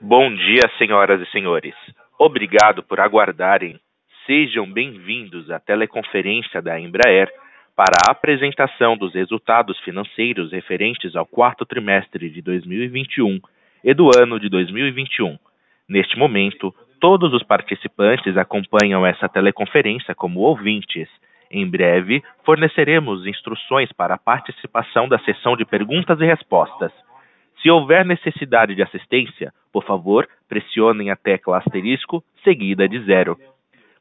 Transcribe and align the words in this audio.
Bom 0.00 0.34
dia, 0.34 0.62
senhoras 0.78 1.20
e 1.20 1.30
senhores. 1.30 1.74
Obrigado 2.18 2.82
por 2.82 3.00
aguardarem. 3.00 3.78
Sejam 4.26 4.70
bem-vindos 4.70 5.50
à 5.50 5.58
teleconferência 5.58 6.60
da 6.60 6.78
Embraer 6.78 7.28
para 7.74 7.96
a 8.06 8.12
apresentação 8.12 8.96
dos 8.96 9.14
resultados 9.14 9.78
financeiros 9.80 10.52
referentes 10.52 11.16
ao 11.16 11.24
quarto 11.24 11.64
trimestre 11.64 12.28
de 12.28 12.42
2021 12.42 13.40
e 13.84 13.94
do 13.94 14.10
ano 14.16 14.38
de 14.38 14.48
2021. 14.48 15.38
Neste 15.88 16.18
momento, 16.18 16.74
todos 17.00 17.32
os 17.32 17.42
participantes 17.42 18.36
acompanham 18.36 19.06
essa 19.06 19.28
teleconferência 19.28 20.14
como 20.14 20.40
ouvintes. 20.40 21.08
Em 21.50 21.66
breve, 21.66 22.22
forneceremos 22.44 23.26
instruções 23.26 23.90
para 23.92 24.14
a 24.14 24.18
participação 24.18 25.08
da 25.08 25.18
sessão 25.20 25.56
de 25.56 25.64
perguntas 25.64 26.20
e 26.20 26.24
respostas. 26.24 26.92
Se 27.62 27.70
houver 27.70 28.04
necessidade 28.04 28.74
de 28.74 28.82
assistência, 28.82 29.52
por 29.72 29.84
favor, 29.84 30.28
pressionem 30.48 31.10
a 31.10 31.16
tecla 31.16 31.58
asterisco 31.58 32.22
seguida 32.44 32.88
de 32.88 33.00
zero. 33.04 33.36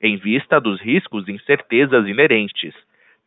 em 0.00 0.16
vista 0.18 0.60
dos 0.60 0.80
riscos 0.80 1.26
e 1.26 1.32
incertezas 1.32 2.06
inerentes. 2.06 2.76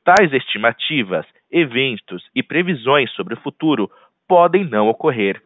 Tais 0.06 0.32
estimativas, 0.32 1.26
eventos 1.52 2.24
e 2.34 2.42
previsões 2.42 3.12
sobre 3.12 3.34
o 3.34 3.42
futuro 3.42 3.92
podem 4.30 4.64
não 4.64 4.88
ocorrer. 4.88 5.42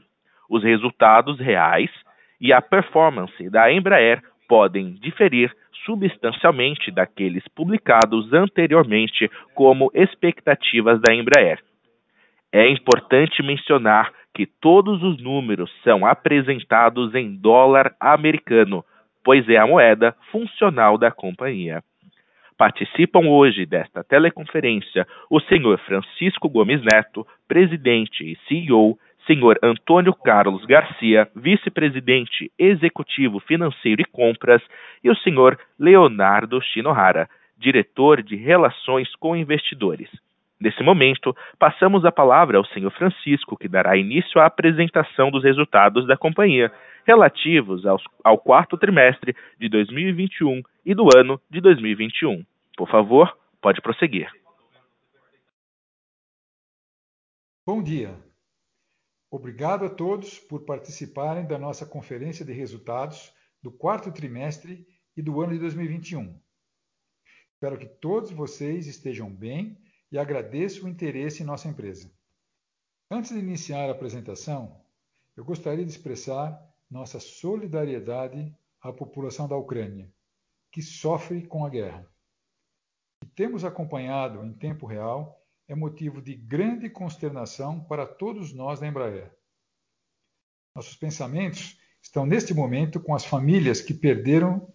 Os 0.48 0.64
resultados 0.64 1.40
reais 1.40 1.90
e 2.40 2.54
a 2.54 2.62
performance 2.62 3.50
da 3.50 3.74
Embraer 3.74 4.22
podem 4.50 4.94
diferir 4.96 5.56
substancialmente 5.86 6.92
daqueles 6.92 7.48
publicados 7.50 8.34
anteriormente 8.34 9.30
como 9.54 9.92
expectativas 9.94 11.00
da 11.00 11.14
Embraer. 11.14 11.60
É 12.52 12.68
importante 12.68 13.44
mencionar 13.44 14.12
que 14.34 14.48
todos 14.48 15.04
os 15.04 15.22
números 15.22 15.72
são 15.84 16.06
apresentados 16.06 17.14
em 17.14 17.36
dólar 17.36 17.94
americano, 18.00 18.84
pois 19.24 19.48
é 19.48 19.58
a 19.58 19.68
moeda 19.68 20.16
funcional 20.32 20.98
da 20.98 21.12
companhia. 21.12 21.84
Participam 22.58 23.28
hoje 23.28 23.66
desta 23.66 24.04
teleconferência 24.04 25.08
o 25.30 25.40
senhor 25.40 25.80
Francisco 25.80 26.50
Gomes 26.50 26.82
Neto, 26.82 27.26
presidente 27.48 28.24
e 28.24 28.38
CEO, 28.48 28.98
senhor 29.26 29.60
Antônio 29.62 30.14
Carlos 30.14 30.66
Garcia, 30.66 31.30
vice-presidente 31.36 32.52
executivo 32.58 33.40
financeiro 33.40 34.02
e 34.02 34.06
compras, 34.06 34.62
e 35.04 35.10
o 35.10 35.16
senhor 35.16 35.60
Leonardo 35.78 36.62
Shinohara, 36.62 37.30
diretor 37.58 38.24
de 38.24 38.36
relações 38.36 39.14
com 39.16 39.36
investidores. 39.36 40.10
Nesse 40.60 40.84
momento, 40.84 41.36
passamos 41.58 42.04
a 42.04 42.12
palavra 42.12 42.58
ao 42.58 42.66
senhor 42.66 42.92
Francisco, 42.92 43.58
que 43.58 43.68
dará 43.68 43.96
início 43.96 44.42
à 44.42 44.46
apresentação 44.46 45.32
dos 45.32 45.44
resultados 45.44 46.06
da 46.06 46.18
companhia 46.18 46.72
relativos 47.08 47.86
aos, 47.86 48.04
ao 48.24 48.38
quarto 48.38 48.78
trimestre 48.78 49.36
de 49.58 49.70
2021 49.70 50.62
e 50.86 50.94
do 50.94 51.08
ano 51.16 51.40
de 51.50 51.62
2021. 51.62 52.44
Por 52.76 52.90
favor, 52.90 53.36
pode 53.62 53.82
prosseguir. 53.82 54.30
Bom 57.66 57.82
dia. 57.82 58.29
Obrigado 59.32 59.86
a 59.86 59.90
todos 59.90 60.40
por 60.40 60.62
participarem 60.62 61.46
da 61.46 61.58
nossa 61.58 61.86
conferência 61.86 62.44
de 62.44 62.52
resultados 62.52 63.32
do 63.62 63.72
quarto 63.72 64.12
trimestre 64.12 64.88
e 65.16 65.22
do 65.22 65.40
ano 65.40 65.54
de 65.54 65.60
2021. 65.60 66.36
Espero 67.54 67.78
que 67.78 67.86
todos 67.86 68.32
vocês 68.32 68.88
estejam 68.88 69.30
bem 69.30 69.78
e 70.12 70.18
agradeço 70.18 70.86
o 70.86 70.90
interesse 70.90 71.44
em 71.44 71.46
nossa 71.46 71.68
empresa. 71.68 72.12
Antes 73.12 73.32
de 73.32 73.40
iniciar 73.40 73.88
a 73.88 73.92
apresentação, 73.92 74.82
eu 75.38 75.46
gostaria 75.46 75.86
de 75.86 75.92
expressar 75.92 76.60
nossa 76.90 77.20
solidariedade 77.20 78.52
à 78.82 78.92
população 78.92 79.48
da 79.48 79.56
Ucrânia, 79.56 80.12
que 80.72 80.82
sofre 80.82 81.46
com 81.46 81.64
a 81.64 81.70
guerra. 81.70 82.08
Que 83.22 83.28
temos 83.28 83.64
acompanhado 83.64 84.44
em 84.44 84.54
tempo 84.54 84.88
real 84.88 85.39
é 85.70 85.76
motivo 85.76 86.20
de 86.20 86.34
grande 86.34 86.90
consternação 86.90 87.80
para 87.80 88.04
todos 88.04 88.52
nós 88.52 88.80
da 88.80 88.88
Embraer. 88.88 89.32
Nossos 90.76 90.96
pensamentos 90.96 91.78
estão 92.02 92.26
neste 92.26 92.56
momento 92.56 93.00
com 93.00 93.14
as 93.14 93.24
famílias 93.24 93.80
que 93.80 93.94
perderam 93.94 94.68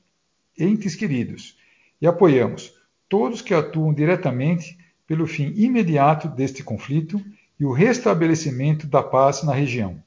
entes 0.57 0.95
queridos 0.95 1.59
e 2.01 2.07
apoiamos 2.07 2.73
todos 3.09 3.43
que 3.43 3.53
atuam 3.53 3.93
diretamente 3.93 4.79
pelo 5.05 5.27
fim 5.27 5.53
imediato 5.57 6.29
deste 6.29 6.63
conflito 6.63 7.21
e 7.59 7.65
o 7.65 7.73
restabelecimento 7.73 8.87
da 8.87 9.03
paz 9.03 9.43
na 9.43 9.53
região. 9.53 10.01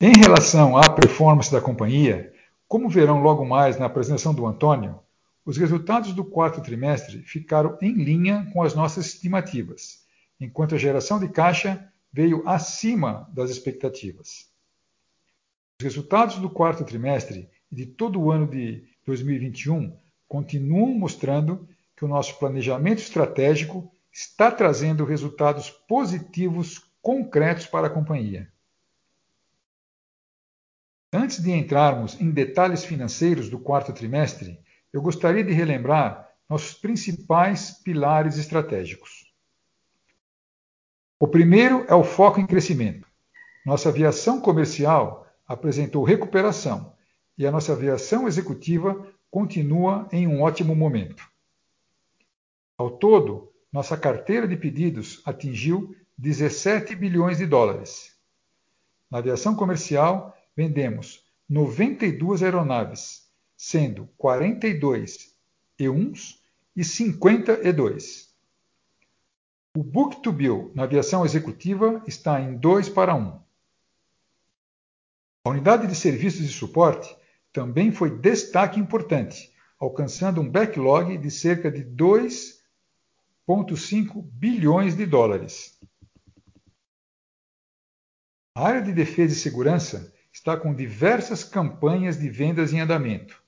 Em 0.00 0.12
relação 0.12 0.76
à 0.76 0.90
performance 0.90 1.52
da 1.52 1.60
companhia, 1.60 2.34
como 2.66 2.88
verão 2.88 3.22
logo 3.22 3.44
mais 3.44 3.78
na 3.78 3.86
apresentação 3.86 4.34
do 4.34 4.44
Antônio, 4.44 4.98
os 5.48 5.56
resultados 5.56 6.12
do 6.12 6.22
quarto 6.22 6.60
trimestre 6.60 7.22
ficaram 7.22 7.78
em 7.80 7.94
linha 7.94 8.50
com 8.52 8.62
as 8.62 8.74
nossas 8.74 9.06
estimativas, 9.06 10.04
enquanto 10.38 10.74
a 10.74 10.78
geração 10.78 11.18
de 11.18 11.26
caixa 11.26 11.90
veio 12.12 12.46
acima 12.46 13.26
das 13.32 13.48
expectativas. 13.48 14.52
Os 15.80 15.84
resultados 15.84 16.36
do 16.36 16.50
quarto 16.50 16.84
trimestre 16.84 17.48
e 17.72 17.74
de 17.74 17.86
todo 17.86 18.20
o 18.20 18.30
ano 18.30 18.46
de 18.46 18.86
2021 19.06 19.98
continuam 20.28 20.92
mostrando 20.92 21.66
que 21.96 22.04
o 22.04 22.08
nosso 22.08 22.38
planejamento 22.38 22.98
estratégico 22.98 23.90
está 24.12 24.50
trazendo 24.50 25.02
resultados 25.06 25.70
positivos 25.70 26.78
concretos 27.00 27.64
para 27.64 27.86
a 27.86 27.90
companhia. 27.90 28.52
Antes 31.10 31.42
de 31.42 31.50
entrarmos 31.52 32.20
em 32.20 32.30
detalhes 32.30 32.84
financeiros 32.84 33.48
do 33.48 33.58
quarto 33.58 33.94
trimestre, 33.94 34.62
eu 34.92 35.02
gostaria 35.02 35.44
de 35.44 35.52
relembrar 35.52 36.28
nossos 36.48 36.74
principais 36.74 37.70
pilares 37.82 38.38
estratégicos. 38.38 39.32
O 41.20 41.26
primeiro 41.26 41.84
é 41.88 41.94
o 41.94 42.04
foco 42.04 42.40
em 42.40 42.46
crescimento. 42.46 43.06
Nossa 43.66 43.88
aviação 43.88 44.40
comercial 44.40 45.26
apresentou 45.46 46.04
recuperação 46.04 46.94
e 47.36 47.46
a 47.46 47.50
nossa 47.50 47.72
aviação 47.72 48.26
executiva 48.26 49.06
continua 49.30 50.08
em 50.10 50.26
um 50.26 50.42
ótimo 50.42 50.74
momento. 50.74 51.28
Ao 52.76 52.90
todo, 52.90 53.52
nossa 53.72 53.96
carteira 53.96 54.48
de 54.48 54.56
pedidos 54.56 55.20
atingiu 55.24 55.94
17 56.16 56.94
bilhões 56.94 57.38
de 57.38 57.46
dólares. 57.46 58.16
Na 59.10 59.18
aviação 59.18 59.54
comercial, 59.54 60.36
vendemos 60.56 61.24
92 61.48 62.42
aeronaves, 62.42 63.27
sendo 63.58 64.08
42 64.16 65.36
E1s 65.78 66.38
e 66.76 66.84
50 66.84 67.64
E2. 67.64 68.28
O 69.76 69.82
book-to-bill 69.82 70.70
na 70.76 70.84
aviação 70.84 71.26
executiva 71.26 72.00
está 72.06 72.40
em 72.40 72.56
2 72.56 72.88
para 72.88 73.16
1. 73.16 73.42
A 75.44 75.50
unidade 75.50 75.88
de 75.88 75.96
serviços 75.96 76.42
e 76.42 76.52
suporte 76.52 77.16
também 77.52 77.90
foi 77.90 78.16
destaque 78.16 78.78
importante, 78.78 79.52
alcançando 79.78 80.40
um 80.40 80.48
backlog 80.48 81.18
de 81.18 81.30
cerca 81.30 81.70
de 81.70 81.84
2,5 81.84 84.22
bilhões 84.22 84.96
de 84.96 85.04
dólares. 85.04 85.78
A 88.54 88.68
área 88.68 88.82
de 88.82 88.92
defesa 88.92 89.34
e 89.34 89.36
segurança 89.36 90.14
está 90.32 90.56
com 90.56 90.72
diversas 90.74 91.42
campanhas 91.42 92.16
de 92.18 92.30
vendas 92.30 92.72
em 92.72 92.80
andamento, 92.80 93.42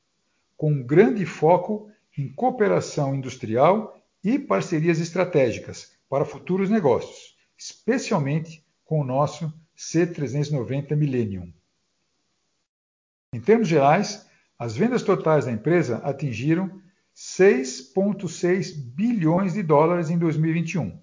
com 0.61 0.73
um 0.73 0.83
grande 0.83 1.25
foco 1.25 1.91
em 2.19 2.31
cooperação 2.31 3.15
industrial 3.15 3.99
e 4.23 4.39
parcerias 4.39 5.01
estratégicas 5.01 5.93
para 6.07 6.27
futuros 6.27 6.69
negócios, 6.69 7.35
especialmente 7.57 8.63
com 8.85 9.01
o 9.01 9.05
nosso 9.05 9.51
C390 9.75 10.95
Millennium. 10.95 11.51
Em 13.33 13.41
termos 13.41 13.69
gerais, 13.69 14.29
as 14.59 14.77
vendas 14.77 15.03
totais 15.03 15.47
da 15.47 15.51
empresa 15.51 15.97
atingiram 16.05 16.79
6,6 17.17 18.75
bilhões 18.77 19.55
de 19.55 19.63
dólares 19.63 20.11
em 20.11 20.19
2021, 20.19 20.89
o 20.89 21.01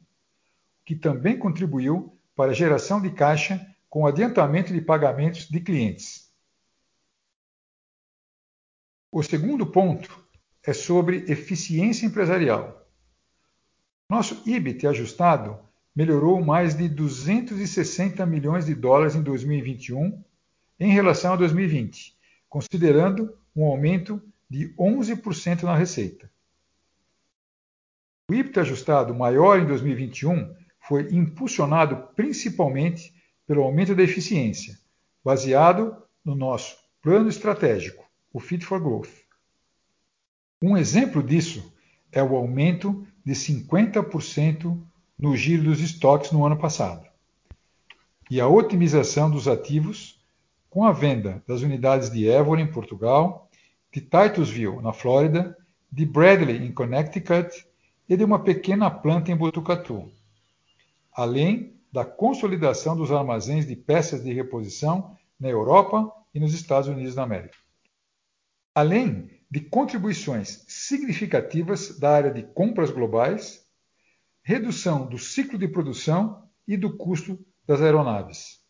que 0.85 0.95
também 0.95 1.35
contribuiu 1.35 2.15
para 2.35 2.51
a 2.51 2.55
geração 2.55 3.01
de 3.01 3.09
caixa 3.09 3.59
com 3.89 4.05
adiantamento 4.05 4.71
de 4.71 4.81
pagamentos 4.81 5.49
de 5.49 5.59
clientes. 5.59 6.26
O 9.09 9.23
segundo 9.23 9.65
ponto 9.65 10.21
é 10.65 10.73
sobre 10.73 11.23
eficiência 11.31 12.05
empresarial. 12.05 12.85
Nosso 14.09 14.43
EBIT 14.45 14.85
ajustado 14.85 15.57
melhorou 15.95 16.43
mais 16.43 16.75
de 16.75 16.89
260 16.89 18.25
milhões 18.25 18.65
de 18.65 18.75
dólares 18.75 19.15
em 19.15 19.23
2021 19.23 20.21
em 20.77 20.91
relação 20.91 21.33
a 21.33 21.35
2020, 21.37 22.17
considerando 22.49 23.33
um 23.55 23.65
aumento 23.65 24.21
de 24.49 24.73
11% 24.75 25.63
na 25.63 25.75
receita. 25.75 26.29
O 28.29 28.33
EBIT 28.33 28.59
ajustado 28.59 29.15
maior 29.15 29.57
em 29.57 29.65
2021 29.65 30.53
foi 30.81 31.13
impulsionado 31.13 32.09
principalmente 32.13 33.13
pelo 33.47 33.63
aumento 33.63 33.95
da 33.95 34.03
eficiência, 34.03 34.77
baseado 35.23 35.95
no 36.25 36.35
nosso 36.35 36.77
plano 37.01 37.29
estratégico, 37.29 38.06
o 38.37 38.39
Fit 38.39 38.63
for 38.63 38.79
Growth. 38.79 39.25
Um 40.61 40.77
exemplo 40.77 41.23
disso 41.23 41.73
é 42.11 42.21
o 42.21 42.35
aumento 42.35 43.03
de 43.25 43.33
50% 43.33 44.79
no 45.17 45.35
giro 45.35 45.63
dos 45.63 45.81
estoques 45.81 46.31
no 46.31 46.45
ano 46.45 46.55
passado 46.55 47.07
e 48.29 48.39
a 48.39 48.47
otimização 48.47 49.31
dos 49.31 49.47
ativos 49.47 50.23
com 50.69 50.85
a 50.85 50.91
venda 50.91 51.43
das 51.47 51.61
unidades 51.61 52.11
de 52.11 52.29
Évora, 52.29 52.61
em 52.61 52.71
Portugal, 52.71 53.49
de 53.91 54.01
Titusville, 54.01 54.83
na 54.83 54.93
Flórida, 54.93 55.57
de 55.91 56.05
Bradley, 56.05 56.63
em 56.63 56.71
Connecticut 56.71 57.65
e 58.07 58.15
de 58.15 58.23
uma 58.23 58.43
pequena 58.43 58.91
planta 58.91 59.31
em 59.31 59.35
Botucatu, 59.35 60.11
além 61.11 61.73
da 61.91 62.05
consolidação 62.05 62.95
dos 62.95 63.11
armazéns 63.11 63.65
de 63.65 63.75
peças 63.75 64.23
de 64.23 64.31
reposição 64.31 65.17
na 65.39 65.49
Europa 65.49 66.11
e 66.35 66.39
nos 66.39 66.53
Estados 66.53 66.87
Unidos 66.87 67.15
da 67.15 67.23
América. 67.23 67.57
Além 68.77 69.31
de 69.49 69.59
contribuições 69.59 70.63
significativas 70.67 71.97
da 71.97 72.11
área 72.11 72.31
de 72.31 72.43
compras 72.43 72.91
globais, 72.91 73.67
redução 74.43 75.09
do 75.09 75.17
ciclo 75.17 75.57
de 75.57 75.67
produção 75.67 76.47
e 76.67 76.77
do 76.77 76.95
custo 76.95 77.43
das 77.65 77.81
aeronaves. 77.81 78.61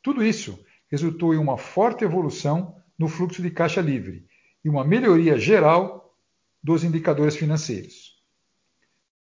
Tudo 0.00 0.22
isso 0.22 0.64
resultou 0.88 1.34
em 1.34 1.38
uma 1.38 1.58
forte 1.58 2.04
evolução 2.04 2.80
no 2.96 3.08
fluxo 3.08 3.42
de 3.42 3.50
caixa 3.50 3.80
livre 3.80 4.28
e 4.64 4.68
uma 4.68 4.84
melhoria 4.84 5.36
geral 5.36 6.16
dos 6.62 6.84
indicadores 6.84 7.34
financeiros. 7.34 8.22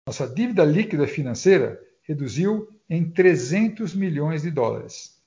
Nossa 0.07 0.27
dívida 0.27 0.65
líquida 0.65 1.05
financeira 1.05 1.79
reduziu 2.01 2.67
em 2.89 3.07
300 3.11 3.93
milhões 3.93 4.41
de 4.41 4.49
dólares. 4.49 5.23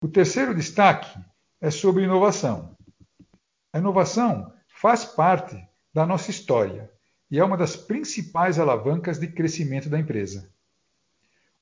O 0.00 0.08
terceiro 0.08 0.54
destaque 0.54 1.14
é 1.64 1.70
sobre 1.70 2.04
inovação. 2.04 2.76
A 3.72 3.78
inovação 3.78 4.52
faz 4.68 5.02
parte 5.02 5.56
da 5.94 6.04
nossa 6.04 6.30
história 6.30 6.90
e 7.30 7.38
é 7.38 7.44
uma 7.44 7.56
das 7.56 7.74
principais 7.74 8.58
alavancas 8.58 9.18
de 9.18 9.28
crescimento 9.28 9.88
da 9.88 9.98
empresa. 9.98 10.52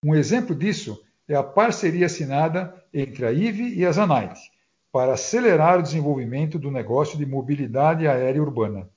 Um 0.05 0.17
exemplo 0.17 0.57
disso 0.57 1.01
é 1.29 1.37
a 1.37 1.43
parceria 1.45 2.07
assinada 2.07 2.85
entre 2.93 3.25
a 3.25 3.31
IVE 3.31 3.79
e 3.79 3.87
a 3.87 3.93
Zanite 3.93 4.51
para 4.91 5.13
acelerar 5.13 5.79
o 5.79 5.83
desenvolvimento 5.83 6.59
do 6.59 6.69
negócio 6.69 7.17
de 7.17 7.25
mobilidade 7.25 8.09
aérea 8.09 8.43
urbana. 8.43 8.91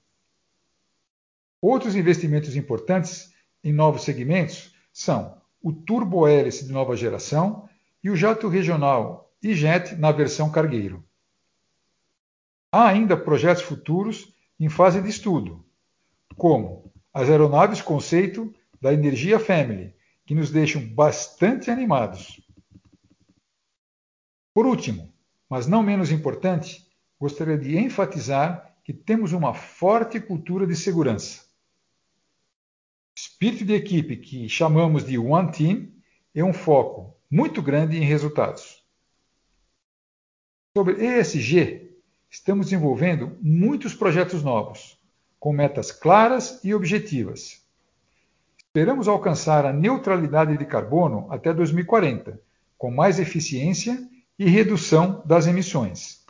Outros 1.61 1.95
investimentos 1.95 2.55
importantes 2.55 3.31
em 3.63 3.71
novos 3.71 4.01
segmentos 4.01 4.73
são 4.91 5.39
o 5.61 5.71
turbo 5.71 6.27
hélice 6.27 6.65
de 6.65 6.73
nova 6.73 6.95
geração 6.95 7.69
e 8.03 8.09
o 8.09 8.15
jato 8.15 8.47
regional 8.47 9.24
e-jet 9.51 9.95
na 9.95 10.11
versão 10.11 10.51
cargueiro. 10.51 11.03
Há 12.71 12.87
ainda 12.87 13.15
projetos 13.15 13.63
futuros 13.63 14.33
em 14.59 14.69
fase 14.69 15.01
de 15.01 15.09
estudo, 15.09 15.65
como 16.35 16.91
as 17.13 17.29
aeronaves 17.29 17.81
conceito 17.81 18.53
da 18.81 18.93
Energia 18.93 19.39
Family, 19.39 19.93
que 20.25 20.35
nos 20.35 20.51
deixam 20.51 20.85
bastante 20.85 21.71
animados. 21.71 22.41
Por 24.53 24.65
último, 24.65 25.13
mas 25.49 25.67
não 25.67 25.83
menos 25.83 26.11
importante, 26.11 26.85
gostaria 27.19 27.57
de 27.57 27.77
enfatizar 27.77 28.75
que 28.83 28.93
temos 28.93 29.31
uma 29.31 29.53
forte 29.53 30.19
cultura 30.19 30.67
de 30.67 30.75
segurança 30.75 31.45
espírito 33.15 33.65
de 33.65 33.73
equipe 33.73 34.17
que 34.17 34.49
chamamos 34.49 35.05
de 35.05 35.17
One 35.17 35.51
Team 35.51 35.87
é 36.33 36.43
um 36.43 36.51
foco 36.51 37.17
muito 37.31 37.61
grande 37.61 37.97
em 37.97 38.01
resultados. 38.01 38.84
Sobre 40.77 41.05
ESG, 41.05 41.89
estamos 42.29 42.65
desenvolvendo 42.65 43.37
muitos 43.41 43.93
projetos 43.93 44.43
novos, 44.43 44.99
com 45.39 45.53
metas 45.53 45.89
claras 45.89 46.59
e 46.65 46.73
objetivas. 46.73 47.65
Esperamos 48.57 49.07
alcançar 49.07 49.65
a 49.65 49.71
neutralidade 49.71 50.57
de 50.57 50.65
carbono 50.65 51.31
até 51.31 51.53
2040, 51.53 52.41
com 52.77 52.91
mais 52.91 53.19
eficiência 53.19 54.05
e 54.37 54.49
redução 54.49 55.23
das 55.25 55.47
emissões. 55.47 56.25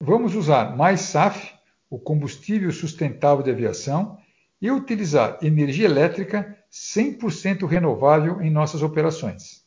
Vamos 0.00 0.36
usar 0.36 0.76
mais 0.76 1.00
SAF, 1.00 1.52
o 1.90 1.98
combustível 1.98 2.70
sustentável 2.70 3.42
de 3.42 3.50
aviação, 3.50 4.18
e 4.62 4.70
utilizar 4.70 5.36
energia 5.42 5.86
elétrica 5.86 6.56
100% 6.70 7.66
renovável 7.66 8.40
em 8.40 8.50
nossas 8.50 8.84
operações. 8.84 9.65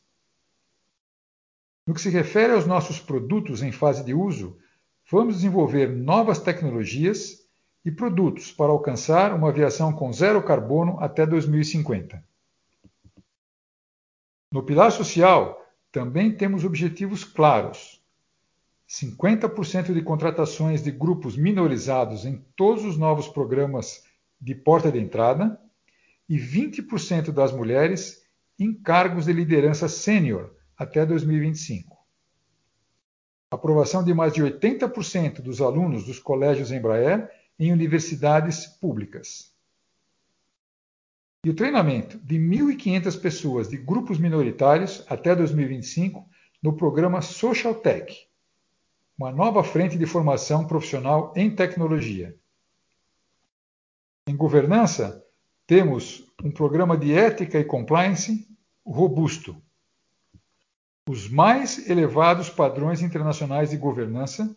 No 1.89 1.95
que 1.95 2.01
se 2.01 2.11
refere 2.11 2.53
aos 2.53 2.67
nossos 2.67 2.99
produtos 2.99 3.63
em 3.63 3.71
fase 3.71 4.05
de 4.05 4.13
uso, 4.13 4.59
vamos 5.09 5.37
desenvolver 5.37 5.89
novas 5.89 6.37
tecnologias 6.37 7.49
e 7.83 7.89
produtos 7.89 8.51
para 8.51 8.71
alcançar 8.71 9.33
uma 9.33 9.49
aviação 9.49 9.91
com 9.91 10.13
zero 10.13 10.43
carbono 10.43 10.99
até 10.99 11.25
2050. 11.25 12.23
No 14.53 14.61
pilar 14.61 14.91
social, 14.91 15.65
também 15.91 16.31
temos 16.31 16.63
objetivos 16.63 17.23
claros. 17.23 17.99
50% 18.87 19.91
de 19.91 20.03
contratações 20.03 20.83
de 20.83 20.91
grupos 20.91 21.35
minorizados 21.35 22.23
em 22.23 22.45
todos 22.55 22.85
os 22.85 22.97
novos 22.97 23.27
programas 23.27 24.03
de 24.39 24.53
porta 24.53 24.91
de 24.91 24.99
entrada 24.99 25.59
e 26.29 26.37
20% 26.37 27.31
das 27.31 27.51
mulheres 27.51 28.21
em 28.59 28.75
cargos 28.75 29.25
de 29.25 29.33
liderança 29.33 29.89
sênior 29.89 30.58
até 30.79 31.05
2025. 31.05 31.97
Aprovação 33.51 34.01
de 34.01 34.13
mais 34.13 34.31
de 34.31 34.41
80% 34.41 35.41
dos 35.41 35.59
alunos 35.59 36.05
dos 36.05 36.19
colégios 36.19 36.71
Embraer 36.71 37.29
em 37.59 37.73
universidades 37.73 38.65
públicas. 38.65 39.53
E 41.45 41.49
o 41.49 41.55
treinamento 41.55 42.17
de 42.19 42.37
1.500 42.37 43.21
pessoas 43.21 43.67
de 43.67 43.77
grupos 43.77 44.17
minoritários 44.17 45.03
até 45.09 45.35
2025 45.35 46.25
no 46.63 46.73
programa 46.75 47.21
Social 47.21 47.75
Tech, 47.75 48.27
uma 49.17 49.31
nova 49.31 49.63
frente 49.63 49.97
de 49.97 50.05
formação 50.05 50.65
profissional 50.65 51.33
em 51.35 51.53
tecnologia. 51.53 52.37
Em 54.27 54.35
governança, 54.35 55.25
temos 55.67 56.25
um 56.43 56.51
programa 56.51 56.97
de 56.97 57.13
ética 57.13 57.59
e 57.59 57.65
compliance 57.65 58.47
robusto, 58.85 59.61
os 61.09 61.27
mais 61.27 61.89
elevados 61.89 62.51
padrões 62.51 63.01
internacionais 63.01 63.71
de 63.71 63.77
governança 63.77 64.55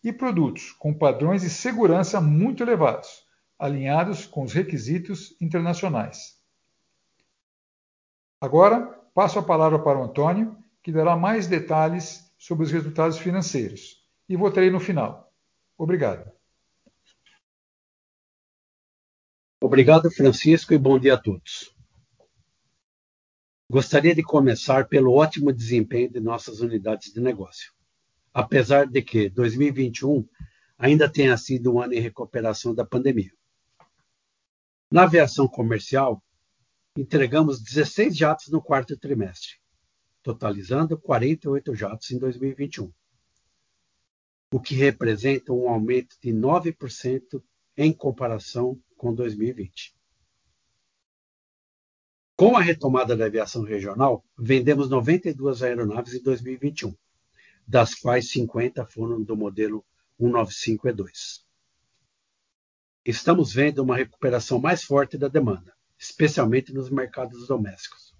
e 0.00 0.12
produtos 0.12 0.70
com 0.70 0.94
padrões 0.94 1.42
de 1.42 1.50
segurança 1.50 2.20
muito 2.20 2.62
elevados, 2.62 3.24
alinhados 3.58 4.24
com 4.24 4.44
os 4.44 4.52
requisitos 4.52 5.34
internacionais. 5.40 6.40
Agora, 8.40 8.86
passo 9.12 9.40
a 9.40 9.42
palavra 9.42 9.80
para 9.80 9.98
o 9.98 10.04
Antônio, 10.04 10.56
que 10.84 10.92
dará 10.92 11.16
mais 11.16 11.48
detalhes 11.48 12.32
sobre 12.38 12.64
os 12.64 12.70
resultados 12.70 13.18
financeiros, 13.18 13.96
e 14.28 14.36
voltarei 14.36 14.70
no 14.70 14.78
final. 14.78 15.32
Obrigado. 15.76 16.30
Obrigado, 19.60 20.08
Francisco, 20.12 20.72
e 20.72 20.78
bom 20.78 20.96
dia 20.96 21.14
a 21.14 21.18
todos. 21.20 21.76
Gostaria 23.70 24.14
de 24.14 24.22
começar 24.22 24.88
pelo 24.88 25.12
ótimo 25.12 25.52
desempenho 25.52 26.10
de 26.10 26.20
nossas 26.20 26.60
unidades 26.60 27.12
de 27.12 27.20
negócio, 27.20 27.70
apesar 28.32 28.86
de 28.86 29.02
que 29.02 29.28
2021 29.28 30.26
ainda 30.78 31.06
tenha 31.06 31.36
sido 31.36 31.74
um 31.74 31.82
ano 31.82 31.92
em 31.92 32.00
recuperação 32.00 32.74
da 32.74 32.82
pandemia. 32.82 33.30
Na 34.90 35.02
aviação 35.02 35.46
comercial, 35.46 36.24
entregamos 36.96 37.60
16 37.60 38.16
jatos 38.16 38.48
no 38.48 38.62
quarto 38.62 38.96
trimestre, 38.96 39.56
totalizando 40.22 40.98
48 40.98 41.74
jatos 41.74 42.10
em 42.10 42.18
2021, 42.18 42.90
o 44.50 44.58
que 44.58 44.74
representa 44.76 45.52
um 45.52 45.68
aumento 45.68 46.16
de 46.22 46.32
9% 46.32 47.42
em 47.76 47.92
comparação 47.92 48.80
com 48.96 49.12
2020. 49.14 49.97
Com 52.38 52.56
a 52.56 52.60
retomada 52.60 53.16
da 53.16 53.26
aviação 53.26 53.64
regional, 53.64 54.24
vendemos 54.38 54.88
92 54.88 55.60
aeronaves 55.60 56.14
em 56.14 56.22
2021, 56.22 56.94
das 57.66 57.96
quais 57.96 58.30
50 58.30 58.86
foram 58.86 59.20
do 59.20 59.36
modelo 59.36 59.84
195-E2. 60.20 61.42
Estamos 63.04 63.52
vendo 63.52 63.82
uma 63.82 63.96
recuperação 63.96 64.60
mais 64.60 64.84
forte 64.84 65.18
da 65.18 65.26
demanda, 65.26 65.74
especialmente 65.98 66.72
nos 66.72 66.90
mercados 66.90 67.48
domésticos. 67.48 68.14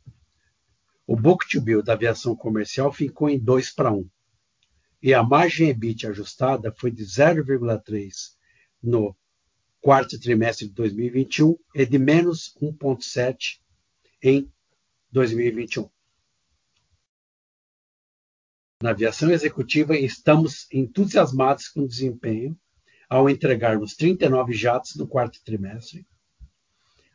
O 1.07 1.15
book-to-bill 1.15 1.81
da 1.81 1.93
aviação 1.93 2.35
comercial 2.35 2.93
ficou 2.93 3.31
em 3.31 3.39
2:1, 3.39 4.05
e 5.01 5.15
a 5.15 5.23
margem 5.23 5.69
EBIT 5.69 6.09
ajustada 6.09 6.75
foi 6.77 6.91
de 6.91 7.05
0.3 7.05 8.37
no 8.83 9.17
quarto 9.81 10.19
trimestre 10.19 10.67
de 10.67 10.75
2021 10.75 11.57
e 11.73 11.87
de 11.87 12.01
-1.7 12.01 13.61
em 14.23 14.51
2021. 15.11 15.89
Na 18.83 18.91
aviação 18.91 19.31
executiva, 19.31 19.97
estamos 19.97 20.67
entusiasmados 20.73 21.69
com 21.69 21.81
o 21.81 21.89
desempenho 21.89 22.57
ao 23.09 23.29
entregarmos 23.29 23.95
39 23.97 24.53
jatos 24.53 24.95
no 24.95 25.09
quarto 25.09 25.43
trimestre, 25.43 26.07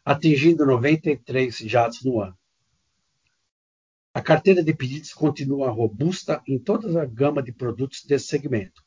atingindo 0.03 0.65
93 0.65 1.55
jatos 1.59 2.03
no 2.03 2.19
ano. 2.19 2.37
A 4.13 4.21
carteira 4.21 4.63
de 4.63 4.73
pedidos 4.73 5.13
continua 5.13 5.71
robusta 5.71 6.41
em 6.47 6.59
toda 6.59 7.01
a 7.01 7.05
gama 7.05 7.41
de 7.41 7.51
produtos 7.51 8.03
desse 8.03 8.27
segmento. 8.27 8.83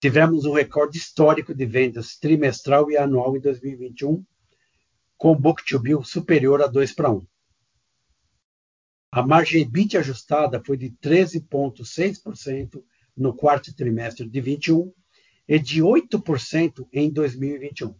Tivemos 0.00 0.44
um 0.44 0.52
recorde 0.52 0.98
histórico 0.98 1.54
de 1.54 1.64
vendas 1.66 2.16
trimestral 2.16 2.90
e 2.90 2.96
anual 2.96 3.36
em 3.36 3.40
2021, 3.40 4.24
com 5.16 5.34
book-to-bill 5.34 6.04
superior 6.04 6.62
a 6.62 6.68
2:1. 6.68 7.26
A 9.10 9.26
margem 9.26 9.62
EBIT 9.62 9.96
ajustada 9.96 10.62
foi 10.62 10.76
de 10.76 10.90
13.6% 10.90 12.84
no 13.16 13.34
quarto 13.34 13.74
trimestre 13.74 14.26
de 14.26 14.40
2021 14.40 14.92
e 15.48 15.58
de 15.58 15.80
8% 15.82 16.86
em 16.92 17.10
2021. 17.10 17.98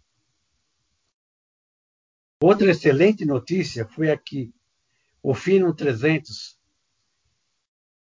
Outra 2.42 2.70
excelente 2.70 3.24
notícia 3.24 3.86
foi 3.86 4.10
a 4.10 4.18
que 4.18 4.52
o 5.22 5.34
Phenom 5.34 5.72
300 5.72 6.58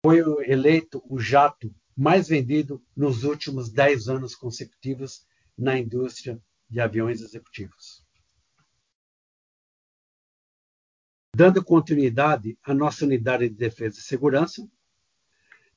foi 0.05 0.19
eleito 0.51 1.03
o 1.09 1.19
jato 1.21 1.73
mais 1.97 2.29
vendido 2.29 2.85
nos 2.97 3.23
últimos 3.23 3.71
10 3.71 4.09
anos 4.09 4.35
consecutivos 4.35 5.25
na 5.57 5.79
indústria 5.79 6.43
de 6.69 6.81
aviões 6.81 7.21
executivos. 7.21 8.04
Dando 11.37 11.65
continuidade 11.65 12.57
à 12.63 12.73
nossa 12.73 13.05
unidade 13.05 13.49
de 13.49 13.57
defesa 13.57 13.99
e 13.99 14.03
segurança, 14.03 14.65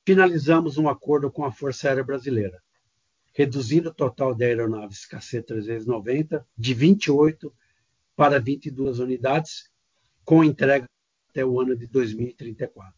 finalizamos 0.06 0.78
um 0.78 0.88
acordo 0.88 1.32
com 1.32 1.44
a 1.44 1.50
Força 1.50 1.88
Aérea 1.88 2.04
Brasileira, 2.04 2.62
reduzindo 3.34 3.88
o 3.88 3.94
total 3.94 4.36
de 4.36 4.44
aeronaves 4.44 5.04
KC-390 5.08 6.44
de 6.56 6.74
28 6.74 7.52
para 8.14 8.38
22 8.38 9.00
unidades, 9.00 9.68
com 10.24 10.44
entrega 10.44 10.86
até 11.28 11.44
o 11.44 11.60
ano 11.60 11.76
de 11.76 11.88
2034. 11.88 12.94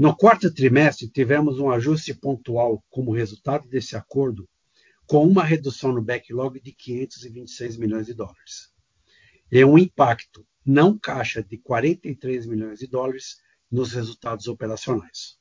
No 0.00 0.16
quarto 0.16 0.52
trimestre, 0.52 1.08
tivemos 1.08 1.60
um 1.60 1.70
ajuste 1.70 2.14
pontual 2.14 2.82
como 2.90 3.14
resultado 3.14 3.68
desse 3.68 3.94
acordo, 3.94 4.48
com 5.06 5.24
uma 5.24 5.44
redução 5.44 5.92
no 5.92 6.02
backlog 6.02 6.60
de 6.60 6.72
$526 6.72 7.78
milhões 7.78 8.08
e 9.50 9.64
um 9.64 9.78
impacto 9.78 10.46
não 10.64 10.98
caixa 10.98 11.42
de 11.42 11.56
$43 11.58 12.46
milhões 12.46 12.80
nos 13.70 13.92
resultados 13.92 14.48
operacionais. 14.48 15.38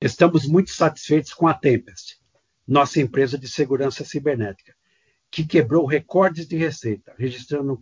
Estamos 0.00 0.46
muito 0.46 0.70
satisfeitos 0.70 1.32
com 1.32 1.46
a 1.46 1.54
Tempest, 1.54 2.20
nossa 2.66 3.00
empresa 3.00 3.38
de 3.38 3.48
segurança 3.48 4.04
cibernética, 4.04 4.74
que 5.30 5.46
quebrou 5.46 5.86
recordes 5.86 6.46
de 6.46 6.56
receita, 6.56 7.14
registrando 7.16 7.72
um 7.72 7.78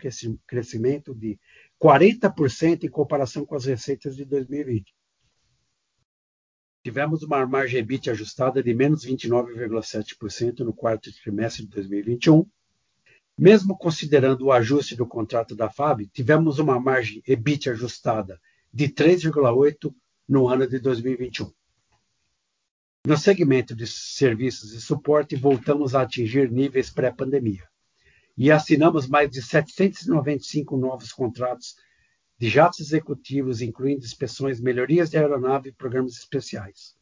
crescimento 0.47 1.15
de 1.15 1.39
40% 1.83 2.85
em 2.85 2.89
comparação 2.89 3.45
com 3.45 3.55
as 3.55 3.65
receitas 3.65 4.17
de 4.17 4.25
2020. 4.25 4.95
Tivemos 6.83 7.23
uma 7.23 7.47
margem 7.47 7.81
EBIT 7.81 8.11
ajustada 8.11 8.63
de 8.63 8.73
-29.7% 8.75 10.61
no 10.61 10.75
quarto 10.75 11.11
trimestre 11.23 11.63
de 11.65 11.71
2021. 11.71 12.47
Mesmo 13.37 13.77
considerando 13.77 14.47
o 14.47 14.53
ajuste 14.53 14.95
do 14.95 15.07
contrato 15.07 15.57
da 15.57 15.69
FAB, 15.69 16.07
tivemos 16.13 16.59
uma 16.59 16.79
margem 16.79 17.23
EBIT 17.27 17.71
ajustada 17.71 18.41
de 18.73 18.89
3.8% 18.89 19.93
no 20.29 20.49
ano 20.49 20.67
de 20.67 20.79
2021. 20.79 21.53
No 23.07 23.19
segmento 23.19 23.75
de 23.75 23.87
serviços 23.87 24.73
e 24.73 24.81
suporte, 24.81 25.37
voltamos 25.37 25.95
a 25.95 26.03
atingir 26.03 26.51
níveis 26.51 26.91
pré-pandemia 26.91 27.69
e 28.37 28.51
assinamos 28.51 29.07
mais 29.07 29.31
de 29.31 29.43
795 29.43 30.77
novos 30.77 31.13
contratos 31.13 31.77
de 32.39 32.49
jatos 32.49 32.81
executivos, 32.81 33.61
incluindo 33.61 34.05
inspeções, 34.05 34.61
melhorias 34.61 35.11
de 35.11 35.19
aeronave 35.19 35.69
e 35.69 35.73
programas 35.73 36.15
especiais. 36.15 36.97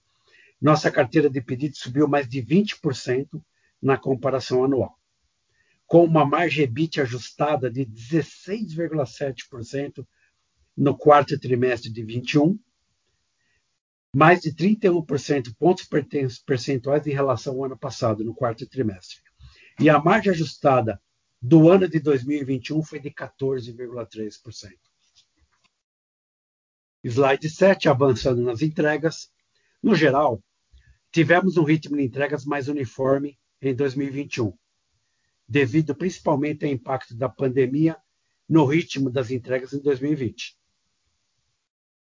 Nossa 0.61 0.91
carteira 0.91 1.29
de 1.29 1.41
pedidos 1.41 1.79
subiu 1.79 2.09
mais 2.09 2.29
de 2.29 2.43
20% 2.43 3.43
na 3.81 3.97
comparação 3.97 4.65
anual, 4.65 4.99
com 5.93 6.05
uma 6.07 6.25
margem 6.25 6.65
EBIT 6.65 7.03
ajustada 7.03 7.71
de 7.71 7.85
16.7% 7.85 10.07
no 10.75 10.97
quarto 10.97 11.39
trimestre 11.39 11.91
de 11.91 12.01
2021, 12.01 12.59
mais 14.17 14.41
de 14.41 14.55
31 14.55 15.05
pontos 15.59 15.87
percentuais 16.47 17.07
em 17.07 17.13
relação 17.13 17.57
ao 17.57 17.67
ano 17.67 17.77
passado, 17.77 18.25
no 18.25 18.35
quarto 18.35 18.67
trimestre. 18.67 19.19
A 19.87 20.03
margem 20.03 20.33
ajustada 20.33 20.99
do 21.43 21.69
ano 21.69 21.87
de 21.87 22.01
2021 22.01 22.83
foi 22.83 22.99
de 22.99 23.11
14.3%. 23.11 24.71
Slide 27.05 27.51
7, 27.51 27.91
avançando 27.91 28.41
nas 28.41 28.63
entregas. 28.63 29.31
No 29.83 29.95
geral, 29.95 30.43
tivemos 31.11 31.59
um 31.59 31.65
ritmo 31.65 31.99
de 31.99 32.03
entregas 32.03 32.47
mais 32.47 32.67
uniforme 32.67 33.39
em 33.61 33.75
2021, 33.75 34.57
devido 35.53 35.95
principalmente 35.95 36.65
ao 36.65 36.71
impacto 36.71 37.15
da 37.15 37.29
pandemia 37.29 37.99
no 38.49 38.65
ritmo 38.65 39.11
das 39.11 39.31
entregas 39.31 39.75
em 39.75 39.83
2020. 39.83 40.57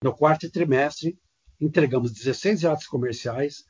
No 0.01 0.15
quarto 0.15 0.49
trimestre, 0.49 1.19
entregamos 1.61 2.13
16 2.13 2.61
jatos 2.61 2.87
comerciais 2.87 3.65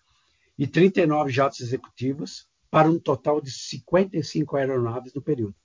e 0.59 0.67
39 0.67 1.33
jatos 1.33 1.61
executivos, 1.61 2.47
para 2.71 2.91
um 2.91 2.99
total 2.99 3.41
de 3.41 3.51
55 3.51 4.57
aeronaves 4.59 5.15
no 5.15 5.23
período. 5.23 5.57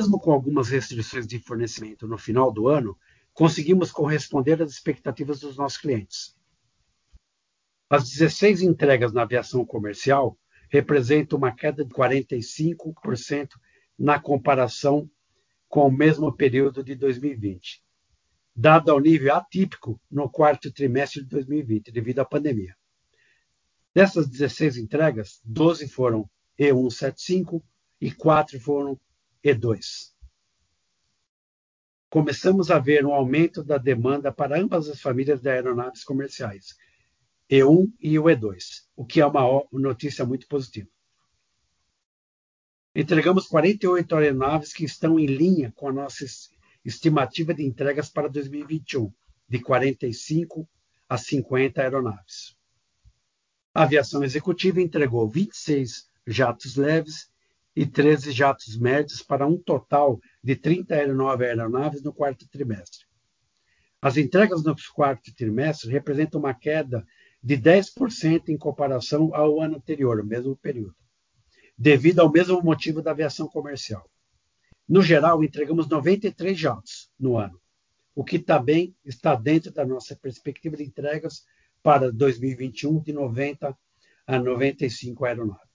Mesmo 0.00 0.20
com 0.20 0.30
algumas 0.30 0.68
restrições 0.68 1.26
de 1.26 1.40
fornecimento 1.40 2.06
no 2.06 2.16
final 2.16 2.52
do 2.52 2.68
ano, 2.68 2.96
conseguimos 3.32 3.90
corresponder 3.90 4.62
às 4.62 4.70
expectativas 4.70 5.40
dos 5.40 5.56
nossos 5.56 5.78
clientes. 5.78 6.36
As 7.90 8.08
16 8.10 8.62
entregas 8.62 9.12
na 9.12 9.22
aviação 9.22 9.64
comercial 9.64 10.38
representam 10.74 11.38
uma 11.38 11.54
queda 11.54 11.84
de 11.84 11.94
45% 11.94 13.50
na 13.96 14.18
comparação 14.18 15.08
com 15.68 15.86
o 15.86 15.92
mesmo 15.92 16.36
período 16.36 16.82
de 16.82 16.96
2020, 16.96 17.80
dado 18.56 18.90
ao 18.90 18.98
nível 18.98 19.36
atípico 19.36 20.00
no 20.10 20.28
quarto 20.28 20.72
trimestre 20.72 21.22
de 21.22 21.28
2020, 21.28 21.92
devido 21.92 22.18
à 22.18 22.24
pandemia. 22.24 22.74
Dessas 23.94 24.28
16 24.28 24.78
entregas, 24.78 25.40
12 25.44 25.86
foram 25.86 26.28
E175 26.58 27.62
e 28.00 28.10
4 28.10 28.58
foram 28.58 28.98
E2. 29.44 30.12
começamos 32.10 32.72
a 32.72 32.80
ver 32.80 33.06
um 33.06 33.14
aumento 33.14 33.62
da 33.62 33.78
demanda 33.78 34.32
para 34.32 34.60
ambas 34.60 34.88
as 34.88 35.00
famílias 35.00 35.40
de 35.40 35.48
aeronaves 35.48 36.02
comerciais, 36.02 36.74
E1 37.50 37.92
e 38.00 38.18
o 38.18 38.24
E2, 38.24 38.84
o 38.96 39.04
que 39.04 39.20
é 39.20 39.26
uma 39.26 39.64
notícia 39.72 40.24
muito 40.24 40.46
positiva. 40.48 40.88
Entregamos 42.94 43.46
48 43.46 44.14
aeronaves 44.16 44.72
que 44.72 44.84
estão 44.84 45.18
em 45.18 45.26
linha 45.26 45.72
com 45.72 45.88
a 45.88 45.92
nossa 45.92 46.24
estimativa 46.84 47.52
de 47.52 47.64
entregas 47.64 48.08
para 48.08 48.28
2021, 48.28 49.12
de 49.48 49.60
45 49.60 50.68
a 51.08 51.18
50 51.18 51.82
aeronaves. 51.82 52.56
A 53.74 53.82
aviação 53.82 54.22
executiva 54.22 54.80
entregou 54.80 55.28
26 55.28 56.08
jatos 56.26 56.76
leves 56.76 57.28
e 57.74 57.84
13 57.84 58.30
jatos 58.30 58.78
médios 58.78 59.20
para 59.20 59.46
um 59.46 59.58
total 59.58 60.20
de 60.42 60.54
39 60.54 61.44
aeronaves 61.44 62.02
no 62.02 62.12
quarto 62.12 62.48
trimestre. 62.48 63.04
As 64.00 64.16
entregas 64.16 64.62
no 64.62 64.76
quarto 64.94 65.34
trimestre 65.34 65.90
representam 65.90 66.38
uma 66.38 66.54
queda 66.54 67.04
de 67.44 67.58
10% 67.58 68.48
em 68.48 68.56
comparação 68.56 69.34
ao 69.34 69.60
ano 69.60 69.76
anterior, 69.76 70.18
o 70.18 70.24
mesmo 70.24 70.56
período, 70.56 70.96
devido 71.76 72.20
ao 72.20 72.32
mesmo 72.32 72.62
motivo 72.62 73.02
da 73.02 73.10
aviação 73.10 73.46
comercial. 73.46 74.08
No 74.88 75.02
geral, 75.02 75.44
entregamos 75.44 75.86
93 75.86 76.58
jatos 76.58 77.10
no 77.20 77.36
ano, 77.36 77.60
o 78.14 78.24
que 78.24 78.38
também 78.38 78.96
está 79.04 79.34
dentro 79.34 79.70
da 79.70 79.84
nossa 79.84 80.16
perspectiva 80.16 80.74
de 80.74 80.84
entregas 80.84 81.44
para 81.82 82.10
2021 82.10 83.02
de 83.02 83.12
90 83.12 83.76
a 84.26 84.38
95 84.38 85.26
aeronaves. 85.26 85.68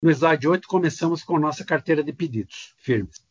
No 0.00 0.10
slide 0.10 0.48
8, 0.48 0.66
começamos 0.66 1.22
com 1.22 1.38
nossa 1.38 1.62
carteira 1.62 2.02
de 2.02 2.12
pedidos 2.12 2.74
firmes. 2.78 3.22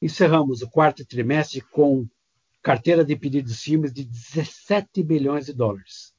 Encerramos 0.00 0.62
o 0.62 0.68
quarto 0.68 1.06
trimestre 1.06 1.60
com 1.60 2.08
carteira 2.60 3.04
de 3.04 3.14
pedidos 3.14 3.62
firmes 3.62 3.92
de 3.92 4.04
17 4.04 5.00
bilhões 5.04 5.46
de 5.46 5.52
dólares, 5.52 6.11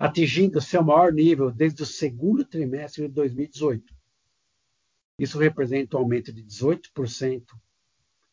atingindo 0.00 0.62
seu 0.62 0.82
maior 0.82 1.12
nível 1.12 1.50
desde 1.50 1.82
o 1.82 1.86
segundo 1.86 2.42
trimestre 2.42 3.06
de 3.06 3.12
2018. 3.12 3.94
Isso 5.18 5.38
representa 5.38 5.98
um 5.98 6.00
aumento 6.00 6.32
de 6.32 6.42
18%, 6.42 7.44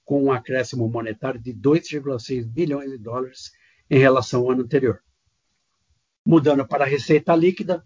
com 0.06 0.24
um 0.24 0.32
acréscimo 0.32 0.88
monetário 0.88 1.38
de 1.38 1.54
2,6 1.54 2.46
bilhões 2.46 2.90
de 2.90 2.98
dólares 2.98 3.52
em 3.90 4.00
relação 4.00 4.44
ao 4.44 4.52
ano 4.52 4.64
anterior. 4.64 5.04
Mudando 6.26 6.66
para 6.66 6.86
a 6.86 6.88
receita 6.88 7.36
líquida, 7.36 7.84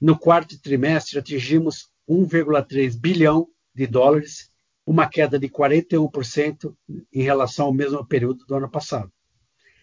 no 0.00 0.18
quarto 0.18 0.60
trimestre 0.60 1.16
atingimos 1.16 1.88
1,3 2.08 2.98
bilhão 2.98 3.46
de 3.72 3.86
dólares, 3.86 4.50
uma 4.84 5.08
queda 5.08 5.38
de 5.38 5.48
41% 5.48 6.74
em 7.12 7.22
relação 7.22 7.66
ao 7.66 7.72
mesmo 7.72 8.04
período 8.04 8.44
do 8.44 8.56
ano 8.56 8.68
passado. 8.68 9.12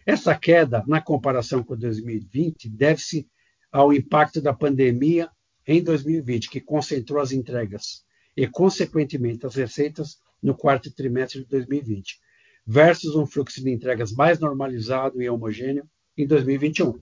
Essa 0.06 0.38
queda, 0.38 0.84
na 0.86 1.00
comparação 1.00 1.64
com 1.64 1.78
2020, 1.78 2.70
deve-se 2.70 3.26
ao 3.72 3.94
impacto 3.94 4.42
da 4.42 4.54
pandemia 4.54 5.30
em 5.66 5.84
2020, 5.84 6.50
que 6.50 6.62
concentrou 6.62 7.22
as 7.22 7.32
entregas 7.32 8.06
e, 8.36 8.48
consequentemente, 8.48 9.46
as 9.46 9.56
receitas 9.56 10.20
no 10.42 10.56
quarto 10.56 10.92
trimestre 10.92 11.42
de 11.42 11.48
2020, 11.50 12.20
versus 12.66 13.16
um 13.16 13.26
fluxo 13.26 13.64
de 13.64 13.72
entregas 13.72 14.12
mais 14.12 14.40
normalizado 14.40 15.22
e 15.22 15.30
homogêneo 15.30 15.90
em 16.18 16.26
2021. 16.26 17.00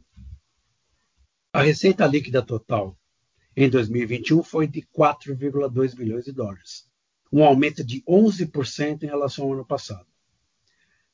A 1.53 1.61
receita 1.61 2.05
líquida 2.05 2.41
total 2.41 2.97
em 3.55 3.69
2021 3.69 4.43
foi 4.43 4.67
de 4.67 4.81
4,2 4.81 5.95
bilhões 5.95 6.25
de 6.25 6.31
dólares, 6.31 6.85
um 7.31 7.43
aumento 7.43 7.83
de 7.83 8.01
11% 8.03 9.03
em 9.03 9.07
relação 9.07 9.45
ao 9.45 9.53
ano 9.53 9.65
passado. 9.65 10.05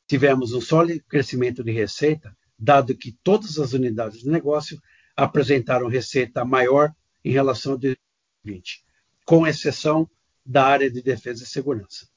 Tivemos 0.08 0.52
um 0.54 0.60
sólido 0.60 1.04
crescimento 1.08 1.64
de 1.64 1.72
receita, 1.72 2.36
dado 2.58 2.98
que 2.98 3.12
todas 3.24 3.60
as 3.60 3.74
unidades 3.74 4.22
de 4.22 4.30
negócio 4.30 4.82
apresentaram 5.16 5.88
receita 5.88 6.44
maior 6.46 6.94
em 7.24 7.32
relação 7.32 7.74
a 7.74 7.78
2020, 7.78 8.84
com 9.26 9.46
exceção 9.46 10.10
da 10.46 10.66
área 10.66 10.90
de 10.90 11.02
defesa 11.02 11.44
e 11.44 11.48
segurança. 11.48 12.08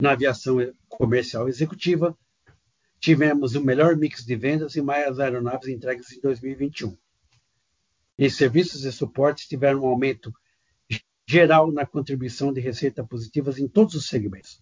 Na 0.00 0.12
aviação 0.12 0.58
comercial 0.88 1.48
executiva, 1.48 2.16
tivemos 3.00 3.54
o 3.54 3.64
melhor 3.64 3.96
mix 3.96 4.24
de 4.24 4.36
vendas 4.36 4.76
e 4.76 4.82
mais 4.82 5.18
aeronaves 5.18 5.68
entregues 5.68 6.12
em 6.12 6.20
2021 6.20 6.96
em 8.18 8.28
serviços 8.28 8.84
e 8.84 8.90
suportes 8.90 9.46
tiveram 9.46 9.82
um 9.82 9.86
aumento 9.86 10.34
geral 11.26 11.70
na 11.70 11.86
contribuição 11.86 12.52
de 12.52 12.60
receita 12.60 13.04
positivas 13.04 13.58
em 13.58 13.68
todos 13.68 13.94
os 13.94 14.06
segmentos. 14.08 14.60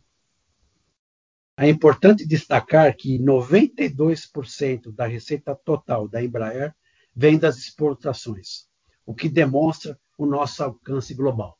É 1.57 1.69
importante 1.69 2.27
destacar 2.27 2.95
que 2.97 3.19
92% 3.19 4.93
da 4.93 5.07
receita 5.07 5.55
total 5.55 6.07
da 6.07 6.23
Embraer 6.23 6.75
vem 7.15 7.39
das 7.39 7.57
exportações, 7.57 8.69
o 9.07 9.15
que 9.15 9.29
demonstra 9.29 9.99
o 10.19 10.27
nosso 10.27 10.63
alcance 10.63 11.15
global. 11.15 11.59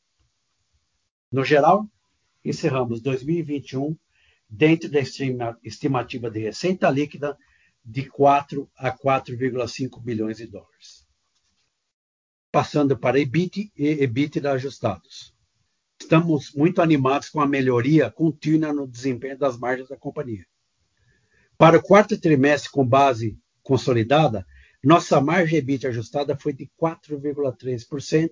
No 1.31 1.43
geral, 1.43 1.89
encerramos 2.45 3.01
2021 3.01 3.97
dentro 4.49 4.89
da 4.89 4.99
estimativa 5.63 6.29
de 6.29 6.39
receita 6.39 6.89
líquida 6.89 7.37
de 7.83 8.05
4 8.05 8.69
a 8.77 8.91
4,5 8.91 10.01
bilhões 10.01 10.37
de 10.37 10.45
dólares 10.45 11.07
passando 12.51 12.97
para 12.97 13.19
EBIT 13.19 13.71
e 13.77 14.03
EBITDA 14.03 14.51
ajustados. 14.51 15.31
Estamos 16.07 16.53
muito 16.53 16.81
animados 16.81 17.27
com 17.27 17.41
a 17.41 17.45
melhoria 17.45 18.09
contínua 18.09 18.71
no 18.71 18.87
desempenho 18.87 19.37
das 19.37 19.59
margens 19.59 19.89
da 19.89 19.97
companhia. 19.97 20.45
Para 21.57 21.79
o 21.79 21.83
quarto 21.83 22.17
trimestre 22.17 22.71
com 22.71 22.87
base 22.87 23.37
consolidada, 23.61 24.47
nossa 24.81 25.19
margem 25.19 25.59
EBIT 25.59 25.85
ajustada 25.85 26.37
foi 26.37 26.53
de 26.53 26.71
4,3% 26.81 28.29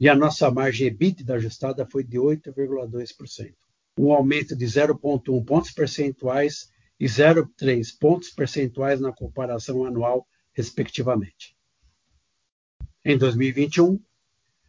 e 0.00 0.08
a 0.08 0.14
nossa 0.14 0.50
margem 0.50 0.86
EBITDA 0.86 1.34
ajustada 1.34 1.84
foi 1.84 2.02
de 2.02 2.16
8,2%, 2.16 3.52
um 3.98 4.10
aumento 4.10 4.56
de 4.56 4.64
0,1 4.64 5.44
pontos 5.44 5.72
percentuais 5.72 6.70
e 6.98 7.04
0,3 7.04 7.88
pontos 8.00 8.30
percentuais 8.30 9.02
na 9.02 9.12
comparação 9.12 9.84
anual, 9.84 10.26
respectivamente. 10.54 11.54
Em 13.04 13.18
2021, 13.18 14.00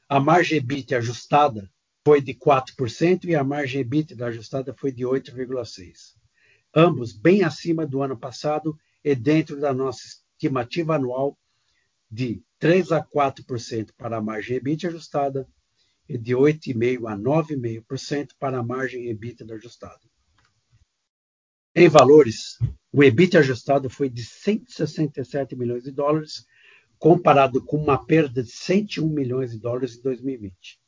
a 0.09 0.19
margem 0.19 0.57
EBIT 0.57 0.93
ajustada 0.93 1.71
foi 2.07 2.21
de 2.21 2.33
4% 2.33 3.25
e 3.25 3.35
a 3.35 3.43
margem 3.43 3.81
EBIT 3.81 4.23
ajustada 4.23 4.73
foi 4.73 4.93
de 4.93 5.03
8,6%, 5.03 6.15
ambos 6.73 7.11
bem 7.11 7.43
acima 7.43 7.85
do 7.85 8.01
ano 8.01 8.17
passado 8.17 8.79
e 9.03 9.13
dentro 9.13 9.59
da 9.59 9.73
nossa 9.73 9.99
estimativa 10.05 10.95
anual 10.95 11.37
de 12.09 12.41
3 12.59 12.93
a 12.93 13.03
4% 13.03 13.89
para 13.97 14.15
a 14.15 14.21
margem 14.21 14.55
EBIT 14.55 14.87
ajustada 14.87 15.45
e 16.07 16.17
de 16.17 16.33
8,5% 16.33 17.11
a 17.11 17.17
9,5% 17.17 18.29
para 18.39 18.59
a 18.59 18.63
margem 18.63 19.09
EBIT 19.09 19.43
ajustada. 19.51 19.99
Em 21.75 21.89
valores, 21.89 22.57
o 22.89 23.03
EBIT 23.03 23.37
ajustado 23.37 23.89
foi 23.89 24.09
de 24.09 24.23
167 24.23 25.57
milhões 25.57 25.83
de 25.83 25.91
dólares 25.91 26.47
comparado 26.97 27.61
com 27.65 27.75
uma 27.75 28.05
perda 28.05 28.41
de 28.41 28.49
101 28.49 29.09
milhões 29.09 29.51
de 29.51 29.59
dólares 29.59 29.97
em 29.97 30.01
2020. 30.01 30.86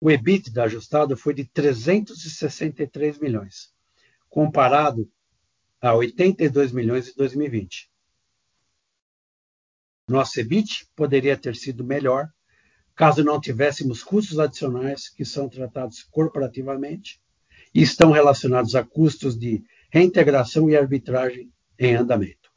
O 0.00 0.10
EBITDA 0.10 0.64
ajustado 0.64 1.16
foi 1.16 1.34
de 1.34 1.44
363 1.44 3.18
milhões, 3.18 3.72
comparado 4.28 5.10
a 5.80 5.94
82 5.94 6.72
milhões 6.72 7.08
em 7.08 7.14
2020. 7.14 7.90
Nosso 10.08 10.38
EBIT 10.38 10.86
poderia 10.94 11.36
ter 11.36 11.56
sido 11.56 11.82
melhor 11.82 12.28
caso 12.94 13.22
não 13.22 13.38
tivéssemos 13.38 14.02
custos 14.02 14.38
adicionais 14.38 15.08
que 15.08 15.24
são 15.24 15.48
tratados 15.48 16.02
corporativamente 16.02 17.20
e 17.74 17.82
estão 17.82 18.10
relacionados 18.10 18.74
a 18.74 18.82
custos 18.82 19.38
de 19.38 19.62
reintegração 19.90 20.70
e 20.70 20.76
arbitragem 20.76 21.52
em 21.78 21.94
andamento. 21.94 22.50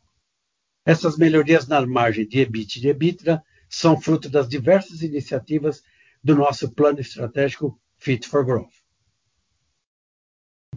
Essas 0.86 1.18
melhorias 1.18 1.68
na 1.68 1.86
margem 1.86 2.26
de 2.26 2.40
EBIT 2.40 2.78
e 2.78 2.82
de 2.82 2.88
EBITDA 2.88 3.44
são 3.68 4.00
fruto 4.00 4.30
das 4.30 4.48
diversas 4.48 5.02
iniciativas 5.02 5.84
do 6.24 6.36
nosso 6.36 6.72
plano 6.74 7.00
estratégico 7.00 7.80
Fit 7.98 8.28
for 8.28 8.46
Growth. 8.46 8.74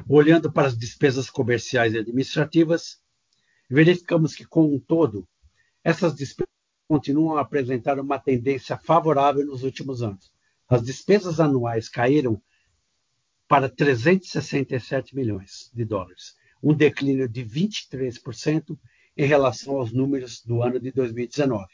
Olhando 0.08 0.52
para 0.52 0.68
as 0.68 0.76
despesas 0.76 1.28
comerciais 1.30 1.94
e 1.94 1.98
administrativas, 1.98 3.00
verificamos 3.68 4.34
que, 4.34 4.44
como 4.44 4.74
um 4.74 4.80
todo, 4.80 5.28
essas 5.84 6.14
despesas 6.14 6.52
continuam 6.88 7.36
a 7.36 7.40
apresentar 7.40 7.98
uma 7.98 8.18
tendência 8.18 8.76
favorável 8.78 9.44
nos 9.46 9.62
últimos 9.62 10.02
anos. 10.02 10.32
As 10.68 10.82
despesas 10.82 11.40
anuais 11.40 11.88
caíram 11.88 12.42
para 13.48 13.68
367 13.68 15.14
milhões 15.14 15.70
de 15.74 15.84
dólares, 15.84 16.34
um 16.62 16.74
declínio 16.74 17.28
de 17.28 17.44
23% 17.44 18.78
em 19.16 19.26
relação 19.26 19.76
aos 19.76 19.92
números 19.92 20.42
do 20.42 20.62
ano 20.62 20.80
de 20.80 20.90
2019. 20.90 21.66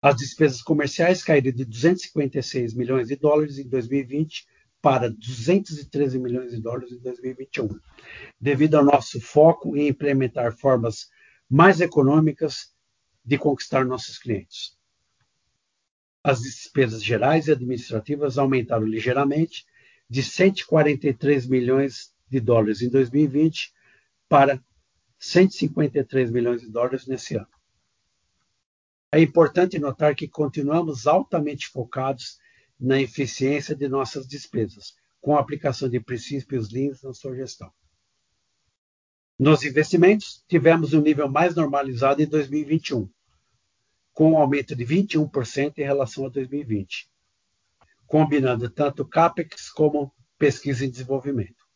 As 0.00 0.16
despesas 0.16 0.62
comerciais 0.62 1.24
caíram 1.24 1.50
de 1.50 1.64
256 1.64 2.74
milhões 2.74 3.08
de 3.08 3.16
dólares 3.16 3.58
em 3.58 3.68
2020 3.68 4.46
para 4.80 5.10
213 5.10 6.20
milhões 6.20 6.52
de 6.52 6.60
dólares 6.60 6.92
em 6.92 7.00
2021, 7.00 7.68
devido 8.40 8.76
ao 8.76 8.84
nosso 8.84 9.20
foco 9.20 9.76
em 9.76 9.88
implementar 9.88 10.56
formas 10.56 11.08
mais 11.50 11.80
econômicas 11.80 12.72
de 13.24 13.36
conquistar 13.36 13.84
nossos 13.84 14.18
clientes. 14.18 14.76
As 16.22 16.42
despesas 16.42 17.02
gerais 17.02 17.48
e 17.48 17.52
administrativas 17.52 18.38
aumentaram 18.38 18.86
ligeiramente 18.86 19.66
de 20.08 20.22
143 20.22 21.46
milhões 21.46 22.14
de 22.28 22.38
dólares 22.38 22.82
em 22.82 22.88
2020 22.88 23.72
para 24.28 24.62
153 25.18 26.30
milhões 26.30 26.60
de 26.60 26.70
dólares 26.70 27.06
nesse 27.06 27.34
ano. 27.34 27.57
É 29.10 29.20
importante 29.20 29.78
notar 29.78 30.14
que 30.14 30.28
continuamos 30.28 31.06
altamente 31.06 31.68
focados 31.68 32.38
na 32.78 33.00
eficiência 33.00 33.74
de 33.74 33.88
nossas 33.88 34.26
despesas, 34.26 34.94
com 35.20 35.36
a 35.36 35.40
aplicação 35.40 35.88
de 35.88 35.98
princípios 35.98 36.70
Lean 36.70 36.92
na 37.02 37.14
sua 37.14 37.34
gestão. 37.34 37.72
Nos 39.38 39.64
investimentos, 39.64 40.44
tivemos 40.48 40.92
um 40.92 41.00
nível 41.00 41.28
mais 41.28 41.54
normalizado 41.54 42.20
em 42.20 42.26
2021, 42.26 43.08
com 44.12 44.32
um 44.32 44.36
aumento 44.36 44.76
de 44.76 44.84
21% 44.84 45.78
em 45.78 45.84
relação 45.84 46.26
a 46.26 46.28
2020, 46.28 47.08
combinando 48.06 48.68
tanto 48.68 49.06
CapEx 49.06 49.70
como 49.70 50.12
pesquisa 50.38 50.84
e 50.84 50.90
desenvolvimento. 50.90 51.66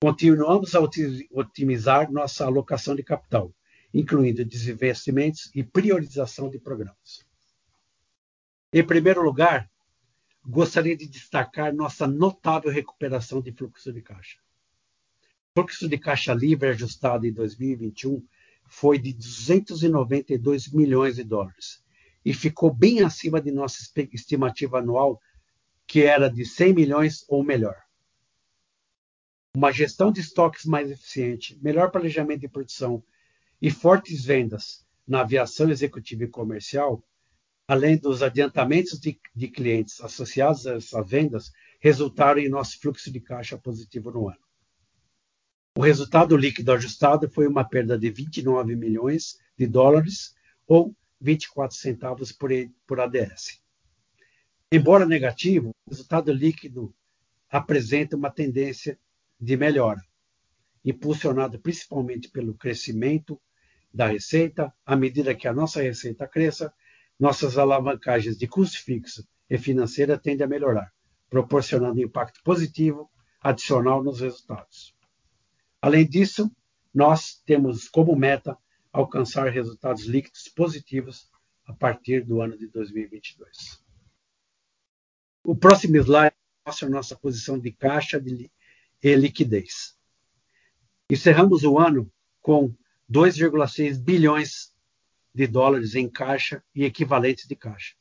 Continuamos 0.00 0.74
a 0.74 0.80
otimizar 1.32 2.12
nossa 2.12 2.44
alocação 2.44 2.94
de 2.94 3.02
capital, 3.02 3.52
incluindo 3.92 4.44
desinvestimentos 4.44 5.50
e 5.54 5.64
priorização 5.64 6.48
de 6.48 6.58
programas. 6.58 7.24
Em 8.72 8.86
primeiro 8.86 9.22
lugar, 9.22 9.68
gostaria 10.44 10.96
de 10.96 11.08
destacar 11.08 11.74
nossa 11.74 12.06
notável 12.06 12.70
recuperação 12.70 13.42
de 13.42 13.52
fluxo 13.52 13.92
de 13.92 14.00
caixa. 14.00 14.38
O 15.50 15.60
fluxo 15.60 15.88
de 15.88 15.98
caixa 15.98 16.32
livre 16.32 16.68
ajustado 16.68 17.26
em 17.26 17.32
2021 17.32 18.24
foi 18.66 18.98
de 18.98 19.12
292 19.12 20.72
milhões 20.72 21.16
de 21.16 21.24
dólares 21.24 21.82
e 22.24 22.32
ficou 22.32 22.72
bem 22.72 23.02
acima 23.02 23.40
de 23.40 23.50
nossa 23.50 23.82
estimativa 24.12 24.78
anual, 24.78 25.20
que 25.86 26.02
era 26.02 26.28
de 26.28 26.44
100 26.46 26.74
milhões 26.74 27.24
ou 27.28 27.42
melhor. 27.42 27.76
Uma 29.56 29.72
gestão 29.72 30.12
de 30.12 30.20
estoques 30.20 30.64
mais 30.64 30.88
eficiente, 30.88 31.58
melhor 31.60 31.90
planejamento 31.90 32.42
de 32.42 32.48
produção 32.48 33.02
e 33.60 33.70
fortes 33.70 34.24
vendas 34.24 34.86
na 35.06 35.20
aviação 35.20 35.70
executiva 35.70 36.24
e 36.24 36.28
comercial, 36.28 37.04
além 37.66 37.96
dos 37.96 38.22
adiantamentos 38.22 38.98
de, 38.98 39.20
de 39.34 39.48
clientes 39.48 40.00
associados 40.00 40.66
a 40.66 40.74
essas 40.74 41.08
vendas, 41.08 41.52
resultaram 41.80 42.40
em 42.40 42.48
nosso 42.48 42.78
fluxo 42.80 43.10
de 43.10 43.20
caixa 43.20 43.58
positivo 43.58 44.10
no 44.10 44.28
ano. 44.28 44.40
O 45.76 45.82
resultado 45.82 46.36
líquido 46.36 46.72
ajustado 46.72 47.30
foi 47.30 47.46
uma 47.46 47.64
perda 47.64 47.98
de 47.98 48.10
29 48.10 48.74
milhões 48.74 49.38
de 49.56 49.66
dólares 49.66 50.34
ou 50.66 50.94
24 51.20 51.76
centavos 51.76 52.32
por, 52.32 52.50
por 52.86 53.00
ADS. 53.00 53.62
Embora 54.72 55.06
negativo, 55.06 55.70
o 55.70 55.90
resultado 55.90 56.32
líquido 56.32 56.94
apresenta 57.48 58.16
uma 58.16 58.30
tendência 58.30 58.98
de 59.40 59.56
melhora, 59.56 60.00
impulsionado 60.84 61.58
principalmente 61.58 62.28
pelo 62.30 62.54
crescimento 62.54 63.40
da 63.92 64.06
receita, 64.06 64.72
à 64.86 64.94
medida 64.96 65.34
que 65.34 65.48
a 65.48 65.52
nossa 65.52 65.82
receita 65.82 66.26
cresça, 66.26 66.72
nossas 67.18 67.58
alavancagens 67.58 68.36
de 68.36 68.46
custo 68.46 68.82
fixo 68.82 69.26
e 69.48 69.58
financeira 69.58 70.18
tendem 70.18 70.44
a 70.44 70.48
melhorar, 70.48 70.92
proporcionando 71.28 72.00
impacto 72.00 72.42
positivo 72.42 73.10
adicional 73.40 74.02
nos 74.02 74.20
resultados. 74.20 74.94
Além 75.82 76.06
disso, 76.06 76.50
nós 76.94 77.42
temos 77.44 77.88
como 77.88 78.14
meta 78.16 78.56
alcançar 78.92 79.48
resultados 79.48 80.04
líquidos 80.04 80.48
positivos 80.48 81.30
a 81.66 81.72
partir 81.72 82.24
do 82.24 82.40
ano 82.40 82.56
de 82.56 82.66
2022. 82.68 83.82
O 85.44 85.56
próximo 85.56 85.96
slide 85.96 86.34
mostra 86.66 86.86
a 86.86 86.90
nossa 86.90 87.16
posição 87.16 87.58
de 87.58 87.72
caixa 87.72 88.22
e 89.02 89.14
liquidez. 89.14 89.96
Encerramos 91.10 91.64
o 91.64 91.78
ano 91.78 92.12
com 92.40 92.74
2,6 93.10 93.98
bilhões 93.98 94.72
de 95.34 95.46
dólares 95.48 95.96
em 95.96 96.08
caixa 96.08 96.62
e 96.72 96.84
equivalentes 96.84 97.48
de 97.48 97.56
caixa. 97.56 97.96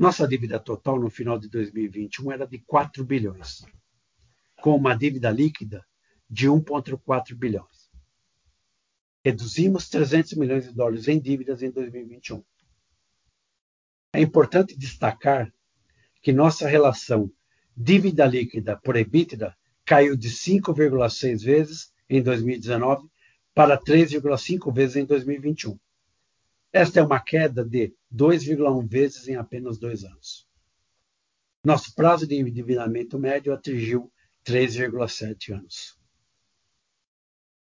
Nossa 0.00 0.26
dívida 0.26 0.58
total 0.58 0.98
no 0.98 1.08
final 1.08 1.38
de 1.38 1.48
2021 1.48 2.32
era 2.32 2.46
de 2.46 2.58
4 2.58 3.04
bilhões, 3.04 3.64
com 4.60 4.74
uma 4.74 4.94
dívida 4.96 5.30
líquida 5.30 5.86
de 6.28 6.48
1,4 6.48 7.34
bilhões. 7.36 7.88
Reduzimos 9.24 9.88
300 9.88 10.34
milhões 10.34 10.64
de 10.64 10.74
dólares 10.74 11.06
em 11.06 11.20
dívidas 11.20 11.62
em 11.62 11.70
2021. 11.70 12.44
É 14.12 14.20
importante 14.20 14.76
destacar 14.76 15.52
que 16.20 16.32
nossa 16.32 16.66
relação 16.66 17.30
dívida 17.76 18.26
líquida 18.26 18.76
por 18.76 18.96
EBITDA 18.96 19.56
caiu 19.84 20.16
de 20.16 20.30
5,6 20.30 21.44
vezes 21.44 21.92
em 22.08 22.22
2019 22.22 23.08
para 23.58 23.76
3,5 23.76 24.72
vezes 24.72 24.94
em 24.94 25.04
2021. 25.04 25.76
Esta 26.72 27.00
é 27.00 27.02
uma 27.02 27.18
queda 27.18 27.64
de 27.64 27.92
2,1 28.14 28.88
vezes 28.88 29.26
em 29.26 29.34
apenas 29.34 29.80
dois 29.80 30.04
anos. 30.04 30.46
Nosso 31.64 31.92
prazo 31.92 32.24
de 32.24 32.36
endividamento 32.36 33.18
médio 33.18 33.52
atingiu 33.52 34.12
3,7 34.46 35.58
anos. 35.58 35.98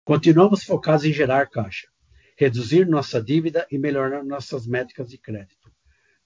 Continuamos 0.04 0.64
focados 0.64 1.06
em 1.06 1.14
gerar 1.14 1.48
caixa, 1.48 1.88
reduzir 2.36 2.86
nossa 2.86 3.18
dívida 3.18 3.66
e 3.70 3.78
melhorar 3.78 4.22
nossas 4.22 4.66
métricas 4.66 5.08
de 5.08 5.16
crédito. 5.16 5.72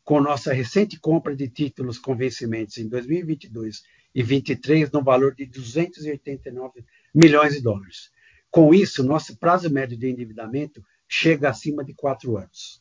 Com 0.03 0.21
nossa 0.21 0.53
recente 0.53 0.99
compra 0.99 1.37
de 1.37 1.49
títulos 1.49 1.97
com 1.97 2.17
vencimentos 2.17 2.77
em 2.77 2.89
2022 2.89 3.85
e 4.17 4.25
2023 4.25 4.91
no 4.91 5.05
valor 5.05 5.33
de 5.33 5.47
289 5.47 6.85
milhões 7.15 7.53
de 7.53 7.63
dólares, 7.63 8.11
com 8.51 8.75
isso, 8.75 9.05
nosso 9.05 9.37
prazo 9.37 9.71
médio 9.71 9.97
de 9.97 10.09
endividamento 10.09 10.85
chega 11.09 11.49
acima 11.49 11.85
de 11.85 11.95
quatro 11.95 12.37
anos. 12.37 12.81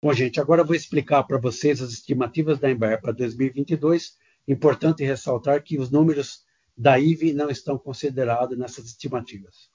Bom, 0.00 0.12
gente, 0.12 0.40
agora 0.40 0.62
eu 0.62 0.66
vou 0.66 0.76
explicar 0.76 1.24
para 1.24 1.38
vocês 1.38 1.82
as 1.82 1.90
estimativas 1.90 2.60
da 2.60 2.70
Embraer 2.70 3.00
para 3.00 3.12
2022. 3.12 4.16
Importante 4.46 5.04
ressaltar 5.04 5.62
que 5.62 5.76
os 5.76 5.90
números 5.90 6.44
da 6.76 6.98
IVE 7.00 7.32
não 7.32 7.50
estão 7.50 7.76
considerados 7.76 8.56
nessas 8.56 8.86
estimativas. 8.86 9.68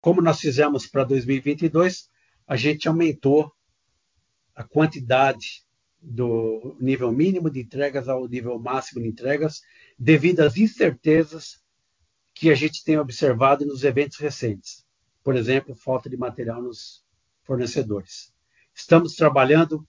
Como 0.00 0.22
nós 0.22 0.38
fizemos 0.38 0.86
para 0.86 1.02
2022, 1.02 2.08
a 2.46 2.56
gente 2.56 2.86
aumentou 2.86 3.52
a 4.54 4.62
quantidade 4.62 5.64
do 6.00 6.76
nível 6.80 7.10
mínimo 7.10 7.50
de 7.50 7.60
entregas 7.60 8.08
ao 8.08 8.28
nível 8.28 8.58
máximo 8.60 9.02
de 9.02 9.08
entregas, 9.08 9.60
devido 9.98 10.40
às 10.40 10.56
incertezas 10.56 11.60
que 12.40 12.50
a 12.50 12.54
gente 12.54 12.82
tem 12.82 12.96
observado 12.96 13.66
nos 13.66 13.84
eventos 13.84 14.16
recentes. 14.16 14.82
Por 15.22 15.36
exemplo, 15.36 15.74
falta 15.74 16.08
de 16.08 16.16
material 16.16 16.62
nos 16.62 17.04
fornecedores. 17.42 18.32
Estamos 18.74 19.14
trabalhando 19.14 19.86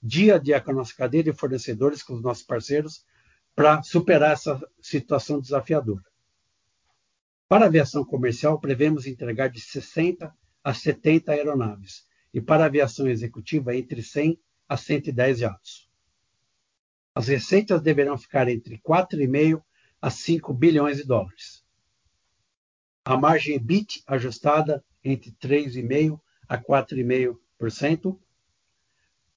dia 0.00 0.36
a 0.36 0.38
dia 0.38 0.60
com 0.60 0.70
a 0.70 0.74
nossa 0.74 0.94
cadeia 0.94 1.24
de 1.24 1.32
fornecedores, 1.32 2.00
com 2.00 2.14
os 2.14 2.22
nossos 2.22 2.44
parceiros, 2.44 3.04
para 3.52 3.82
superar 3.82 4.30
essa 4.30 4.62
situação 4.80 5.40
desafiadora. 5.40 6.04
Para 7.48 7.64
a 7.64 7.66
aviação 7.66 8.04
comercial, 8.04 8.60
prevemos 8.60 9.04
entregar 9.04 9.48
de 9.48 9.60
60 9.60 10.32
a 10.62 10.72
70 10.72 11.32
aeronaves 11.32 12.06
e 12.32 12.40
para 12.40 12.62
a 12.62 12.66
aviação 12.66 13.08
executiva, 13.08 13.74
entre 13.74 14.04
100 14.04 14.40
a 14.68 14.76
110 14.76 15.40
jatos. 15.40 15.90
As 17.12 17.26
receitas 17.26 17.82
deverão 17.82 18.16
ficar 18.16 18.48
entre 18.48 18.78
4,5 18.78 19.60
a 20.00 20.10
5 20.10 20.54
bilhões 20.54 20.98
de 20.98 21.04
dólares 21.04 21.57
a 23.08 23.16
margem 23.16 23.54
EBIT 23.54 24.02
ajustada 24.06 24.84
entre 25.02 25.30
3,5% 25.40 26.20
a 26.46 26.58
4,5%. 26.58 28.18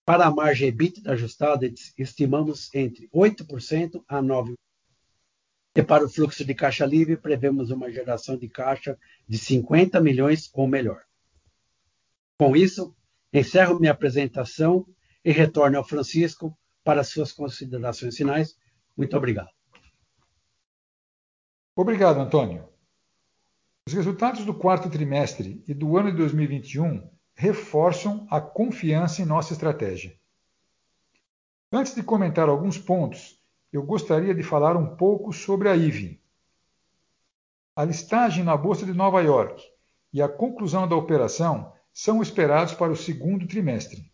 Para 0.04 0.26
a 0.26 0.32
margem 0.32 0.68
EBIT 0.68 1.08
ajustada, 1.08 1.66
estimamos 1.98 2.70
entre 2.76 3.08
8% 3.16 4.04
a 4.10 4.22
9%. 4.22 4.56
E 5.74 5.82
para 5.82 6.04
o 6.04 6.10
fluxo 6.10 6.44
de 6.44 6.54
caixa 6.54 6.86
livre, 6.86 7.16
prevemos 7.16 7.72
uma 7.72 7.90
geração 7.90 8.36
de 8.36 8.50
caixa 8.50 9.00
de 9.26 9.38
50 9.38 10.02
milhões 10.02 10.50
ou 10.54 10.68
melhor. 10.68 11.04
Com 12.38 12.58
isso, 12.58 12.94
encerro 13.32 13.80
minha 13.80 13.94
apresentação 13.94 14.86
e 15.24 15.32
retorno 15.32 15.78
ao 15.78 15.88
Francisco 15.88 16.54
para 16.84 17.06
suas 17.06 17.32
considerações 17.32 18.18
finais. 18.18 18.54
Muito 18.98 19.16
obrigado. 19.16 19.50
Obrigado, 21.74 22.20
Antônio. 22.20 22.71
Os 23.88 23.94
resultados 23.94 24.46
do 24.46 24.54
quarto 24.54 24.90
trimestre 24.92 25.64
e 25.68 25.74
do 25.74 25.98
ano 25.98 26.12
de 26.12 26.18
2021 26.18 27.10
reforçam 27.34 28.28
a 28.30 28.40
confiança 28.40 29.24
em 29.24 29.26
nossa 29.26 29.54
estratégia. 29.54 30.16
Antes 31.72 31.96
de 31.96 32.04
comentar 32.04 32.48
alguns 32.48 32.78
pontos, 32.78 33.42
eu 33.74 33.82
gostaria 33.82 34.36
de 34.36 34.44
falar 34.44 34.78
um 34.78 34.96
pouco 34.96 35.34
sobre 35.34 35.68
a 35.68 35.76
IVE. 35.76 36.22
A 37.76 37.84
listagem 37.84 38.44
na 38.44 38.56
Bolsa 38.56 38.86
de 38.86 38.94
Nova 38.94 39.20
York 39.22 39.64
e 40.14 40.22
a 40.22 40.30
conclusão 40.30 40.88
da 40.88 40.96
operação 40.96 41.74
são 41.92 42.22
esperados 42.22 42.76
para 42.76 42.92
o 42.92 42.96
segundo 42.96 43.48
trimestre, 43.48 44.12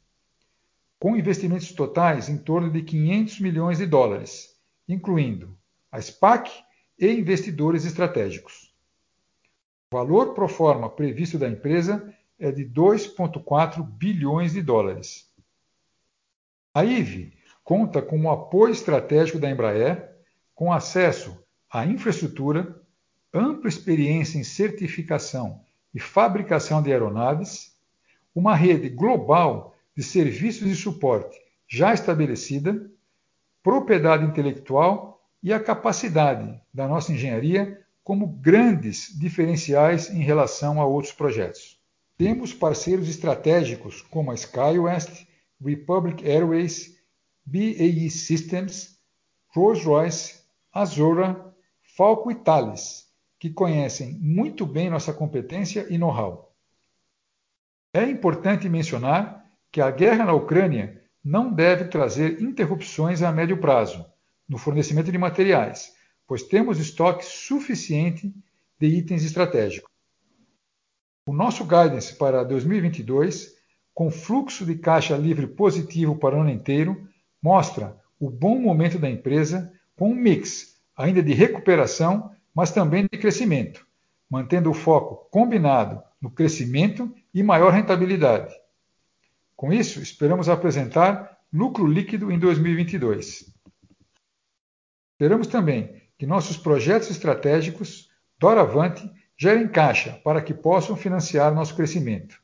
com 0.98 1.18
investimentos 1.18 1.74
totais 1.74 2.30
em 2.30 2.38
torno 2.38 2.72
de 2.72 2.84
500 2.84 3.42
milhões 3.42 3.80
de 3.80 3.86
dólares, 3.86 4.56
incluindo 4.88 5.58
a 5.92 6.02
SPAC 6.02 6.50
e 6.98 7.12
investidores 7.12 7.84
estratégicos. 7.84 8.67
O 9.90 9.96
valor 9.96 10.34
pro 10.34 10.50
forma 10.50 10.90
previsto 10.90 11.40
da 11.40 11.48
empresa 11.48 12.14
é 12.38 12.52
de 12.52 12.66
2,4 12.66 13.82
bilhões 13.82 14.52
de 14.52 14.62
dólares. 14.62 15.32
A 16.74 16.84
IVE 16.84 17.34
conta 17.64 18.02
com 18.02 18.20
o 18.22 18.30
apoio 18.30 18.74
estratégico 18.74 19.40
da 19.40 19.50
Embraer, 19.50 20.14
com 20.54 20.74
acesso 20.74 21.42
à 21.72 21.86
infraestrutura, 21.86 22.82
ampla 23.34 23.70
experiência 23.70 24.38
em 24.38 24.44
certificação 24.44 25.62
e 25.94 26.02
fabricação 26.02 26.82
de 26.82 26.92
aeronaves, 26.92 27.74
uma 28.36 28.54
rede 28.56 28.90
global 28.90 29.74
de 29.96 30.04
serviços 30.04 30.68
de 30.68 30.76
suporte 30.76 31.40
já 31.66 31.94
estabelecida, 31.94 32.92
propriedade 33.64 34.26
intelectual 34.26 35.24
e 35.42 35.54
a 35.54 35.62
capacidade 35.62 36.62
da 36.74 36.90
nossa 36.90 37.14
engenharia 37.14 37.87
como 38.08 38.26
grandes 38.26 39.14
diferenciais 39.20 40.10
em 40.10 40.22
relação 40.22 40.80
a 40.80 40.86
outros 40.86 41.12
projetos. 41.12 41.78
Temos 42.18 42.54
parceiros 42.54 43.10
estratégicos 43.10 44.02
como 44.02 44.32
a 44.32 44.34
SkyWest, 44.34 45.28
Republic 45.62 46.26
Airways, 46.26 46.98
BAE 47.46 48.10
Systems, 48.10 48.98
Rolls-Royce, 49.54 50.42
Azora, 50.72 51.54
Falco 51.98 52.32
e 52.32 52.36
Thales, 52.36 53.08
que 53.38 53.50
conhecem 53.50 54.14
muito 54.22 54.66
bem 54.66 54.90
nossa 54.90 55.12
competência 55.12 55.86
e 55.90 55.98
know-how. 55.98 56.56
É 57.94 58.04
importante 58.04 58.70
mencionar 58.70 59.52
que 59.70 59.82
a 59.82 59.92
guerra 59.92 60.24
na 60.24 60.34
Ucrânia 60.34 61.04
não 61.22 61.52
deve 61.52 61.90
trazer 61.90 62.42
interrupções 62.42 63.22
a 63.22 63.34
médio 63.34 63.60
prazo 63.60 64.06
no 64.48 64.58
fornecimento 64.58 65.12
de 65.12 65.18
materiais, 65.18 65.97
pois 66.28 66.44
temos 66.44 66.78
estoque 66.78 67.26
suficiente 67.26 68.34
de 68.80 68.88
itens 68.88 69.24
estratégicos. 69.24 69.90
O 71.26 71.34
nosso 71.34 71.64
guidance 71.64 72.16
para 72.16 72.44
2022, 72.44 73.56
com 73.94 74.12
fluxo 74.12 74.66
de 74.66 74.76
caixa 74.76 75.18
livre 75.18 75.48
positivo 75.48 76.18
para 76.18 76.36
o 76.36 76.42
ano 76.42 76.50
inteiro, 76.50 77.08
mostra 77.42 77.98
o 78.20 78.30
bom 78.30 78.60
momento 78.60 79.00
da 79.00 79.10
empresa 79.10 79.74
com 79.96 80.12
um 80.12 80.16
mix 80.16 80.78
ainda 80.96 81.24
de 81.24 81.34
recuperação, 81.34 82.32
mas 82.54 82.72
também 82.72 83.08
de 83.12 83.18
crescimento, 83.18 83.86
mantendo 84.30 84.70
o 84.70 84.74
foco 84.74 85.30
combinado 85.30 86.02
no 86.20 86.30
crescimento 86.30 87.14
e 87.34 87.44
maior 87.44 87.72
rentabilidade. 87.72 88.54
Com 89.56 89.72
isso, 89.72 90.02
esperamos 90.02 90.50
apresentar 90.50 91.38
lucro 91.52 91.88
líquido 91.88 92.32
em 92.32 92.40
2022. 92.40 93.54
Esperamos 95.14 95.48
também 95.48 95.97
que 96.18 96.26
nossos 96.26 96.58
projetos 96.58 97.10
estratégicos, 97.10 98.10
doravante, 98.40 99.10
gerem 99.38 99.68
caixa 99.68 100.20
para 100.24 100.42
que 100.42 100.54
possam 100.54 100.96
financiar 100.96 101.54
nosso 101.54 101.76
crescimento. 101.76 102.42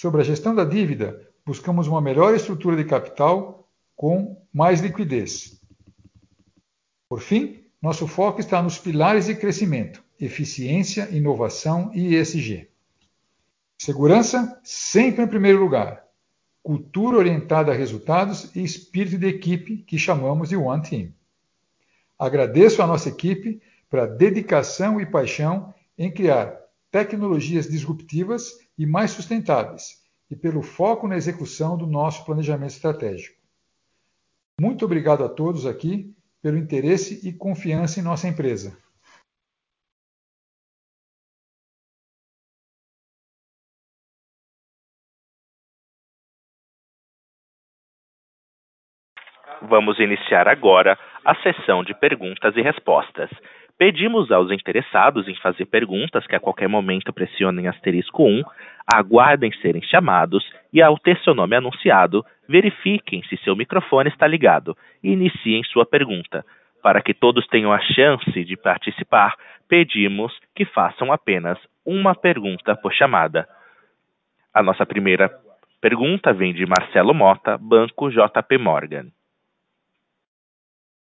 Sobre 0.00 0.22
a 0.22 0.24
gestão 0.24 0.54
da 0.54 0.64
dívida, 0.64 1.28
buscamos 1.44 1.86
uma 1.86 2.00
melhor 2.00 2.34
estrutura 2.34 2.76
de 2.76 2.84
capital 2.84 3.68
com 3.94 4.40
mais 4.52 4.80
liquidez. 4.80 5.60
Por 7.08 7.20
fim, 7.20 7.64
nosso 7.80 8.06
foco 8.06 8.40
está 8.40 8.62
nos 8.62 8.78
pilares 8.78 9.26
de 9.26 9.34
crescimento: 9.34 10.02
eficiência, 10.20 11.08
inovação 11.10 11.90
e 11.94 12.14
ESG. 12.14 12.70
Segurança 13.76 14.60
sempre 14.62 15.24
em 15.24 15.28
primeiro 15.28 15.60
lugar. 15.60 16.04
Cultura 16.62 17.16
orientada 17.16 17.72
a 17.72 17.74
resultados 17.74 18.54
e 18.54 18.62
espírito 18.62 19.18
de 19.18 19.26
equipe 19.26 19.78
que 19.78 19.98
chamamos 19.98 20.48
de 20.48 20.56
One 20.56 20.82
Team. 20.82 21.12
Agradeço 22.18 22.82
à 22.82 22.86
nossa 22.86 23.08
equipe 23.08 23.60
pela 23.88 24.06
dedicação 24.06 25.00
e 25.00 25.06
paixão 25.06 25.72
em 25.96 26.12
criar 26.12 26.58
tecnologias 26.90 27.68
disruptivas 27.68 28.58
e 28.76 28.84
mais 28.84 29.12
sustentáveis 29.12 30.02
e 30.30 30.36
pelo 30.36 30.62
foco 30.62 31.06
na 31.06 31.16
execução 31.16 31.76
do 31.76 31.86
nosso 31.86 32.24
planejamento 32.24 32.70
estratégico. 32.70 33.38
Muito 34.60 34.84
obrigado 34.84 35.24
a 35.24 35.28
todos 35.28 35.64
aqui 35.64 36.14
pelo 36.42 36.58
interesse 36.58 37.20
e 37.26 37.32
confiança 37.32 38.00
em 38.00 38.02
nossa 38.02 38.28
empresa. 38.28 38.76
Vamos 49.62 49.98
iniciar 49.98 50.46
agora 50.46 50.96
a 51.24 51.34
sessão 51.36 51.82
de 51.82 51.92
perguntas 51.92 52.56
e 52.56 52.62
respostas. 52.62 53.28
Pedimos 53.76 54.30
aos 54.30 54.50
interessados 54.50 55.28
em 55.28 55.34
fazer 55.36 55.66
perguntas 55.66 56.26
que 56.26 56.34
a 56.34 56.40
qualquer 56.40 56.68
momento 56.68 57.12
pressionem 57.12 57.68
asterisco 57.68 58.24
1, 58.24 58.42
aguardem 58.92 59.52
serem 59.60 59.82
chamados 59.82 60.44
e, 60.72 60.80
ao 60.80 60.98
ter 60.98 61.18
seu 61.20 61.34
nome 61.34 61.56
anunciado, 61.56 62.24
verifiquem 62.48 63.22
se 63.24 63.36
seu 63.38 63.54
microfone 63.54 64.08
está 64.08 64.26
ligado 64.26 64.76
e 65.02 65.12
iniciem 65.12 65.62
sua 65.64 65.84
pergunta. 65.84 66.44
Para 66.82 67.02
que 67.02 67.12
todos 67.12 67.46
tenham 67.48 67.72
a 67.72 67.80
chance 67.80 68.44
de 68.44 68.56
participar, 68.56 69.34
pedimos 69.68 70.32
que 70.54 70.64
façam 70.64 71.12
apenas 71.12 71.58
uma 71.84 72.14
pergunta 72.14 72.76
por 72.76 72.92
chamada. 72.92 73.48
A 74.54 74.62
nossa 74.62 74.86
primeira 74.86 75.30
pergunta 75.80 76.32
vem 76.32 76.52
de 76.52 76.64
Marcelo 76.66 77.14
Mota, 77.14 77.58
Banco 77.58 78.10
JP 78.10 78.58
Morgan. 78.58 79.06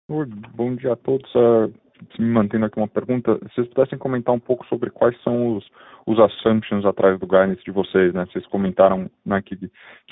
Bom 0.10 0.76
dia 0.76 0.94
a 0.94 0.96
todos. 0.96 1.30
Uh, 1.36 1.74
me 2.18 2.30
mantendo 2.30 2.66
aqui 2.66 2.78
uma 2.78 2.88
pergunta, 2.88 3.38
se 3.50 3.56
vocês 3.56 3.68
pudessem 3.68 3.98
comentar 3.98 4.34
um 4.34 4.40
pouco 4.40 4.66
sobre 4.68 4.90
quais 4.90 5.22
são 5.22 5.58
os, 5.58 5.70
os 6.06 6.18
assumptions 6.18 6.86
atrás 6.86 7.20
do 7.20 7.28
guidance 7.28 7.62
de 7.64 7.72
vocês, 7.72 8.14
né? 8.14 8.26
Vocês 8.32 8.46
comentaram 8.48 9.12
né, 9.26 9.42
que, 9.42 9.58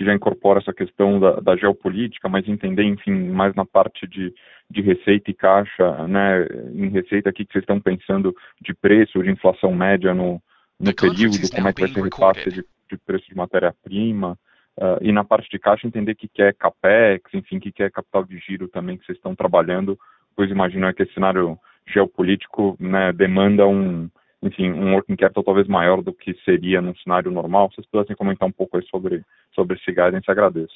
já 0.03 0.13
incorpora 0.13 0.59
essa 0.59 0.73
questão 0.73 1.17
da, 1.19 1.55
geopolítica, 1.55 2.27
mas 2.27 2.45
entender, 2.47 2.83
enfim, 2.83 3.29
mais 3.29 3.55
na 3.55 3.65
parte 3.65 4.05
de, 4.05 4.33
de 4.69 4.81
receita 4.81 5.31
e 5.31 5.33
caixa, 5.33 6.07
né? 6.07 6.45
Em 6.73 6.89
receita 6.89 7.29
aqui 7.29 7.45
que 7.45 7.53
vocês 7.53 7.63
estão 7.63 7.79
pensando 7.79 8.35
de 8.61 8.73
preço, 8.73 9.23
de 9.23 9.31
inflação 9.31 9.73
média 9.73 10.13
no, 10.13 10.41
no 10.77 10.93
período, 10.93 11.49
como 11.55 11.69
é 11.69 11.73
que 11.73 11.81
vai 11.81 11.89
ser 11.89 12.03
repasse 12.03 12.49
de, 12.49 12.65
de 12.91 12.97
preço 13.05 13.25
de 13.29 13.35
matéria-prima, 13.35 14.37
Uh, 14.77 14.99
e 15.01 15.11
na 15.11 15.23
parte 15.23 15.49
de 15.49 15.57
caixa 15.57 15.87
entender 15.87 16.15
que, 16.15 16.27
que 16.27 16.41
é 16.41 16.51
capex, 16.51 17.33
enfim, 17.33 17.59
que, 17.59 17.71
que 17.71 17.83
é 17.83 17.89
capital 17.89 18.25
de 18.25 18.37
giro 18.39 18.67
também 18.67 18.97
que 18.97 19.05
vocês 19.05 19.17
estão 19.17 19.33
trabalhando, 19.33 19.97
pois 20.35 20.51
imagino 20.51 20.93
que 20.93 21.03
esse 21.03 21.13
cenário 21.13 21.57
geopolítico 21.87 22.75
né, 22.77 23.13
demanda 23.13 23.65
um, 23.65 24.09
enfim, 24.41 24.71
um 24.71 24.93
working 24.93 25.15
capital 25.15 25.43
talvez 25.43 25.67
maior 25.67 26.01
do 26.01 26.13
que 26.13 26.33
seria 26.43 26.81
num 26.81 26.95
cenário 26.97 27.31
normal. 27.31 27.71
Vocês 27.71 27.87
pudessem 27.87 28.15
comentar 28.15 28.47
um 28.47 28.51
pouco 28.51 28.77
aí 28.77 28.85
sobre, 28.87 29.23
sobre 29.53 29.77
esse 29.77 29.91
guidance, 29.91 30.29
agradeço. 30.29 30.75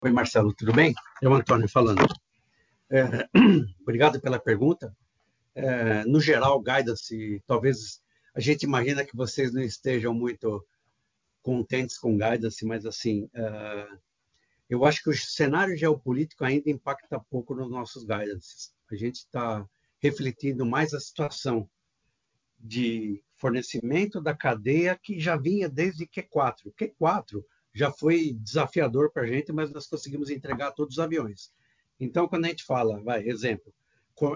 Oi, 0.00 0.10
Marcelo, 0.10 0.54
tudo 0.54 0.72
bem? 0.72 0.94
É 1.22 1.28
o 1.28 1.34
Antônio 1.34 1.68
falando. 1.68 2.06
É, 2.90 3.28
obrigado 3.82 4.20
pela 4.20 4.38
pergunta. 4.38 4.94
É, 5.54 6.04
no 6.04 6.20
geral, 6.20 6.60
guidance, 6.60 7.42
talvez 7.46 8.02
a 8.34 8.40
gente 8.40 8.64
imagina 8.64 9.04
que 9.04 9.16
vocês 9.16 9.52
não 9.52 9.62
estejam 9.62 10.12
muito 10.12 10.64
contentes 11.44 11.98
com 11.98 12.16
guidance, 12.16 12.64
mas 12.64 12.86
assim, 12.86 13.24
uh, 13.24 13.98
eu 14.68 14.84
acho 14.84 15.02
que 15.02 15.10
o 15.10 15.14
cenário 15.14 15.76
geopolítico 15.76 16.42
ainda 16.42 16.70
impacta 16.70 17.20
pouco 17.20 17.54
nos 17.54 17.70
nossos 17.70 18.02
guidances. 18.02 18.74
A 18.90 18.96
gente 18.96 19.16
está 19.16 19.64
refletindo 20.00 20.64
mais 20.64 20.94
a 20.94 21.00
situação 21.00 21.68
de 22.58 23.22
fornecimento 23.36 24.22
da 24.22 24.34
cadeia 24.34 24.98
que 25.00 25.20
já 25.20 25.36
vinha 25.36 25.68
desde 25.68 26.06
Q4. 26.06 26.72
Q4 26.80 27.44
já 27.74 27.92
foi 27.92 28.32
desafiador 28.32 29.12
para 29.12 29.24
a 29.24 29.26
gente, 29.26 29.52
mas 29.52 29.70
nós 29.70 29.86
conseguimos 29.86 30.30
entregar 30.30 30.72
todos 30.72 30.96
os 30.96 31.04
aviões. 31.04 31.52
Então, 32.00 32.26
quando 32.26 32.46
a 32.46 32.48
gente 32.48 32.64
fala, 32.64 33.02
vai, 33.02 33.28
exemplo, 33.28 33.70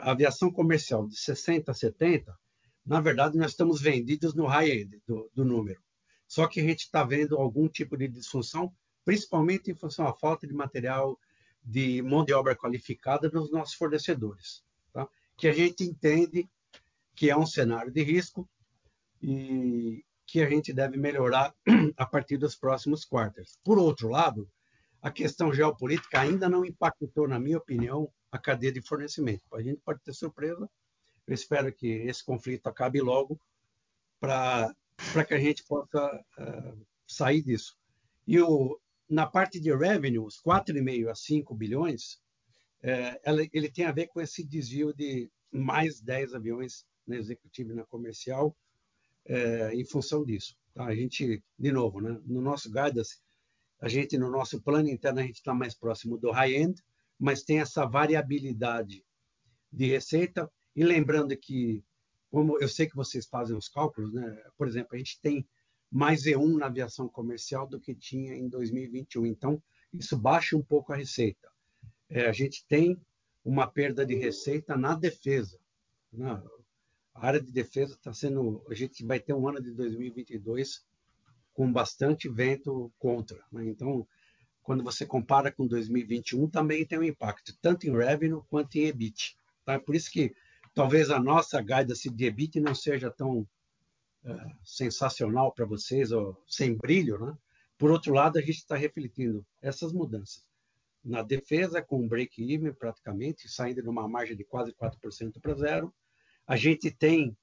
aviação 0.02 0.52
comercial 0.52 1.08
de 1.08 1.16
60 1.16 1.70
a 1.70 1.74
70, 1.74 2.38
na 2.84 3.00
verdade, 3.00 3.38
nós 3.38 3.52
estamos 3.52 3.80
vendidos 3.80 4.34
no 4.34 4.44
high-end 4.44 5.00
do, 5.06 5.30
do 5.34 5.44
número. 5.44 5.80
Só 6.28 6.46
que 6.46 6.60
a 6.60 6.62
gente 6.62 6.80
está 6.80 7.02
vendo 7.02 7.36
algum 7.36 7.66
tipo 7.66 7.96
de 7.96 8.06
disfunção, 8.06 8.72
principalmente 9.04 9.70
em 9.70 9.74
função 9.74 10.04
da 10.04 10.12
falta 10.12 10.46
de 10.46 10.52
material 10.52 11.18
de 11.64 12.02
mão 12.02 12.24
de 12.24 12.32
obra 12.32 12.54
qualificada 12.54 13.30
nos 13.30 13.50
nossos 13.50 13.74
fornecedores, 13.74 14.62
tá? 14.92 15.08
que 15.36 15.48
a 15.48 15.52
gente 15.52 15.82
entende 15.82 16.48
que 17.14 17.30
é 17.30 17.36
um 17.36 17.46
cenário 17.46 17.90
de 17.90 18.02
risco 18.02 18.48
e 19.20 20.04
que 20.26 20.42
a 20.42 20.48
gente 20.48 20.72
deve 20.72 20.98
melhorar 20.98 21.54
a 21.96 22.06
partir 22.06 22.36
dos 22.36 22.54
próximos 22.54 23.04
quartos. 23.04 23.58
Por 23.64 23.78
outro 23.78 24.08
lado, 24.08 24.48
a 25.00 25.10
questão 25.10 25.52
geopolítica 25.52 26.20
ainda 26.20 26.48
não 26.48 26.64
impactou, 26.64 27.26
na 27.26 27.38
minha 27.38 27.56
opinião, 27.56 28.12
a 28.30 28.38
cadeia 28.38 28.72
de 28.72 28.82
fornecimento. 28.82 29.42
A 29.54 29.62
gente 29.62 29.80
pode 29.80 30.00
ter 30.00 30.12
surpresa. 30.12 30.68
Eu 31.26 31.34
espero 31.34 31.72
que 31.72 31.86
esse 31.86 32.24
conflito 32.24 32.66
acabe 32.66 33.00
logo 33.00 33.40
para 34.20 34.74
que 35.26 35.34
a 35.34 35.38
gente 35.38 35.64
possa 35.64 36.24
uh, 36.38 36.86
sair 37.06 37.42
disso. 37.42 37.76
E 38.26 38.40
o, 38.40 38.78
na 39.08 39.26
parte 39.26 39.58
de 39.58 39.74
revenue, 39.74 40.18
os 40.18 40.40
4,5 40.40 41.08
a 41.08 41.14
5 41.14 41.54
bilhões, 41.54 42.20
é, 42.82 43.20
ela, 43.24 43.42
ele 43.52 43.70
tem 43.70 43.84
a 43.84 43.92
ver 43.92 44.08
com 44.08 44.20
esse 44.20 44.44
desvio 44.44 44.92
de 44.92 45.30
mais 45.50 46.00
10 46.00 46.34
aviões 46.34 46.84
na 47.06 47.16
executiva 47.16 47.72
e 47.72 47.76
na 47.76 47.84
comercial, 47.84 48.56
é, 49.24 49.74
em 49.74 49.84
função 49.84 50.24
disso. 50.24 50.54
Tá? 50.74 50.84
A 50.84 50.94
gente, 50.94 51.42
de 51.58 51.72
novo, 51.72 52.00
né, 52.00 52.20
no 52.26 52.40
nosso 52.40 52.70
guidance, 52.70 53.18
a 53.80 53.88
gente, 53.88 54.18
no 54.18 54.30
nosso 54.30 54.60
plano 54.60 54.88
interno, 54.88 55.20
a 55.20 55.22
gente 55.22 55.36
está 55.36 55.54
mais 55.54 55.74
próximo 55.74 56.18
do 56.18 56.30
high-end, 56.30 56.82
mas 57.18 57.42
tem 57.42 57.60
essa 57.60 57.86
variabilidade 57.86 59.04
de 59.72 59.86
receita. 59.86 60.50
E 60.74 60.84
lembrando 60.84 61.36
que, 61.36 61.84
como 62.30 62.58
eu 62.60 62.68
sei 62.68 62.86
que 62.86 62.96
vocês 62.96 63.26
fazem 63.26 63.56
os 63.56 63.68
cálculos, 63.68 64.12
né? 64.12 64.42
por 64.56 64.66
exemplo, 64.66 64.94
a 64.94 64.98
gente 64.98 65.20
tem 65.20 65.46
mais 65.90 66.24
E1 66.24 66.58
na 66.58 66.66
aviação 66.66 67.08
comercial 67.08 67.66
do 67.66 67.80
que 67.80 67.94
tinha 67.94 68.34
em 68.34 68.48
2021. 68.48 69.26
Então, 69.26 69.62
isso 69.92 70.16
baixa 70.16 70.56
um 70.56 70.62
pouco 70.62 70.92
a 70.92 70.96
receita. 70.96 71.48
É, 72.10 72.26
a 72.28 72.32
gente 72.32 72.66
tem 72.66 73.00
uma 73.44 73.66
perda 73.66 74.04
de 74.04 74.14
receita 74.14 74.76
na 74.76 74.94
defesa. 74.94 75.58
Né? 76.12 76.42
a 77.20 77.26
área 77.26 77.40
de 77.40 77.52
defesa 77.52 77.94
está 77.94 78.12
sendo. 78.12 78.64
A 78.68 78.74
gente 78.74 79.04
vai 79.04 79.18
ter 79.20 79.34
um 79.34 79.48
ano 79.48 79.60
de 79.60 79.72
2022 79.72 80.84
com 81.52 81.72
bastante 81.72 82.28
vento 82.28 82.92
contra. 82.98 83.42
Né? 83.50 83.66
Então, 83.66 84.06
quando 84.62 84.84
você 84.84 85.04
compara 85.04 85.50
com 85.50 85.66
2021, 85.66 86.48
também 86.48 86.86
tem 86.86 86.98
um 86.98 87.02
impacto, 87.02 87.56
tanto 87.60 87.86
em 87.86 87.96
revenue 87.96 88.42
quanto 88.48 88.76
em 88.76 88.84
EBIT. 88.84 89.36
Tá? 89.64 89.78
Por 89.78 89.94
isso 89.94 90.10
que 90.10 90.34
talvez 90.78 91.10
a 91.10 91.18
nossa 91.18 91.60
guidance 91.60 92.08
de 92.08 92.24
EBIT 92.24 92.60
não 92.60 92.72
seja 92.72 93.10
tão 93.10 93.44
é, 94.24 94.32
sensacional 94.62 95.52
para 95.52 95.66
vocês, 95.66 96.12
ou 96.12 96.40
sem 96.46 96.76
brilho, 96.76 97.18
né? 97.18 97.36
Por 97.76 97.90
outro 97.90 98.14
lado, 98.14 98.38
a 98.38 98.40
gente 98.40 98.58
está 98.58 98.76
refletindo 98.76 99.44
essas 99.60 99.92
mudanças. 99.92 100.48
Na 101.04 101.20
defesa, 101.20 101.82
com 101.82 102.04
um 102.04 102.06
break-even 102.06 102.72
praticamente, 102.72 103.48
saindo 103.48 103.82
de 103.82 103.88
uma 103.88 104.06
margem 104.06 104.36
de 104.36 104.44
quase 104.44 104.72
4% 104.72 105.40
para 105.40 105.54
zero. 105.54 105.92
A 106.46 106.54
gente 106.54 106.92
tem 106.92 107.36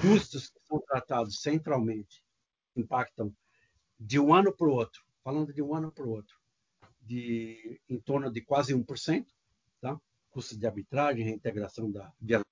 custos 0.00 0.48
que 0.48 0.60
são 0.62 0.80
tratados 0.86 1.40
centralmente, 1.40 2.22
impactam 2.76 3.34
de 3.98 4.20
um 4.20 4.32
ano 4.32 4.56
para 4.56 4.68
o 4.68 4.72
outro, 4.72 5.02
falando 5.24 5.52
de 5.52 5.60
um 5.60 5.74
ano 5.74 5.90
para 5.90 6.06
o 6.06 6.10
outro, 6.10 6.36
de 7.02 7.80
em 7.88 7.98
torno 7.98 8.30
de 8.30 8.42
quase 8.42 8.72
1%, 8.72 9.26
tá? 9.80 10.00
Custos 10.30 10.56
de 10.56 10.68
arbitragem, 10.68 11.24
reintegração 11.24 11.90
da 11.90 12.12
via 12.20 12.46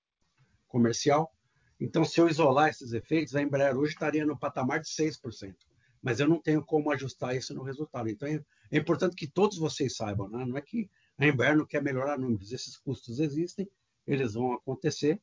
comercial. 0.74 1.32
Então, 1.78 2.04
se 2.04 2.20
eu 2.20 2.28
isolar 2.28 2.68
esses 2.68 2.92
efeitos, 2.92 3.36
a 3.36 3.40
Embraer 3.40 3.76
hoje 3.76 3.92
estaria 3.92 4.26
no 4.26 4.36
patamar 4.36 4.80
de 4.80 4.88
6%. 4.88 5.54
Mas 6.02 6.18
eu 6.18 6.28
não 6.28 6.40
tenho 6.40 6.64
como 6.64 6.90
ajustar 6.90 7.36
isso 7.36 7.54
no 7.54 7.62
resultado. 7.62 8.08
Então, 8.08 8.28
é, 8.28 8.44
é 8.72 8.78
importante 8.78 9.14
que 9.14 9.28
todos 9.28 9.56
vocês 9.56 9.94
saibam, 9.94 10.28
né? 10.28 10.44
não 10.44 10.56
é 10.56 10.60
que 10.60 10.90
a 11.16 11.26
Embraer 11.26 11.56
não 11.56 11.64
quer 11.64 11.80
melhorar 11.80 12.18
números. 12.18 12.52
Esses 12.52 12.76
custos 12.76 13.20
existem, 13.20 13.70
eles 14.04 14.34
vão 14.34 14.52
acontecer. 14.52 15.20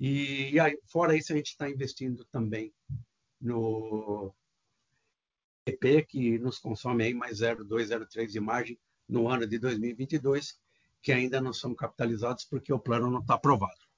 E, 0.00 0.58
aí, 0.58 0.78
fora 0.86 1.14
isso, 1.14 1.32
a 1.32 1.36
gente 1.36 1.48
está 1.48 1.68
investindo 1.68 2.24
também 2.24 2.72
no 3.38 4.34
EP, 5.66 6.06
que 6.08 6.38
nos 6.38 6.58
consome 6.58 7.04
aí 7.04 7.14
mais 7.14 7.40
0,2, 7.40 7.88
0,3 7.88 8.26
de 8.26 8.40
margem 8.40 8.78
no 9.06 9.28
ano 9.28 9.46
de 9.46 9.58
2022, 9.58 10.58
que 11.02 11.12
ainda 11.12 11.42
não 11.42 11.52
são 11.52 11.74
capitalizados 11.74 12.44
porque 12.46 12.72
o 12.72 12.78
plano 12.78 13.10
não 13.10 13.20
está 13.20 13.34
aprovado. 13.34 13.91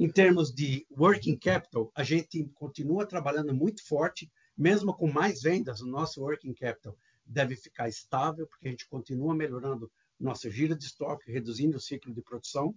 Em 0.00 0.10
termos 0.10 0.50
de 0.50 0.86
working 0.90 1.36
capital, 1.36 1.92
a 1.94 2.02
gente 2.02 2.42
continua 2.54 3.04
trabalhando 3.04 3.54
muito 3.54 3.86
forte, 3.86 4.32
mesmo 4.56 4.94
com 4.94 5.12
mais 5.12 5.42
vendas, 5.42 5.82
o 5.82 5.86
nosso 5.86 6.22
working 6.22 6.54
capital 6.54 6.96
deve 7.22 7.54
ficar 7.54 7.86
estável, 7.86 8.46
porque 8.46 8.66
a 8.66 8.70
gente 8.70 8.88
continua 8.88 9.34
melhorando 9.34 9.92
nosso 10.18 10.50
giro 10.50 10.74
de 10.74 10.86
estoque, 10.86 11.30
reduzindo 11.30 11.76
o 11.76 11.80
ciclo 11.80 12.14
de 12.14 12.22
produção. 12.22 12.74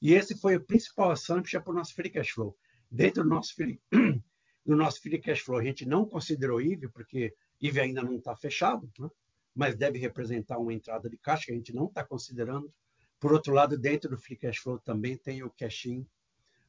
E 0.00 0.14
esse 0.14 0.38
foi 0.38 0.56
o 0.56 0.64
principal 0.64 1.10
assumption 1.10 1.60
para 1.60 1.70
o 1.70 1.74
nosso 1.74 1.94
free 1.94 2.08
cash 2.08 2.30
flow. 2.30 2.56
Dentro 2.90 3.24
do 3.24 3.28
nosso 3.28 3.54
free, 3.54 3.78
do 4.64 4.74
nosso 4.74 5.02
free 5.02 5.20
cash 5.20 5.40
flow, 5.40 5.58
a 5.58 5.64
gente 5.64 5.84
não 5.84 6.06
considerou 6.06 6.62
IVE, 6.62 6.88
porque 6.88 7.34
IVE 7.60 7.78
ainda 7.78 8.02
não 8.02 8.16
está 8.16 8.34
fechado, 8.34 8.90
né? 8.98 9.10
mas 9.54 9.76
deve 9.76 9.98
representar 9.98 10.56
uma 10.56 10.72
entrada 10.72 11.10
de 11.10 11.18
caixa 11.18 11.44
que 11.44 11.52
a 11.52 11.56
gente 11.56 11.74
não 11.74 11.88
está 11.88 12.02
considerando. 12.02 12.72
Por 13.20 13.34
outro 13.34 13.52
lado, 13.52 13.76
dentro 13.76 14.08
do 14.08 14.16
free 14.16 14.38
cash 14.38 14.60
flow 14.60 14.78
também 14.78 15.14
tem 15.14 15.42
o 15.42 15.50
cash-in 15.50 16.06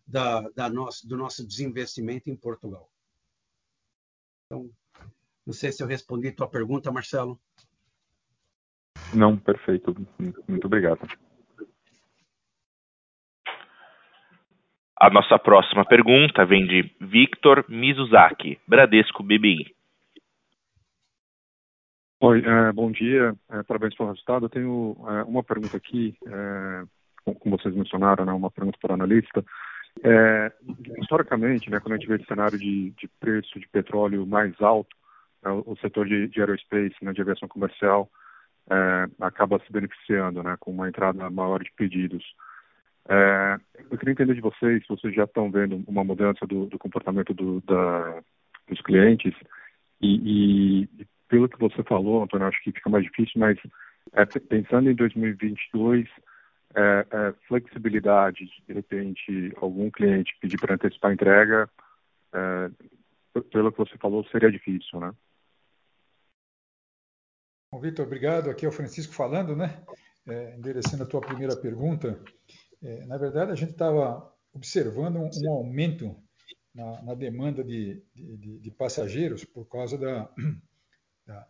da, 0.09 0.41
da 0.49 0.69
nosso, 0.69 1.07
do 1.07 1.15
nosso 1.15 1.45
desinvestimento 1.45 2.29
em 2.29 2.35
Portugal. 2.35 2.89
Então, 4.45 4.69
não 5.45 5.53
sei 5.53 5.71
se 5.71 5.83
eu 5.83 5.87
respondi 5.87 6.29
a 6.29 6.35
tua 6.35 6.49
pergunta, 6.49 6.91
Marcelo. 6.91 7.39
Não, 9.13 9.37
perfeito. 9.37 9.95
Muito 10.47 10.65
obrigado. 10.65 10.99
A 14.99 15.09
nossa 15.09 15.39
próxima 15.39 15.85
pergunta 15.85 16.45
vem 16.45 16.67
de 16.67 16.93
Victor 16.99 17.65
Mizuzaki, 17.69 18.59
Bradesco 18.67 19.23
BBI. 19.23 19.73
Oi, 22.21 22.43
é, 22.45 22.73
bom 22.73 22.91
dia, 22.91 23.33
é, 23.49 23.63
parabéns 23.63 23.95
pelo 23.95 24.09
resultado. 24.09 24.45
Eu 24.45 24.49
tenho 24.49 24.97
é, 25.07 25.23
uma 25.23 25.41
pergunta 25.41 25.77
aqui, 25.77 26.17
é, 26.27 26.83
como 27.39 27.57
vocês 27.57 27.73
mencionaram, 27.73 28.25
né, 28.25 28.33
uma 28.33 28.51
pergunta 28.51 28.77
para 28.81 28.91
o 28.91 28.95
analista. 28.95 29.45
É, 30.03 30.51
historicamente, 31.01 31.69
né, 31.69 31.79
quando 31.79 31.93
a 31.93 31.97
gente 31.97 32.07
vê 32.07 32.15
esse 32.15 32.25
cenário 32.25 32.57
de, 32.57 32.91
de 32.91 33.07
preço 33.19 33.59
de 33.59 33.67
petróleo 33.67 34.25
mais 34.25 34.53
alto, 34.61 34.95
né, 35.43 35.51
o, 35.51 35.75
setor 35.77 36.07
de, 36.07 36.27
de 36.27 36.39
aerospace, 36.39 36.95
né, 37.01 37.11
de 37.11 37.21
aviação 37.21 37.47
comercial, 37.47 38.09
é, 38.69 39.07
acaba 39.19 39.59
se 39.59 39.71
beneficiando 39.71 40.41
né, 40.43 40.55
com 40.59 40.71
uma 40.71 40.87
entrada 40.87 41.29
maior 41.29 41.63
de 41.63 41.71
pedidos. 41.73 42.23
É, 43.07 43.57
eu 43.89 43.97
queria 43.97 44.11
entender 44.11 44.35
de 44.35 44.41
vocês 44.41 44.81
se 44.83 44.89
vocês 44.89 45.13
já 45.13 45.23
estão 45.23 45.49
vendo 45.51 45.83
uma 45.87 46.03
mudança 46.03 46.45
do, 46.45 46.67
do 46.67 46.77
comportamento 46.77 47.33
do, 47.33 47.59
da, 47.61 48.21
dos 48.67 48.81
clientes 48.81 49.33
e, 50.01 50.83
e, 50.83 51.07
pelo 51.27 51.49
que 51.49 51.59
você 51.59 51.83
falou, 51.83 52.23
Antônio, 52.23 52.47
acho 52.47 52.61
que 52.63 52.71
fica 52.71 52.89
mais 52.89 53.03
difícil, 53.03 53.33
mas 53.39 53.57
é, 54.13 54.25
pensando 54.25 54.89
em 54.89 54.95
2022, 54.95 56.07
é, 56.75 57.07
é, 57.11 57.33
flexibilidade, 57.47 58.45
de 58.67 58.73
repente, 58.73 59.53
algum 59.57 59.89
cliente 59.89 60.37
pedir 60.39 60.59
para 60.59 60.75
antecipar 60.75 61.11
a 61.11 61.13
entrega, 61.13 61.69
é, 62.33 63.41
pelo 63.51 63.71
que 63.71 63.77
você 63.77 63.97
falou, 63.97 64.23
seria 64.25 64.51
difícil, 64.51 64.99
né? 64.99 65.13
Bom, 67.71 67.79
Vitor, 67.79 68.05
obrigado. 68.05 68.49
Aqui 68.49 68.65
é 68.65 68.69
o 68.69 68.71
Francisco 68.71 69.13
falando, 69.13 69.55
né? 69.55 69.83
É, 70.27 70.55
endereçando 70.55 71.03
a 71.03 71.05
tua 71.05 71.21
primeira 71.21 71.55
pergunta. 71.55 72.19
É, 72.81 73.05
na 73.05 73.17
verdade, 73.17 73.51
a 73.51 73.55
gente 73.55 73.71
estava 73.71 74.33
observando 74.53 75.17
um, 75.17 75.29
um 75.43 75.51
aumento 75.51 76.15
na, 76.73 77.01
na 77.03 77.13
demanda 77.13 77.63
de, 77.63 78.03
de, 78.15 78.59
de, 78.59 78.71
passageiros 78.71 79.43
por 79.43 79.65
causa 79.65 79.97
da, 79.97 80.29
da, 81.25 81.47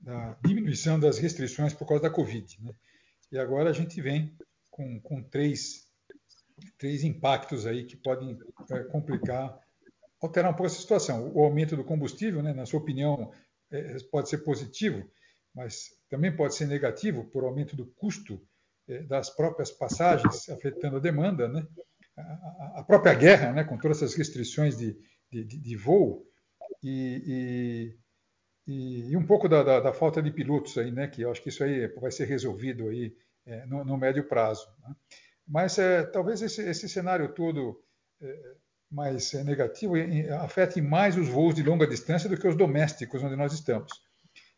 da, 0.00 0.38
diminuição 0.44 0.98
das 0.98 1.18
restrições 1.18 1.72
por 1.72 1.86
causa 1.86 2.04
da 2.04 2.10
Covid. 2.10 2.62
Né? 2.62 2.72
E 3.32 3.38
agora 3.38 3.70
a 3.70 3.72
gente 3.72 4.00
vem 4.00 4.36
com, 4.76 5.00
com 5.00 5.22
três, 5.22 5.86
três 6.78 7.02
impactos 7.02 7.66
aí 7.66 7.84
que 7.84 7.96
podem 7.96 8.38
é, 8.70 8.84
complicar, 8.84 9.58
alterar 10.20 10.50
um 10.50 10.54
pouco 10.54 10.66
essa 10.66 10.80
situação. 10.80 11.32
O 11.34 11.42
aumento 11.42 11.74
do 11.74 11.84
combustível, 11.84 12.42
né, 12.42 12.52
na 12.52 12.66
sua 12.66 12.80
opinião, 12.80 13.32
é, 13.72 13.96
pode 14.12 14.28
ser 14.28 14.38
positivo, 14.38 15.10
mas 15.54 15.88
também 16.10 16.34
pode 16.34 16.54
ser 16.54 16.66
negativo 16.66 17.24
por 17.24 17.42
aumento 17.42 17.74
do 17.74 17.86
custo 17.86 18.40
é, 18.86 19.02
das 19.02 19.30
próprias 19.30 19.70
passagens, 19.70 20.48
afetando 20.50 20.98
a 20.98 21.00
demanda, 21.00 21.48
né? 21.48 21.66
a, 22.18 22.80
a 22.80 22.84
própria 22.84 23.14
guerra, 23.14 23.52
né, 23.52 23.64
com 23.64 23.78
todas 23.78 23.98
essas 23.98 24.14
restrições 24.14 24.76
de, 24.76 24.96
de, 25.30 25.44
de 25.44 25.76
voo 25.76 26.26
e, 26.82 27.94
e, 28.66 29.10
e, 29.10 29.16
um 29.16 29.26
pouco 29.26 29.48
da, 29.48 29.62
da, 29.62 29.80
da, 29.80 29.92
falta 29.92 30.22
de 30.22 30.30
pilotos 30.30 30.76
aí, 30.78 30.90
né, 30.90 31.08
que 31.08 31.22
eu 31.22 31.30
acho 31.30 31.42
que 31.42 31.48
isso 31.48 31.64
aí 31.64 31.88
vai 32.00 32.10
ser 32.10 32.26
resolvido 32.26 32.88
aí 32.88 33.14
é, 33.46 33.64
no, 33.66 33.84
no, 33.84 33.96
médio 33.96 34.24
prazo. 34.24 34.68
Né? 34.82 34.94
Mas 35.46 35.78
é, 35.78 36.02
talvez 36.02 36.42
esse, 36.42 36.62
esse, 36.62 36.88
cenário 36.88 37.32
todo 37.32 37.82
é, 38.20 38.54
mais 38.90 39.32
é, 39.34 39.44
negativo 39.44 39.94
afete 40.40 40.80
mais 40.80 41.16
os 41.16 41.28
voos 41.28 41.54
de 41.54 41.62
longa 41.62 41.86
distância 41.86 42.28
do 42.28 42.36
que 42.36 42.48
os 42.48 42.56
domésticos 42.56 43.22
onde 43.22 43.36
nós 43.36 43.52
estamos. 43.52 43.92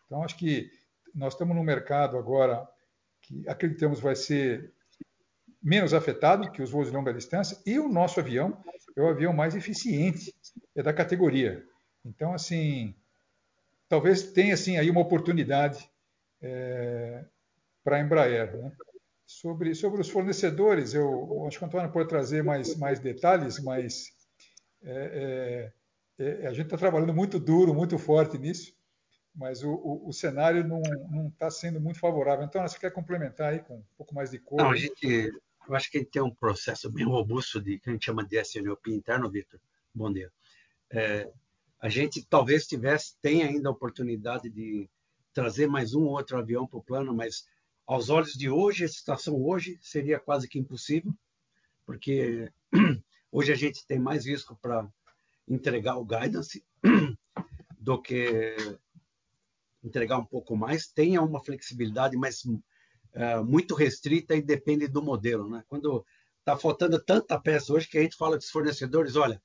Então, 0.06 0.22
acho 0.22 0.36
que 0.36 0.70
nós 1.14 1.34
estamos 1.34 1.54
num 1.54 1.62
mercado 1.62 2.16
agora 2.16 2.66
que 3.20 3.46
acreditamos 3.48 4.00
vai 4.00 4.16
ser 4.16 4.72
menos 5.62 5.92
afetado 5.92 6.50
que 6.50 6.62
os 6.62 6.70
voos 6.70 6.88
de 6.88 6.96
longa 6.96 7.12
distância 7.12 7.58
e 7.66 7.78
o 7.78 7.88
nosso 7.88 8.20
avião 8.20 8.62
é 8.96 9.00
o 9.00 9.08
avião 9.08 9.32
mais 9.32 9.54
eficiente 9.54 10.34
é 10.74 10.82
da 10.82 10.92
categoria. 10.92 11.64
Então, 12.04 12.32
assim, 12.32 12.94
talvez 13.88 14.22
tenha 14.32 14.54
assim 14.54 14.78
aí 14.78 14.88
uma 14.88 15.00
oportunidade 15.00 15.88
é, 16.40 17.24
para 17.88 17.96
a 17.96 18.00
Embraer. 18.00 18.54
Né? 18.54 18.70
Sobre, 19.24 19.74
sobre 19.74 20.02
os 20.02 20.10
fornecedores, 20.10 20.92
eu 20.92 21.46
acho 21.46 21.58
que 21.58 21.64
o 21.64 21.66
Antônio 21.66 21.90
pode 21.90 22.08
trazer 22.08 22.44
mais, 22.44 22.76
mais 22.76 23.00
detalhes, 23.00 23.58
mas 23.58 24.12
é, 24.82 25.72
é, 26.18 26.42
é 26.42 26.46
a 26.46 26.52
gente 26.52 26.66
está 26.66 26.76
trabalhando 26.76 27.14
muito 27.14 27.38
duro, 27.38 27.74
muito 27.74 27.96
forte 27.96 28.36
nisso, 28.36 28.76
mas 29.34 29.62
o, 29.62 29.70
o, 29.70 30.08
o 30.08 30.12
cenário 30.12 30.66
não 30.68 31.28
está 31.28 31.50
sendo 31.50 31.80
muito 31.80 31.98
favorável. 31.98 32.44
Então, 32.44 32.60
você 32.60 32.78
quer 32.78 32.90
complementar 32.90 33.54
aí 33.54 33.60
com 33.60 33.76
um 33.76 33.84
pouco 33.96 34.14
mais 34.14 34.30
de 34.30 34.38
cor? 34.38 34.58
Não, 34.58 34.70
a 34.70 34.76
gente, 34.76 35.32
eu 35.66 35.74
acho 35.74 35.90
que 35.90 35.96
a 35.96 36.00
gente 36.00 36.10
tem 36.10 36.22
um 36.22 36.34
processo 36.34 36.90
bem 36.90 37.06
robusto 37.06 37.58
de 37.58 37.78
que 37.78 37.88
a 37.88 37.92
gente 37.94 38.04
chama 38.04 38.22
de 38.22 38.38
SNOP 38.38 38.88
interno, 38.88 39.30
Vitor. 39.30 39.58
Dia. 40.12 40.30
É, 40.90 41.28
a 41.80 41.88
gente 41.88 42.24
talvez 42.26 42.66
tivesse, 42.66 43.16
tem 43.20 43.42
ainda 43.42 43.68
a 43.68 43.72
oportunidade 43.72 44.48
de 44.48 44.88
trazer 45.32 45.66
mais 45.66 45.94
um 45.94 46.02
ou 46.02 46.10
outro 46.10 46.38
avião 46.38 46.66
para 46.66 46.78
o 46.78 46.82
plano, 46.82 47.14
mas 47.14 47.46
aos 47.88 48.10
olhos 48.10 48.34
de 48.34 48.50
hoje, 48.50 48.84
a 48.84 48.88
situação 48.88 49.42
hoje 49.42 49.78
seria 49.80 50.20
quase 50.20 50.46
que 50.46 50.58
impossível, 50.58 51.10
porque 51.86 52.52
hoje 53.32 53.50
a 53.50 53.56
gente 53.56 53.86
tem 53.86 53.98
mais 53.98 54.26
risco 54.26 54.54
para 54.60 54.86
entregar 55.48 55.96
o 55.96 56.04
guidance 56.04 56.62
do 57.80 58.02
que 58.02 58.54
entregar 59.82 60.18
um 60.18 60.24
pouco 60.26 60.54
mais. 60.54 60.86
Tem 60.86 61.18
uma 61.18 61.42
flexibilidade, 61.42 62.14
mas 62.14 62.42
é, 63.14 63.40
muito 63.40 63.74
restrita 63.74 64.36
e 64.36 64.42
depende 64.42 64.86
do 64.86 65.02
modelo. 65.02 65.48
Né? 65.48 65.64
Quando 65.66 66.04
está 66.40 66.58
faltando 66.58 67.02
tanta 67.02 67.40
peça 67.40 67.72
hoje 67.72 67.88
que 67.88 67.96
a 67.96 68.02
gente 68.02 68.18
fala 68.18 68.36
dos 68.36 68.50
fornecedores, 68.50 69.16
olha, 69.16 69.42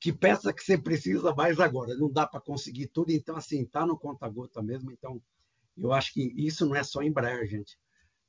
que 0.00 0.12
peça 0.12 0.52
que 0.52 0.64
você 0.64 0.76
precisa 0.76 1.32
mais 1.32 1.60
agora? 1.60 1.94
Não 1.94 2.10
dá 2.10 2.26
para 2.26 2.40
conseguir 2.40 2.88
tudo, 2.88 3.12
então 3.12 3.36
assim, 3.36 3.62
está 3.62 3.86
no 3.86 3.96
conta-gota 3.96 4.60
mesmo, 4.60 4.90
então 4.90 5.22
eu 5.80 5.92
acho 5.92 6.12
que 6.12 6.32
isso 6.36 6.66
não 6.66 6.74
é 6.74 6.82
só 6.82 7.02
Embraer, 7.02 7.46
gente. 7.46 7.78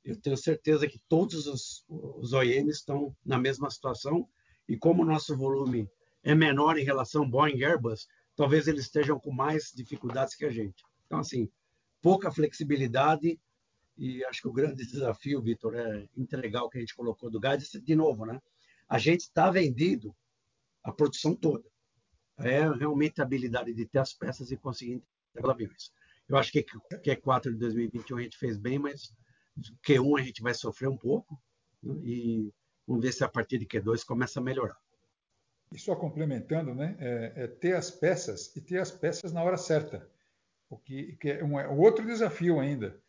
Eu 0.04 0.18
tenho 0.20 0.36
certeza 0.36 0.88
que 0.88 1.00
todos 1.08 1.46
os, 1.46 1.84
os 1.88 2.32
OEMs 2.32 2.76
estão 2.76 3.14
na 3.24 3.38
mesma 3.38 3.70
situação 3.70 4.28
e 4.68 4.76
como 4.76 5.02
o 5.02 5.06
nosso 5.06 5.36
volume 5.36 5.88
é 6.22 6.34
menor 6.34 6.78
em 6.78 6.84
relação 6.84 7.28
Boeing 7.28 7.58
e 7.58 7.64
Airbus, 7.64 8.06
talvez 8.36 8.66
eles 8.66 8.84
estejam 8.84 9.18
com 9.18 9.30
mais 9.30 9.72
dificuldades 9.74 10.34
que 10.34 10.44
a 10.44 10.50
gente. 10.50 10.82
Então, 11.06 11.18
assim, 11.18 11.50
pouca 12.00 12.30
flexibilidade 12.30 13.38
e 13.96 14.24
acho 14.24 14.40
que 14.40 14.48
o 14.48 14.52
grande 14.52 14.86
desafio, 14.86 15.42
Vitor, 15.42 15.74
é 15.74 16.08
entregar 16.16 16.62
o 16.62 16.70
que 16.70 16.78
a 16.78 16.80
gente 16.80 16.94
colocou 16.94 17.30
do 17.30 17.38
gás. 17.38 17.68
De 17.70 17.94
novo, 17.94 18.24
né? 18.24 18.40
A 18.88 18.98
gente 18.98 19.20
está 19.20 19.50
vendido 19.50 20.16
a 20.82 20.90
produção 20.90 21.34
toda. 21.34 21.68
É 22.38 22.66
realmente 22.70 23.20
a 23.20 23.24
habilidade 23.24 23.74
de 23.74 23.84
ter 23.84 23.98
as 23.98 24.14
peças 24.14 24.50
e 24.50 24.56
conseguir 24.56 25.02
entregar 25.30 25.50
aviões. 25.50 25.92
Eu 26.30 26.36
acho 26.36 26.52
que 26.52 26.62
Q4 26.62 27.50
de 27.50 27.58
2021 27.58 28.16
a 28.16 28.22
gente 28.22 28.38
fez 28.38 28.56
bem, 28.56 28.78
mas 28.78 29.12
Q1 29.84 30.20
a 30.20 30.22
gente 30.22 30.40
vai 30.40 30.54
sofrer 30.54 30.88
um 30.88 30.96
pouco 30.96 31.36
né? 31.82 31.92
e 32.04 32.54
vamos 32.86 33.02
ver 33.02 33.12
se 33.12 33.24
a 33.24 33.28
partir 33.28 33.58
de 33.58 33.66
Q2 33.66 34.04
começa 34.04 34.38
a 34.38 34.42
melhorar. 34.42 34.78
E 35.72 35.78
só 35.78 35.96
complementando, 35.96 36.72
né, 36.72 36.96
é, 37.00 37.32
é 37.44 37.46
ter 37.48 37.74
as 37.74 37.90
peças 37.90 38.54
e 38.54 38.60
ter 38.60 38.78
as 38.78 38.92
peças 38.92 39.32
na 39.32 39.42
hora 39.42 39.56
certa, 39.56 40.08
o 40.68 40.78
que, 40.78 41.16
que 41.16 41.30
é 41.30 41.44
um, 41.44 41.58
é 41.58 41.66
outro 41.66 42.06
desafio 42.06 42.60
ainda, 42.60 43.00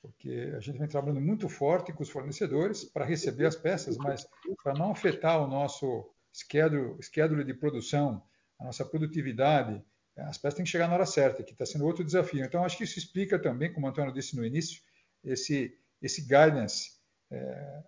porque 0.00 0.52
a 0.56 0.60
gente 0.60 0.78
vem 0.78 0.88
trabalhando 0.88 1.20
muito 1.20 1.50
forte 1.50 1.92
com 1.92 2.02
os 2.02 2.10
fornecedores 2.10 2.84
para 2.84 3.04
receber 3.04 3.44
as 3.44 3.56
peças, 3.56 3.98
mas 3.98 4.26
para 4.62 4.72
não 4.72 4.92
afetar 4.92 5.42
o 5.42 5.46
nosso 5.46 6.10
schedule, 6.32 7.02
schedule 7.02 7.44
de 7.44 7.52
produção, 7.52 8.22
a 8.58 8.64
nossa 8.64 8.84
produtividade, 8.84 9.82
as 10.16 10.38
peças 10.38 10.54
têm 10.54 10.64
que 10.64 10.70
chegar 10.70 10.88
na 10.88 10.94
hora 10.94 11.06
certa, 11.06 11.42
que 11.42 11.52
está 11.52 11.64
sendo 11.64 11.86
outro 11.86 12.04
desafio. 12.04 12.44
Então, 12.44 12.64
acho 12.64 12.76
que 12.76 12.84
isso 12.84 12.98
explica 12.98 13.38
também, 13.38 13.72
como 13.72 13.86
o 13.86 13.90
Antônio 13.90 14.12
disse 14.12 14.36
no 14.36 14.44
início, 14.44 14.82
esse, 15.24 15.78
esse 16.00 16.22
guidance, 16.22 17.00
é, 17.30 17.82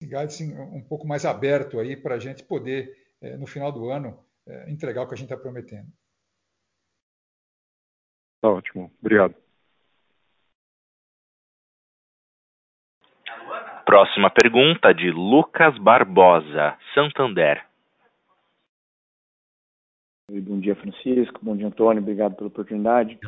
esse 0.00 0.08
guidance 0.08 0.44
um 0.44 0.82
pouco 0.82 1.06
mais 1.06 1.24
aberto 1.24 1.78
aí 1.78 1.96
para 1.96 2.14
a 2.14 2.18
gente 2.18 2.42
poder, 2.42 2.96
é, 3.20 3.36
no 3.36 3.46
final 3.46 3.70
do 3.70 3.90
ano, 3.90 4.24
é, 4.46 4.70
entregar 4.70 5.02
o 5.02 5.08
que 5.08 5.14
a 5.14 5.16
gente 5.16 5.30
está 5.32 5.36
prometendo. 5.36 5.88
Tá 8.40 8.48
ótimo, 8.48 8.92
obrigado. 9.00 9.34
Próxima 13.84 14.30
pergunta 14.30 14.92
de 14.94 15.10
Lucas 15.10 15.76
Barbosa, 15.78 16.78
Santander. 16.94 17.71
Bom 20.30 20.60
dia, 20.60 20.74
Francisco. 20.76 21.40
Bom 21.42 21.56
dia, 21.56 21.66
Antônio. 21.66 22.02
Obrigado 22.02 22.36
pela 22.36 22.48
oportunidade. 22.48 23.18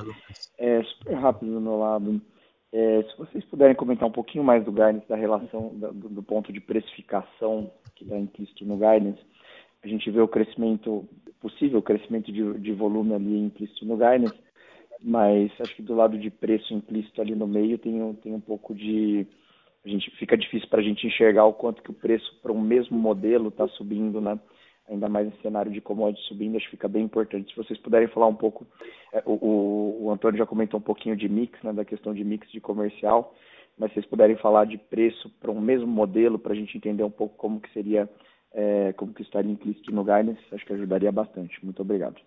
É, 0.59 0.83
super 0.85 1.15
rápido 1.15 1.53
do 1.53 1.61
meu 1.61 1.79
lado. 1.79 2.21
É, 2.73 3.03
se 3.03 3.17
vocês 3.17 3.45
puderem 3.45 3.75
comentar 3.75 4.09
um 4.09 4.13
pouquinho 4.13 4.43
mais 4.43 4.65
do 4.65 4.73
guidance, 4.73 5.09
da 5.09 5.17
relação, 5.17 5.73
do, 5.75 6.09
do 6.09 6.23
ponto 6.23 6.53
de 6.53 6.61
precificação 6.61 7.71
que 7.95 8.05
está 8.05 8.19
implícito 8.19 8.65
no 8.65 8.77
guidance, 8.77 9.21
a 9.83 9.89
gente 9.89 10.11
vê 10.11 10.21
o 10.21 10.29
crescimento, 10.29 11.07
possível 11.41 11.83
crescimento 11.83 12.33
de, 12.33 12.59
de 12.59 12.73
volume 12.73 13.15
ali 13.15 13.39
implícito 13.39 13.85
no 13.85 13.97
guidance, 13.97 14.35
mas 15.01 15.53
acho 15.61 15.77
que 15.77 15.83
do 15.83 15.95
lado 15.95 16.19
de 16.19 16.31
preço 16.31 16.73
implícito 16.73 17.21
ali 17.21 17.35
no 17.35 17.47
meio 17.47 17.79
tem, 17.79 18.15
tem 18.15 18.33
um 18.33 18.41
pouco 18.41 18.75
de. 18.75 19.27
A 19.85 19.89
gente 19.89 20.11
fica 20.13 20.37
difícil 20.37 20.69
para 20.69 20.81
a 20.81 20.83
gente 20.83 21.07
enxergar 21.07 21.45
o 21.45 21.53
quanto 21.53 21.83
que 21.83 21.91
o 21.91 21.95
preço 21.95 22.41
para 22.43 22.51
um 22.51 22.61
mesmo 22.61 22.99
modelo 22.99 23.49
está 23.49 23.69
subindo, 23.69 24.21
né? 24.21 24.39
Ainda 24.89 25.09
mais 25.09 25.27
em 25.27 25.43
cenário 25.43 25.73
de 25.73 25.81
commodities 25.81 26.27
subindo, 26.27 26.57
acho 26.57 26.67
que 26.67 26.73
fica 26.73 26.89
bem 26.89 27.05
importante. 27.05 27.51
Se 27.51 27.57
vocês 27.57 27.79
puderem 27.79 28.09
falar 28.09 28.27
um 28.27 28.35
pouco, 28.35 28.67
é, 29.13 29.23
o, 29.25 30.05
o, 30.05 30.11
Antônio 30.11 30.39
já 30.39 30.47
comentou 30.47 30.79
um 30.79 30.83
pouquinho 30.83 31.17
de 31.17 31.29
mix, 31.29 31.61
né, 31.63 31.73
da 31.73 31.85
questão 31.85 32.13
de 32.13 32.23
mix 32.23 32.51
de 32.51 32.61
comercial, 32.61 33.35
mas 33.79 33.91
se 33.91 33.95
vocês 33.95 34.07
puderem 34.07 34.37
falar 34.37 34.67
de 34.67 34.79
preço 34.79 35.31
para 35.41 35.51
um 35.51 35.61
mesmo 35.61 35.87
modelo, 35.87 36.39
para 36.39 36.53
a 36.53 36.57
gente 36.57 36.77
entender 36.77 37.03
um 37.03 37.11
pouco 37.11 37.37
como 37.37 37.61
que 37.61 37.73
seria, 37.73 38.09
é, 38.53 38.93
como 38.93 39.13
que 39.13 39.23
estaria 39.23 39.51
implícito 39.51 39.91
no 39.91 40.05
guidance, 40.05 40.41
acho 40.53 40.65
que 40.65 40.73
ajudaria 40.73 41.11
bastante. 41.11 41.63
Muito 41.65 41.81
obrigado. 41.83 42.21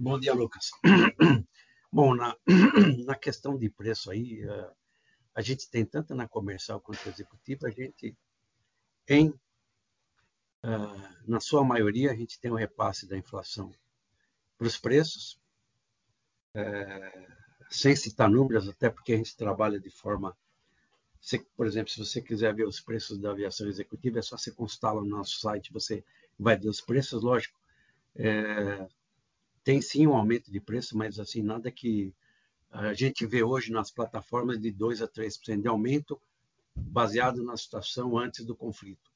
Bom 0.00 0.18
dia, 0.18 0.32
Lucas. 0.32 0.70
Bom, 1.92 2.14
na, 2.14 2.34
na 3.04 3.14
questão 3.14 3.56
de 3.58 3.68
preço 3.68 4.10
aí, 4.10 4.42
é, 4.42 4.70
a 5.34 5.42
gente 5.42 5.70
tem 5.70 5.84
tanto 5.84 6.14
na 6.14 6.26
comercial 6.26 6.80
quanto 6.80 7.06
executiva, 7.08 7.66
a 7.66 7.70
gente 7.70 8.16
em 9.08 9.32
na 11.26 11.40
sua 11.40 11.64
maioria, 11.64 12.10
a 12.10 12.14
gente 12.14 12.38
tem 12.38 12.50
um 12.50 12.56
repasse 12.56 13.06
da 13.06 13.16
inflação 13.16 13.72
para 14.58 14.66
os 14.66 14.76
preços, 14.76 15.40
é, 16.54 17.26
sem 17.70 17.94
citar 17.96 18.28
números, 18.28 18.68
até 18.68 18.90
porque 18.90 19.12
a 19.12 19.16
gente 19.16 19.36
trabalha 19.36 19.80
de 19.80 19.90
forma. 19.90 20.36
Por 21.56 21.66
exemplo, 21.66 21.90
se 21.90 21.98
você 21.98 22.20
quiser 22.20 22.54
ver 22.54 22.66
os 22.66 22.80
preços 22.80 23.18
da 23.18 23.30
aviação 23.30 23.68
executiva, 23.68 24.18
é 24.18 24.22
só 24.22 24.36
você 24.36 24.50
consultar 24.50 24.94
no 24.94 25.04
nosso 25.04 25.38
site, 25.38 25.72
você 25.72 26.04
vai 26.38 26.56
ver 26.56 26.68
os 26.68 26.80
preços, 26.80 27.22
lógico. 27.22 27.58
É, 28.14 28.88
tem 29.62 29.80
sim 29.80 30.06
um 30.06 30.14
aumento 30.14 30.50
de 30.50 30.60
preço, 30.60 30.96
mas 30.96 31.18
assim, 31.18 31.42
nada 31.42 31.70
que 31.70 32.14
a 32.70 32.94
gente 32.94 33.26
vê 33.26 33.42
hoje 33.42 33.72
nas 33.72 33.90
plataformas 33.90 34.60
de 34.60 34.70
2 34.70 35.02
a 35.02 35.08
3% 35.08 35.60
de 35.60 35.68
aumento, 35.68 36.20
baseado 36.74 37.42
na 37.42 37.56
situação 37.56 38.16
antes 38.16 38.44
do 38.44 38.54
conflito. 38.54 39.09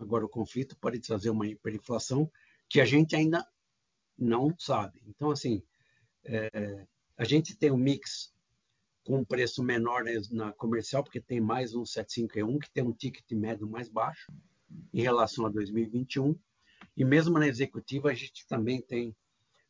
Agora, 0.00 0.24
o 0.24 0.28
conflito 0.28 0.76
pode 0.78 0.98
trazer 0.98 1.30
uma 1.30 1.46
hiperinflação 1.46 2.30
que 2.68 2.80
a 2.80 2.84
gente 2.84 3.14
ainda 3.14 3.46
não 4.16 4.54
sabe. 4.58 5.02
Então, 5.06 5.30
assim, 5.30 5.62
é, 6.24 6.86
a 7.16 7.24
gente 7.24 7.54
tem 7.56 7.70
um 7.70 7.76
mix 7.76 8.32
com 9.04 9.18
um 9.18 9.24
preço 9.24 9.62
menor 9.62 10.04
na 10.30 10.52
comercial, 10.52 11.02
porque 11.02 11.20
tem 11.20 11.40
mais 11.40 11.74
um 11.74 11.84
751, 11.84 12.58
que 12.58 12.70
tem 12.70 12.84
um 12.84 12.92
ticket 12.92 13.30
médio 13.32 13.68
mais 13.68 13.88
baixo 13.88 14.32
em 14.92 15.02
relação 15.02 15.46
a 15.46 15.48
2021. 15.50 16.34
E 16.96 17.04
mesmo 17.04 17.38
na 17.38 17.46
executiva, 17.46 18.10
a 18.10 18.14
gente 18.14 18.46
também 18.46 18.80
tem 18.80 19.14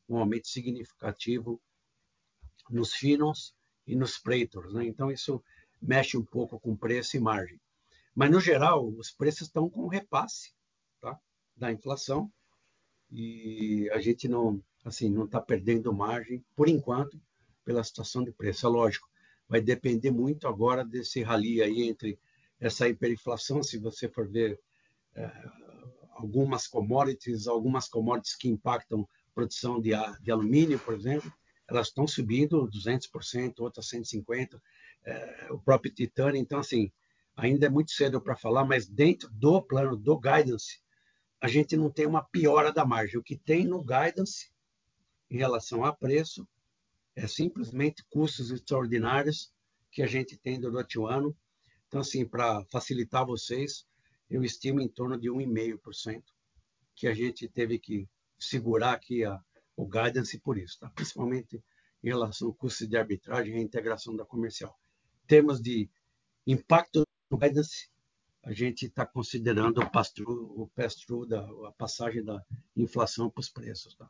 um 0.08 0.18
aumento 0.18 0.48
significativo 0.48 1.60
nos 2.68 2.92
finos 2.92 3.54
e 3.86 3.96
nos 3.96 4.18
pretos. 4.18 4.72
Né? 4.72 4.86
Então, 4.86 5.10
isso 5.10 5.42
mexe 5.80 6.16
um 6.16 6.24
pouco 6.24 6.58
com 6.60 6.76
preço 6.76 7.16
e 7.16 7.20
margem. 7.20 7.60
Mas, 8.14 8.30
no 8.30 8.40
geral, 8.40 8.88
os 8.88 9.10
preços 9.10 9.42
estão 9.42 9.68
com 9.68 9.86
repasse 9.86 10.52
tá? 11.00 11.18
da 11.56 11.72
inflação 11.72 12.30
e 13.10 13.88
a 13.92 14.00
gente 14.00 14.28
não 14.28 14.62
assim 14.84 15.10
não 15.10 15.24
está 15.24 15.40
perdendo 15.40 15.92
margem, 15.92 16.44
por 16.56 16.68
enquanto, 16.68 17.20
pela 17.64 17.84
situação 17.84 18.24
de 18.24 18.32
preço. 18.32 18.66
É 18.66 18.68
lógico, 18.68 19.08
vai 19.48 19.60
depender 19.60 20.10
muito 20.10 20.48
agora 20.48 20.84
desse 20.84 21.22
rally 21.22 21.62
aí 21.62 21.82
entre 21.82 22.18
essa 22.58 22.88
hiperinflação, 22.88 23.62
se 23.62 23.78
você 23.78 24.08
for 24.08 24.28
ver 24.28 24.60
é, 25.14 25.30
algumas 26.12 26.66
commodities, 26.66 27.46
algumas 27.46 27.88
commodities 27.88 28.36
que 28.36 28.48
impactam 28.48 29.08
produção 29.34 29.80
de, 29.80 29.90
de 30.20 30.30
alumínio, 30.30 30.78
por 30.78 30.94
exemplo, 30.94 31.32
elas 31.68 31.88
estão 31.88 32.06
subindo 32.06 32.68
200%, 32.68 33.60
outras 33.60 33.86
150%, 33.88 34.60
é, 35.04 35.48
o 35.50 35.58
próprio 35.58 35.92
titânio. 35.92 36.38
Então, 36.38 36.58
assim, 36.58 36.92
ainda 37.40 37.66
é 37.66 37.70
muito 37.70 37.90
cedo 37.92 38.20
para 38.20 38.36
falar, 38.36 38.64
mas 38.64 38.86
dentro 38.86 39.30
do 39.30 39.62
plano 39.62 39.96
do 39.96 40.18
guidance, 40.18 40.78
a 41.40 41.48
gente 41.48 41.74
não 41.76 41.90
tem 41.90 42.06
uma 42.06 42.22
piora 42.22 42.70
da 42.70 42.84
margem. 42.84 43.18
O 43.18 43.22
que 43.22 43.36
tem 43.36 43.64
no 43.64 43.82
guidance 43.82 44.52
em 45.30 45.38
relação 45.38 45.84
a 45.84 45.92
preço 45.92 46.46
é 47.16 47.26
simplesmente 47.26 48.04
custos 48.10 48.50
extraordinários 48.50 49.52
que 49.90 50.02
a 50.02 50.06
gente 50.06 50.36
tem 50.36 50.60
durante 50.60 50.98
o 50.98 51.06
ano. 51.06 51.34
Então, 51.88 52.02
assim, 52.02 52.26
para 52.26 52.62
facilitar 52.66 53.24
vocês, 53.24 53.86
eu 54.28 54.44
estimo 54.44 54.80
em 54.80 54.88
torno 54.88 55.18
de 55.18 55.28
1,5% 55.28 56.22
que 56.94 57.06
a 57.06 57.14
gente 57.14 57.48
teve 57.48 57.78
que 57.78 58.06
segurar 58.38 58.92
aqui 58.92 59.24
a, 59.24 59.40
o 59.74 59.86
guidance 59.86 60.38
por 60.38 60.58
isso, 60.58 60.78
tá? 60.78 60.90
principalmente 60.94 61.62
em 62.02 62.08
relação 62.08 62.48
ao 62.48 62.54
custo 62.54 62.86
de 62.86 62.96
arbitragem 62.96 63.54
e 63.54 63.58
a 63.58 63.62
integração 63.62 64.14
da 64.14 64.26
comercial. 64.26 64.78
Em 65.24 65.26
termos 65.26 65.60
de 65.60 65.88
impacto 66.46 67.02
no 67.30 67.38
guidance, 67.38 67.88
a 68.42 68.52
gente 68.52 68.86
está 68.86 69.06
considerando 69.06 69.80
o 69.80 69.90
pass-through, 70.68 71.26
da 71.26 71.40
a 71.68 71.72
passagem 71.72 72.24
da 72.24 72.42
inflação 72.76 73.30
para 73.30 73.40
os 73.40 73.48
preços, 73.48 73.94
tá? 73.94 74.08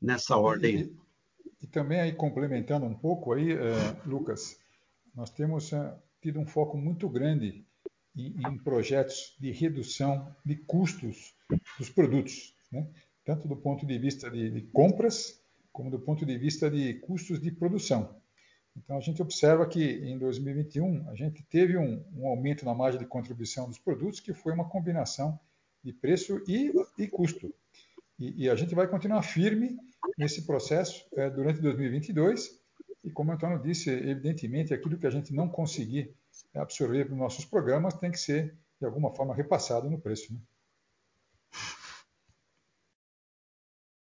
Nessa 0.00 0.36
ordem. 0.36 0.80
E, 0.80 0.96
e, 1.62 1.66
também 1.68 2.00
aí 2.00 2.12
complementando 2.12 2.86
um 2.86 2.94
pouco 2.94 3.32
aí, 3.32 3.54
uh, 3.54 3.58
Lucas, 4.04 4.58
nós 5.14 5.30
temos 5.30 5.70
uh, 5.72 5.94
tido 6.20 6.40
um 6.40 6.46
foco 6.46 6.76
muito 6.76 7.08
grande 7.08 7.64
em, 8.16 8.34
em, 8.46 8.58
projetos 8.58 9.36
de 9.38 9.52
redução 9.52 10.34
de 10.44 10.56
custos 10.56 11.34
dos 11.78 11.88
produtos, 11.88 12.54
né? 12.70 12.86
tanto 13.24 13.46
do 13.46 13.56
ponto 13.56 13.86
de 13.86 13.96
vista 13.96 14.28
de, 14.28 14.50
de 14.50 14.62
compras 14.62 15.40
como 15.72 15.90
do 15.90 15.98
ponto 15.98 16.26
de 16.26 16.36
vista 16.36 16.70
de 16.70 16.94
custos 16.94 17.40
de 17.40 17.50
produção. 17.50 18.20
Então, 18.76 18.96
a 18.96 19.00
gente 19.00 19.20
observa 19.20 19.66
que 19.66 19.82
em 19.82 20.18
2021 20.18 21.08
a 21.10 21.14
gente 21.14 21.42
teve 21.44 21.76
um, 21.76 22.02
um, 22.16 22.26
aumento 22.26 22.64
na 22.64 22.74
margem 22.74 22.98
de 22.98 23.06
contribuição 23.06 23.68
dos 23.68 23.78
produtos, 23.78 24.20
que 24.20 24.32
foi 24.32 24.52
uma 24.52 24.68
combinação 24.68 25.38
de 25.82 25.92
preço 25.92 26.42
e, 26.48 26.72
e 26.98 27.06
custo. 27.06 27.52
E, 28.18 28.44
e, 28.44 28.50
a 28.50 28.54
gente 28.54 28.74
vai 28.74 28.86
continuar 28.86 29.22
firme 29.22 29.76
nesse 30.16 30.46
processo 30.46 31.06
é, 31.14 31.28
durante 31.28 31.60
2022. 31.60 32.60
E 33.04 33.10
como 33.10 33.30
o 33.30 33.34
Antônio 33.34 33.60
disse, 33.60 33.90
evidentemente, 33.90 34.72
aquilo 34.72 34.96
que 34.96 35.06
a 35.06 35.10
gente 35.10 35.34
não 35.34 35.48
conseguir 35.48 36.14
absorver 36.54 37.08
nos 37.10 37.18
nossos 37.18 37.44
programas 37.44 37.94
tem 37.94 38.10
que 38.10 38.18
ser, 38.18 38.56
de 38.78 38.86
alguma 38.86 39.14
forma, 39.14 39.34
repassado 39.34 39.90
no 39.90 40.00
preço. 40.00 40.32
Né? 40.32 40.38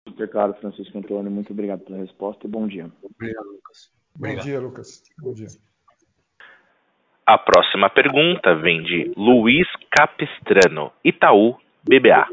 Super 0.07 0.29
claro, 0.29 0.53
Francisco 0.55 0.97
Antônio. 0.97 1.29
Muito 1.29 1.51
obrigado 1.51 1.83
pela 1.83 1.97
resposta 1.97 2.47
e 2.47 2.49
bom 2.49 2.67
dia. 2.67 2.91
Obrigado, 3.03 3.45
Lucas. 3.45 3.96
Obrigado. 4.17 4.43
Bom 4.43 4.49
dia, 4.49 4.59
Lucas. 4.59 5.03
Bom 5.19 5.33
dia. 5.33 5.47
A 7.25 7.37
próxima 7.37 7.89
pergunta 7.89 8.55
vem 8.55 8.81
de 8.81 9.11
Luiz 9.15 9.67
Capistrano, 9.91 10.91
Itaú 11.03 11.57
BBA. 11.83 12.25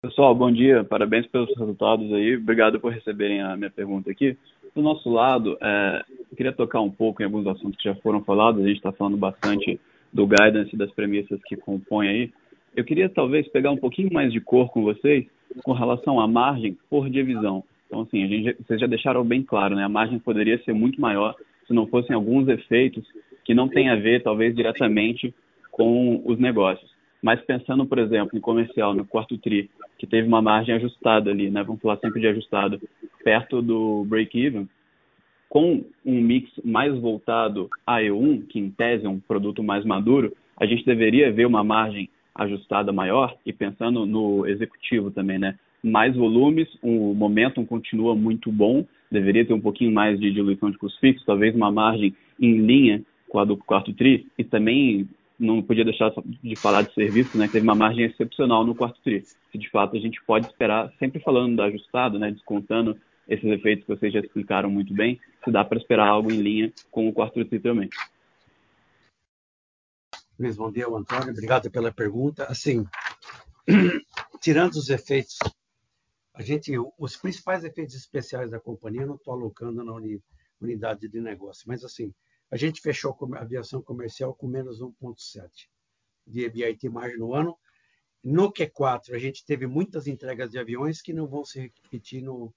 Pessoal, 0.00 0.34
bom 0.34 0.50
dia. 0.50 0.82
Parabéns 0.84 1.26
pelos 1.26 1.48
resultados 1.56 2.12
aí. 2.12 2.36
Obrigado 2.36 2.80
por 2.80 2.92
receberem 2.92 3.42
a 3.42 3.56
minha 3.56 3.70
pergunta 3.70 4.10
aqui. 4.10 4.36
Do 4.74 4.80
nosso 4.80 5.10
lado, 5.10 5.58
é, 5.60 6.04
eu 6.30 6.36
queria 6.36 6.52
tocar 6.52 6.80
um 6.80 6.90
pouco 6.90 7.20
em 7.20 7.24
alguns 7.24 7.46
assuntos 7.46 7.76
que 7.76 7.88
já 7.88 7.94
foram 7.96 8.24
falados. 8.24 8.62
A 8.62 8.66
gente 8.66 8.78
está 8.78 8.90
falando 8.90 9.16
bastante 9.16 9.78
do 10.12 10.26
guidance 10.26 10.70
e 10.72 10.78
das 10.78 10.90
premissas 10.92 11.40
que 11.44 11.56
compõem 11.56 12.08
aí. 12.08 12.32
Eu 12.74 12.84
queria 12.84 13.08
talvez 13.08 13.46
pegar 13.48 13.70
um 13.70 13.76
pouquinho 13.76 14.12
mais 14.12 14.32
de 14.32 14.40
cor 14.40 14.70
com 14.70 14.82
vocês 14.82 15.26
com 15.62 15.72
relação 15.72 16.18
à 16.18 16.26
margem 16.26 16.76
por 16.88 17.10
divisão. 17.10 17.62
Então, 17.92 18.00
assim, 18.00 18.24
a 18.24 18.26
gente, 18.26 18.56
vocês 18.66 18.80
já 18.80 18.86
deixaram 18.86 19.22
bem 19.22 19.42
claro, 19.42 19.76
né? 19.76 19.84
A 19.84 19.88
margem 19.88 20.18
poderia 20.18 20.58
ser 20.64 20.72
muito 20.72 20.98
maior 20.98 21.36
se 21.66 21.74
não 21.74 21.86
fossem 21.86 22.16
alguns 22.16 22.48
efeitos 22.48 23.04
que 23.44 23.52
não 23.52 23.68
têm 23.68 23.90
a 23.90 23.96
ver, 23.96 24.22
talvez, 24.22 24.56
diretamente 24.56 25.34
com 25.70 26.22
os 26.24 26.38
negócios. 26.38 26.90
Mas 27.22 27.42
pensando, 27.42 27.84
por 27.84 27.98
exemplo, 27.98 28.36
em 28.36 28.40
comercial, 28.40 28.94
no 28.94 29.04
quarto 29.04 29.36
TRI, 29.36 29.68
que 29.98 30.06
teve 30.06 30.26
uma 30.26 30.40
margem 30.40 30.74
ajustada 30.74 31.30
ali, 31.30 31.50
né? 31.50 31.62
Vamos 31.62 31.82
falar 31.82 31.98
sempre 31.98 32.18
de 32.18 32.28
ajustado, 32.28 32.80
perto 33.22 33.60
do 33.60 34.06
break-even, 34.06 34.66
com 35.50 35.84
um 36.02 36.18
mix 36.18 36.50
mais 36.64 36.98
voltado 36.98 37.68
a 37.86 37.98
E1, 37.98 38.46
que 38.46 38.58
em 38.58 38.70
tese 38.70 39.04
é 39.04 39.08
um 39.08 39.20
produto 39.20 39.62
mais 39.62 39.84
maduro, 39.84 40.34
a 40.58 40.64
gente 40.64 40.86
deveria 40.86 41.30
ver 41.30 41.44
uma 41.44 41.62
margem 41.62 42.08
ajustada 42.34 42.90
maior 42.90 43.36
e 43.44 43.52
pensando 43.52 44.06
no 44.06 44.46
executivo 44.46 45.10
também, 45.10 45.38
né? 45.38 45.58
Mais 45.82 46.14
volumes, 46.14 46.68
o 46.80 47.12
momentum 47.12 47.66
continua 47.66 48.14
muito 48.14 48.52
bom, 48.52 48.86
deveria 49.10 49.44
ter 49.44 49.52
um 49.52 49.60
pouquinho 49.60 49.90
mais 49.90 50.18
de 50.18 50.30
diluição 50.30 50.70
de 50.70 50.78
custos 50.78 51.00
fixos, 51.00 51.26
talvez 51.26 51.54
uma 51.54 51.72
margem 51.72 52.14
em 52.40 52.58
linha 52.58 53.02
com 53.28 53.38
a 53.38 53.44
do 53.44 53.56
quarto 53.56 53.92
TRI, 53.92 54.26
e 54.38 54.44
também 54.44 55.08
não 55.38 55.60
podia 55.60 55.84
deixar 55.84 56.12
de 56.42 56.54
falar 56.54 56.82
de 56.82 56.94
serviço, 56.94 57.36
né, 57.36 57.46
que 57.46 57.54
teve 57.54 57.64
uma 57.64 57.74
margem 57.74 58.04
excepcional 58.04 58.64
no 58.64 58.74
quarto 58.74 59.00
TRI, 59.02 59.24
que 59.50 59.58
de 59.58 59.68
fato 59.70 59.96
a 59.96 60.00
gente 60.00 60.22
pode 60.24 60.46
esperar, 60.46 60.92
sempre 60.98 61.20
falando 61.20 61.56
do 61.56 61.62
ajustado, 61.62 62.18
né, 62.18 62.30
descontando 62.30 62.96
esses 63.28 63.44
efeitos 63.44 63.84
que 63.84 63.94
vocês 63.96 64.12
já 64.12 64.20
explicaram 64.20 64.70
muito 64.70 64.94
bem, 64.94 65.18
se 65.44 65.50
dá 65.50 65.64
para 65.64 65.78
esperar 65.78 66.06
algo 66.06 66.30
em 66.32 66.40
linha 66.40 66.72
com 66.90 67.08
o 67.08 67.12
quarto 67.12 67.44
TRI 67.44 67.58
também. 67.58 67.88
Bom 70.56 70.72
dia, 70.72 70.86
Antônio. 70.86 71.30
Obrigado 71.30 71.70
pela 71.70 71.92
pergunta. 71.92 72.44
Assim, 72.46 72.84
tirando 74.40 74.72
os 74.72 74.90
efeitos 74.90 75.38
a 76.34 76.42
gente, 76.42 76.72
os 76.98 77.16
principais 77.16 77.62
efeitos 77.62 77.94
especiais 77.94 78.50
da 78.50 78.58
companhia 78.58 79.06
não 79.06 79.16
estou 79.16 79.34
alocando 79.34 79.84
na 79.84 79.94
unidade 80.60 81.08
de 81.08 81.20
negócio, 81.20 81.64
mas 81.66 81.84
assim, 81.84 82.12
a 82.50 82.56
gente 82.56 82.80
fechou 82.80 83.16
a 83.34 83.40
aviação 83.40 83.82
comercial 83.82 84.34
com 84.34 84.46
menos 84.46 84.80
1,7 84.80 85.68
de 86.26 86.44
EBIT 86.44 86.88
margem 86.88 87.18
no 87.18 87.34
ano. 87.34 87.58
No 88.22 88.52
Q4, 88.52 89.14
a 89.14 89.18
gente 89.18 89.44
teve 89.44 89.66
muitas 89.66 90.06
entregas 90.06 90.50
de 90.50 90.58
aviões 90.58 91.02
que 91.02 91.12
não 91.12 91.26
vão 91.26 91.44
se 91.44 91.60
repetir 91.60 92.22
no. 92.22 92.54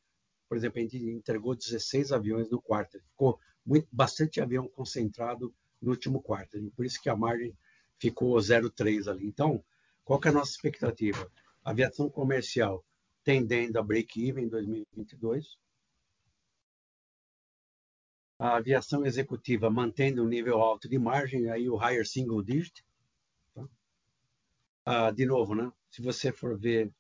Por 0.47 0.57
exemplo, 0.57 0.79
a 0.79 0.81
gente 0.81 0.97
entregou 0.97 1.55
16 1.55 2.11
aviões 2.11 2.49
no 2.49 2.61
quarto. 2.61 2.99
Ficou 2.99 3.39
muito, 3.65 3.87
bastante 3.91 4.39
avião 4.39 4.67
concentrado 4.67 5.53
no 5.81 5.91
último 5.91 6.21
quarto. 6.21 6.61
Por 6.75 6.85
isso 6.85 7.01
que 7.01 7.09
a 7.09 7.15
margem 7.15 7.57
ficou 7.97 8.35
0,3 8.35 9.09
ali. 9.09 9.25
Então, 9.25 9.63
qual 10.03 10.19
que 10.19 10.27
é 10.27 10.31
a 10.31 10.33
nossa 10.35 10.51
expectativa? 10.51 11.29
aviação 11.65 12.07
comercial 12.07 12.84
tendendo 13.25 13.77
a 13.77 13.83
break-even 13.83 14.45
em 14.45 14.47
2022. 14.47 15.57
A 18.39 18.57
aviação 18.57 19.05
executiva 19.05 19.69
mantendo 19.69 20.23
um 20.23 20.27
nível 20.27 20.61
alto 20.61 20.87
de 20.87 20.99
margem, 20.99 21.49
aí 21.49 21.69
o 21.69 21.75
higher 21.75 22.05
single 22.05 22.43
digit. 22.43 22.85
Tá? 23.53 23.67
Ah, 24.85 25.11
de 25.11 25.25
novo, 25.25 25.55
né? 25.55 25.71
se 25.89 26.01
você 26.01 26.31
for 26.31 26.57
ver 26.57 26.91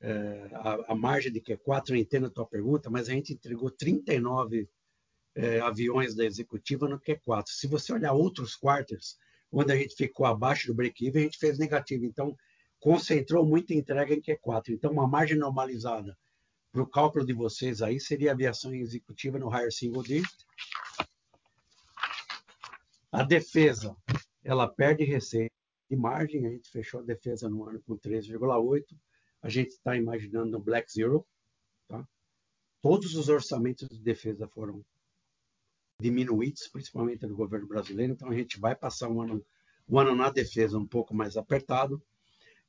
é, 0.00 0.48
a, 0.54 0.92
a, 0.92 0.94
margem 0.94 1.30
de 1.30 1.40
Q4, 1.40 1.90
eu 1.90 1.96
entendo 1.96 2.26
a 2.26 2.30
tua 2.30 2.46
pergunta, 2.46 2.88
mas 2.88 3.08
a 3.08 3.12
gente 3.12 3.34
entregou 3.34 3.70
39 3.70 4.68
é, 5.34 5.60
aviões 5.60 6.14
da 6.14 6.24
executiva 6.24 6.88
no 6.88 6.98
Q4. 6.98 7.44
Se 7.46 7.66
você 7.66 7.92
olhar 7.92 8.14
outros 8.14 8.56
quarters, 8.56 9.18
onde 9.52 9.70
a 9.70 9.76
gente 9.76 9.94
ficou 9.94 10.24
abaixo 10.24 10.66
do 10.66 10.74
break-even, 10.74 11.20
a 11.20 11.24
gente 11.26 11.38
fez 11.38 11.58
negativo. 11.58 12.06
Então, 12.06 12.34
concentrou 12.82 13.46
muita 13.46 13.72
entrega 13.72 14.12
em 14.12 14.20
Q4. 14.20 14.70
Então, 14.70 14.90
uma 14.90 15.06
margem 15.06 15.38
normalizada 15.38 16.18
para 16.72 16.82
o 16.82 16.86
cálculo 16.86 17.24
de 17.24 17.32
vocês 17.32 17.80
aí 17.80 18.00
seria 18.00 18.32
aviação 18.32 18.74
executiva 18.74 19.38
no 19.38 19.48
higher 19.48 19.72
single 19.72 20.02
digit. 20.02 20.44
A 23.12 23.22
defesa, 23.22 23.96
ela 24.42 24.66
perde 24.66 25.04
receita 25.04 25.54
de 25.88 25.96
margem. 25.96 26.44
A 26.44 26.50
gente 26.50 26.68
fechou 26.70 26.98
a 26.98 27.04
defesa 27.04 27.48
no 27.48 27.68
ano 27.68 27.80
com 27.82 27.96
3,8. 27.96 28.84
A 29.42 29.48
gente 29.48 29.68
está 29.68 29.96
imaginando 29.96 30.58
um 30.58 30.60
Black 30.60 30.92
Zero. 30.92 31.24
Tá? 31.86 32.04
Todos 32.80 33.14
os 33.14 33.28
orçamentos 33.28 33.88
de 33.88 34.00
defesa 34.00 34.48
foram 34.48 34.84
diminuídos, 36.00 36.66
principalmente 36.66 37.28
do 37.28 37.36
governo 37.36 37.68
brasileiro. 37.68 38.14
Então, 38.14 38.28
a 38.28 38.34
gente 38.34 38.58
vai 38.58 38.74
passar 38.74 39.08
um 39.08 39.22
ano, 39.22 39.46
um 39.88 40.00
ano 40.00 40.16
na 40.16 40.30
defesa 40.30 40.76
um 40.76 40.86
pouco 40.86 41.14
mais 41.14 41.36
apertado. 41.36 42.02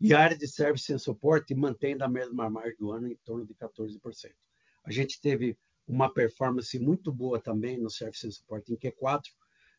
E 0.06 0.14
a 0.14 0.20
área 0.20 0.38
de 0.38 0.46
serviço 0.46 0.94
e 0.94 1.00
suporte 1.00 1.56
mantém 1.56 1.96
da 1.96 2.10
mesma 2.10 2.50
margem 2.50 2.76
do 2.78 2.92
ano 2.92 3.08
em 3.08 3.16
torno 3.24 3.48
de 3.48 3.54
14%. 3.54 4.34
A 4.84 4.92
gente 4.92 5.22
teve 5.22 5.58
uma 5.88 6.14
performance 6.14 6.78
muito 6.78 7.10
boa 7.10 7.40
também 7.40 7.80
no 7.80 7.90
serviço 7.90 8.28
e 8.28 8.32
suporte 8.34 8.74
em 8.74 8.76
Q4, 8.76 9.22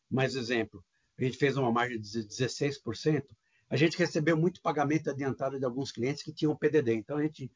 mas 0.09 0.35
exemplo, 0.35 0.83
a 1.15 1.23
gente 1.23 1.37
fez 1.37 1.57
uma 1.57 1.71
margem 1.71 2.01
de 2.01 2.09
16%, 2.09 3.23
a 3.69 3.77
gente 3.77 3.99
recebeu 3.99 4.35
muito 4.35 4.63
pagamento 4.63 5.11
adiantado 5.11 5.59
de 5.59 5.65
alguns 5.65 5.91
clientes 5.91 6.23
que 6.23 6.33
tinham 6.33 6.57
PDD, 6.57 6.95
então 6.95 7.17
a 7.17 7.21
gente 7.21 7.51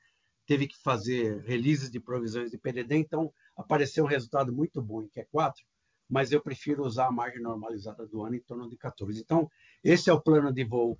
teve 0.46 0.68
que 0.68 0.78
fazer 0.78 1.42
releases 1.42 1.90
de 1.90 2.00
provisões 2.00 2.52
de 2.52 2.58
PDD, 2.60 2.98
então 2.98 3.34
apareceu 3.58 4.04
um 4.04 4.08
resultado 4.08 4.54
muito 4.54 4.80
bom 4.80 5.02
em 5.02 5.10
Q4, 5.10 5.56
mas 6.08 6.32
eu 6.32 6.40
prefiro 6.40 6.86
usar 6.86 7.08
a 7.08 7.12
margem 7.12 7.42
normalizada 7.42 8.06
do 8.06 8.22
ano 8.22 8.36
em 8.36 8.42
torno 8.42 8.70
de 8.70 8.78
14. 8.78 9.20
Então, 9.20 9.50
esse 9.84 10.08
é 10.08 10.14
o 10.14 10.22
plano 10.22 10.54
de 10.54 10.64
voo 10.64 11.00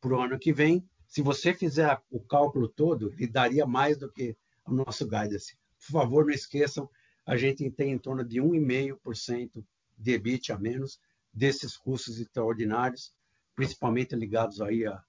para 0.00 0.14
o 0.14 0.20
ano 0.20 0.38
que 0.38 0.52
vem. 0.52 0.86
Se 1.14 1.22
você 1.22 1.54
fizer 1.54 1.96
o 2.10 2.18
cálculo 2.18 2.68
todo, 2.68 3.12
ele 3.12 3.28
daria 3.28 3.64
mais 3.64 3.96
do 3.96 4.10
que 4.10 4.36
o 4.66 4.72
nosso 4.72 5.04
guidance. 5.04 5.56
Por 5.78 5.92
favor, 5.92 6.24
não 6.24 6.32
esqueçam, 6.32 6.90
a 7.24 7.36
gente 7.36 7.70
tem 7.70 7.92
em 7.92 7.98
torno 7.98 8.24
de 8.24 8.40
1,5% 8.40 9.64
de 9.96 10.12
EBIT 10.12 10.50
a 10.50 10.58
menos 10.58 10.98
desses 11.32 11.76
custos 11.76 12.18
extraordinários, 12.18 13.14
principalmente 13.54 14.16
ligados 14.16 14.60
aí 14.60 14.84
à, 14.84 15.00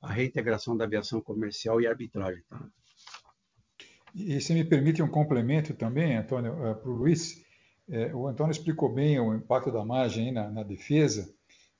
à 0.00 0.10
reintegração 0.10 0.74
da 0.74 0.86
aviação 0.86 1.20
comercial 1.20 1.82
e 1.82 1.86
arbitragem. 1.86 2.42
Tá? 2.48 2.66
E 4.14 4.40
se 4.40 4.54
me 4.54 4.64
permite 4.64 5.02
um 5.02 5.08
complemento 5.08 5.74
também, 5.74 6.16
Antônio, 6.16 6.54
uh, 6.54 6.76
para 6.76 6.90
o 6.90 6.94
Luiz, 6.94 7.44
é, 7.90 8.14
o 8.14 8.26
Antônio 8.26 8.52
explicou 8.52 8.90
bem 8.90 9.20
o 9.20 9.34
impacto 9.34 9.70
da 9.70 9.84
margem 9.84 10.32
na, 10.32 10.50
na, 10.50 10.62
defesa, 10.62 11.30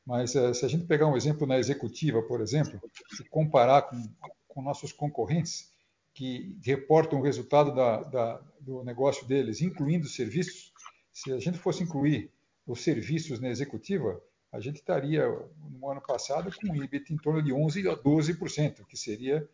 mas 0.05 0.35
uh, 0.35 0.55
se 0.55 0.65
a 0.65 0.69
gente 0.69 0.87
pegar 0.87 1.07
um 1.07 1.17
exemplo 1.17 1.47
na 1.47 1.59
executiva, 1.59 2.23
por 2.23 2.41
exemplo, 2.41 2.81
e 3.21 3.25
comparar 3.29 3.83
com, 3.83 4.03
com 4.49 4.63
nossos 4.63 4.93
concorrentes, 4.93 5.71
que 6.15 6.59
reportam 6.63 7.19
o 7.19 7.23
resultado 7.23 7.75
da, 7.75 8.03
da, 8.03 8.41
do 8.61 8.85
negócio 8.85 9.27
deles, 9.27 9.63
incluindo 9.63 10.07
os 10.07 10.15
serviços, 10.15 10.73
se 11.13 11.33
a 11.33 11.39
gente 11.39 11.59
fosse 11.59 11.83
incluir 11.83 12.31
os 12.67 12.83
serviços 12.83 13.41
na 13.41 13.49
executiva, 13.49 14.21
a 14.53 14.61
gente 14.61 14.77
estaria, 14.77 15.27
no 15.71 15.91
ano 15.91 16.03
passado, 16.03 16.51
com 16.55 16.73
um 16.73 16.85
EBIT 16.85 17.13
em 17.13 17.17
torno 17.17 17.43
de 17.43 17.53
11% 17.53 17.91
a 17.91 17.97
12%, 17.97 18.85
que 18.87 18.97
seria 18.97 19.49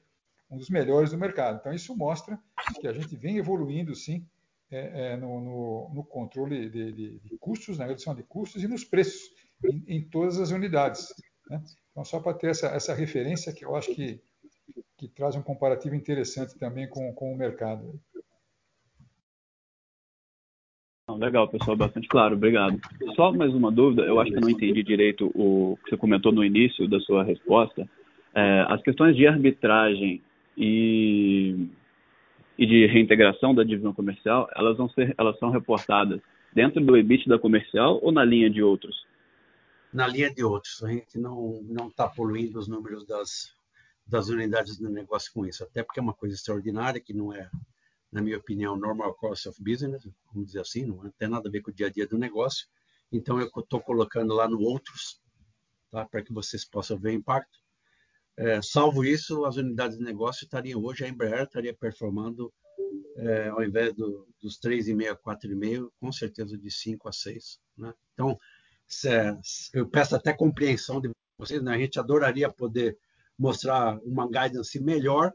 um 0.50 0.56
dos 0.56 0.68
melhores 0.68 1.10
do 1.10 1.18
mercado. 1.18 1.58
Então, 1.60 1.72
isso 1.72 1.96
mostra 1.96 2.38
que 2.80 2.88
a 2.88 2.92
gente 2.92 3.14
vem 3.16 3.36
evoluindo, 3.36 3.94
sim, 3.94 4.26
é, 4.70 5.12
é, 5.12 5.16
no, 5.16 5.40
no, 5.40 5.90
no, 5.94 6.04
controle 6.04 6.68
de, 6.68 6.92
de, 6.92 7.18
de, 7.20 7.38
custos, 7.38 7.78
na 7.78 7.86
redução 7.86 8.14
de 8.14 8.22
custos 8.22 8.62
e 8.62 8.68
nos 8.68 8.84
preços, 8.84 9.30
em, 9.64 9.84
em 9.96 10.08
todas 10.08 10.40
as 10.40 10.50
unidades. 10.50 11.08
Né? 11.48 11.62
Então, 11.90 12.04
só 12.04 12.20
para 12.20 12.34
ter 12.34 12.50
essa, 12.50 12.68
essa 12.68 12.94
referência, 12.94 13.52
que 13.52 13.64
eu 13.64 13.74
acho 13.74 13.94
que, 13.94 14.20
que 14.96 15.08
traz 15.08 15.34
um 15.34 15.42
comparativo 15.42 15.94
interessante 15.94 16.58
também 16.58 16.88
com, 16.88 17.12
com 17.12 17.32
o 17.32 17.36
mercado. 17.36 18.00
Legal, 21.16 21.48
pessoal, 21.48 21.76
bastante 21.76 22.06
claro, 22.06 22.34
obrigado. 22.34 22.78
Só 23.16 23.32
mais 23.32 23.54
uma 23.54 23.72
dúvida, 23.72 24.02
eu 24.02 24.20
acho 24.20 24.30
que 24.30 24.36
eu 24.36 24.42
não 24.42 24.50
entendi 24.50 24.82
direito 24.82 25.30
o 25.34 25.78
que 25.82 25.90
você 25.90 25.96
comentou 25.96 26.30
no 26.30 26.44
início 26.44 26.86
da 26.86 27.00
sua 27.00 27.24
resposta. 27.24 27.88
É, 28.34 28.66
as 28.68 28.82
questões 28.82 29.16
de 29.16 29.26
arbitragem 29.26 30.22
e, 30.56 31.66
e 32.58 32.66
de 32.66 32.86
reintegração 32.86 33.54
da 33.54 33.64
divisão 33.64 33.94
comercial, 33.94 34.48
elas, 34.54 34.76
vão 34.76 34.88
ser, 34.90 35.14
elas 35.16 35.38
são 35.38 35.50
reportadas 35.50 36.20
dentro 36.52 36.84
do 36.84 36.96
EBIT 36.96 37.26
da 37.26 37.38
comercial 37.38 37.98
ou 38.02 38.12
na 38.12 38.24
linha 38.24 38.50
de 38.50 38.62
outros? 38.62 39.07
Na 39.92 40.06
linha 40.06 40.32
de 40.32 40.44
outros. 40.44 40.82
A 40.82 40.88
gente 40.88 41.18
não 41.18 41.88
está 41.88 42.08
poluindo 42.08 42.58
os 42.58 42.68
números 42.68 43.06
das, 43.06 43.52
das 44.06 44.28
unidades 44.28 44.76
de 44.76 44.88
negócio 44.88 45.32
com 45.32 45.46
isso, 45.46 45.62
até 45.64 45.82
porque 45.82 46.00
é 46.00 46.02
uma 46.02 46.14
coisa 46.14 46.34
extraordinária 46.34 47.00
que 47.00 47.12
não 47.12 47.32
é, 47.32 47.50
na 48.10 48.22
minha 48.22 48.38
opinião, 48.38 48.76
normal 48.76 49.14
cost 49.14 49.48
of 49.48 49.62
business, 49.62 50.08
vamos 50.32 50.48
dizer 50.48 50.60
assim, 50.60 50.86
não 50.86 51.10
tem 51.18 51.28
nada 51.28 51.48
a 51.48 51.52
ver 51.52 51.60
com 51.60 51.70
o 51.70 51.74
dia 51.74 51.86
a 51.86 51.90
dia 51.90 52.06
do 52.06 52.18
negócio. 52.18 52.66
Então 53.12 53.38
eu 53.38 53.46
estou 53.46 53.80
colocando 53.80 54.34
lá 54.34 54.48
no 54.48 54.60
outros, 54.60 55.20
tá? 55.90 56.06
para 56.06 56.22
que 56.22 56.32
vocês 56.32 56.64
possam 56.64 56.98
ver 56.98 57.10
o 57.10 57.14
impacto. 57.14 57.58
É, 58.36 58.62
salvo 58.62 59.04
isso, 59.04 59.44
as 59.44 59.56
unidades 59.56 59.98
de 59.98 60.04
negócio 60.04 60.44
estariam 60.44 60.82
hoje, 60.82 61.04
a 61.04 61.08
Embraer 61.08 61.42
estaria 61.42 61.74
performando, 61.74 62.52
é, 63.16 63.48
ao 63.48 63.64
invés 63.64 63.92
do, 63.94 64.28
dos 64.40 64.58
3,5 64.60 65.10
a 65.10 65.16
4,5, 65.16 65.90
com 65.98 66.12
certeza 66.12 66.56
de 66.56 66.70
5 66.70 67.08
a 67.08 67.12
6. 67.12 67.58
Né? 67.76 67.92
Então, 68.14 68.30
é, 68.30 68.38
eu 69.74 69.88
peço 69.88 70.16
até 70.16 70.32
compreensão 70.32 71.00
de 71.00 71.10
vocês, 71.38 71.62
né? 71.62 71.74
a 71.74 71.78
gente 71.78 71.98
adoraria 71.98 72.50
poder 72.50 72.98
mostrar 73.38 73.98
uma 74.00 74.26
guidance 74.26 74.80
melhor, 74.80 75.32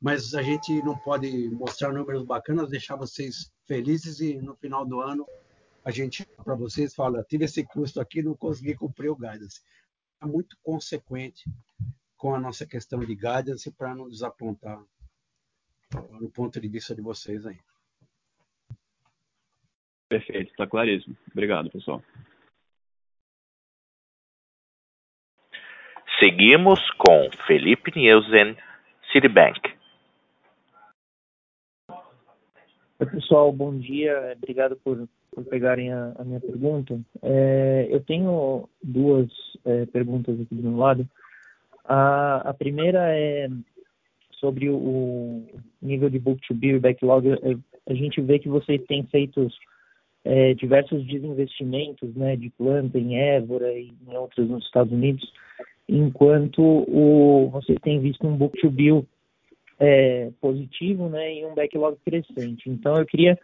mas 0.00 0.34
a 0.34 0.42
gente 0.42 0.82
não 0.82 0.96
pode 0.96 1.50
mostrar 1.50 1.92
números 1.92 2.24
bacanas, 2.24 2.70
deixar 2.70 2.96
vocês 2.96 3.50
felizes 3.66 4.20
e 4.20 4.36
no 4.40 4.54
final 4.56 4.86
do 4.86 5.00
ano 5.00 5.26
a 5.84 5.90
gente 5.90 6.26
para 6.44 6.54
vocês 6.54 6.94
fala, 6.94 7.22
tive 7.24 7.44
esse 7.44 7.64
custo 7.64 8.00
aqui, 8.00 8.22
não 8.22 8.36
consegui 8.36 8.74
cumprir 8.74 9.08
o 9.08 9.16
guidance. 9.16 9.60
É 10.20 10.26
muito 10.26 10.56
consequente 10.62 11.44
com 12.16 12.34
a 12.34 12.40
nossa 12.40 12.66
questão 12.66 12.98
de 13.00 13.14
guidance 13.14 13.70
para 13.70 13.94
não 13.94 14.08
desapontar 14.08 14.82
no 16.20 16.30
ponto 16.30 16.60
de 16.60 16.68
vista 16.68 16.94
de 16.94 17.02
vocês 17.02 17.46
aí. 17.46 17.58
Perfeito, 20.08 20.50
está 20.50 20.66
claríssimo. 20.66 21.16
Obrigado, 21.30 21.70
pessoal. 21.70 22.02
Seguimos 26.18 26.80
com 26.92 27.28
Felipe 27.46 27.92
Nielsen, 27.94 28.56
Citibank. 29.12 29.60
Oi, 32.98 33.06
pessoal, 33.06 33.52
bom 33.52 33.76
dia. 33.76 34.34
Obrigado 34.34 34.76
por, 34.76 35.06
por 35.30 35.44
pegarem 35.44 35.92
a, 35.92 36.14
a 36.18 36.24
minha 36.24 36.40
pergunta. 36.40 36.98
É, 37.22 37.86
eu 37.90 38.00
tenho 38.00 38.66
duas 38.82 39.28
é, 39.66 39.84
perguntas 39.86 40.40
aqui 40.40 40.54
do 40.54 40.62
meu 40.62 40.78
lado. 40.78 41.06
A, 41.84 42.48
a 42.48 42.54
primeira 42.54 43.14
é 43.14 43.48
sobre 44.40 44.70
o 44.70 45.46
nível 45.82 46.08
de 46.08 46.18
book-to-bill 46.18 46.76
e 46.76 46.80
backlog. 46.80 47.28
É, 47.28 47.56
a 47.86 47.94
gente 47.94 48.22
vê 48.22 48.38
que 48.38 48.48
vocês 48.48 48.82
têm 48.86 49.04
feito 49.04 49.46
é, 50.24 50.54
diversos 50.54 51.06
desinvestimentos 51.06 52.14
né, 52.16 52.36
de 52.36 52.48
planta 52.50 52.98
em 52.98 53.18
Évora 53.18 53.70
e 53.72 53.92
em 54.08 54.16
outros 54.16 54.48
nos 54.48 54.64
Estados 54.64 54.92
Unidos, 54.92 55.30
enquanto 55.88 56.62
o, 56.62 57.48
vocês 57.50 57.78
têm 57.82 58.00
visto 58.00 58.26
um 58.26 58.36
book-to-bill 58.36 59.06
é, 59.78 60.30
positivo 60.40 61.08
né, 61.08 61.34
e 61.34 61.44
um 61.44 61.54
backlog 61.54 61.96
crescente. 62.04 62.68
Então, 62.68 62.96
eu 62.96 63.06
queria 63.06 63.38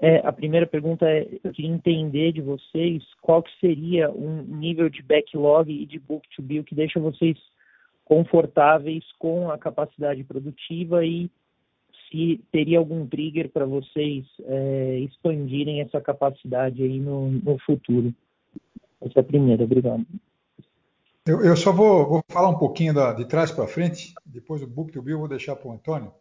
é, 0.00 0.26
a 0.26 0.32
primeira 0.32 0.66
pergunta 0.66 1.06
é, 1.06 1.28
eu 1.44 1.52
queria 1.52 1.70
entender 1.70 2.32
de 2.32 2.40
vocês 2.40 3.02
qual 3.20 3.42
que 3.42 3.50
seria 3.60 4.10
um 4.10 4.42
nível 4.42 4.88
de 4.88 5.02
backlog 5.02 5.70
e 5.70 5.84
de 5.84 5.98
book 5.98 6.26
to 6.34 6.42
bill 6.42 6.64
que 6.64 6.74
deixa 6.74 6.98
vocês 6.98 7.36
confortáveis 8.04 9.04
com 9.18 9.50
a 9.50 9.58
capacidade 9.58 10.24
produtiva 10.24 11.04
e 11.04 11.30
se 12.10 12.40
teria 12.50 12.78
algum 12.78 13.06
trigger 13.06 13.50
para 13.50 13.64
vocês 13.64 14.24
é, 14.44 14.98
expandirem 15.00 15.80
essa 15.80 16.00
capacidade 16.00 16.82
aí 16.82 16.98
no, 16.98 17.30
no, 17.30 17.58
futuro. 17.58 18.12
Essa 19.00 19.18
é 19.18 19.20
a 19.20 19.24
primeira, 19.24 19.64
obrigado. 19.64 20.04
Eu, 21.24 21.44
eu 21.44 21.56
só 21.56 21.72
vou, 21.72 22.08
vou, 22.08 22.24
falar 22.28 22.48
um 22.48 22.58
pouquinho 22.58 22.92
da, 22.92 23.12
de 23.12 23.24
trás 23.24 23.52
para 23.52 23.68
frente, 23.68 24.12
depois 24.26 24.60
o 24.60 24.66
book 24.66 24.90
to 24.90 25.00
bill 25.00 25.14
eu 25.14 25.20
vou 25.20 25.28
deixar 25.28 25.54
para 25.54 25.68
o 25.68 25.72
Antônio, 25.72 26.12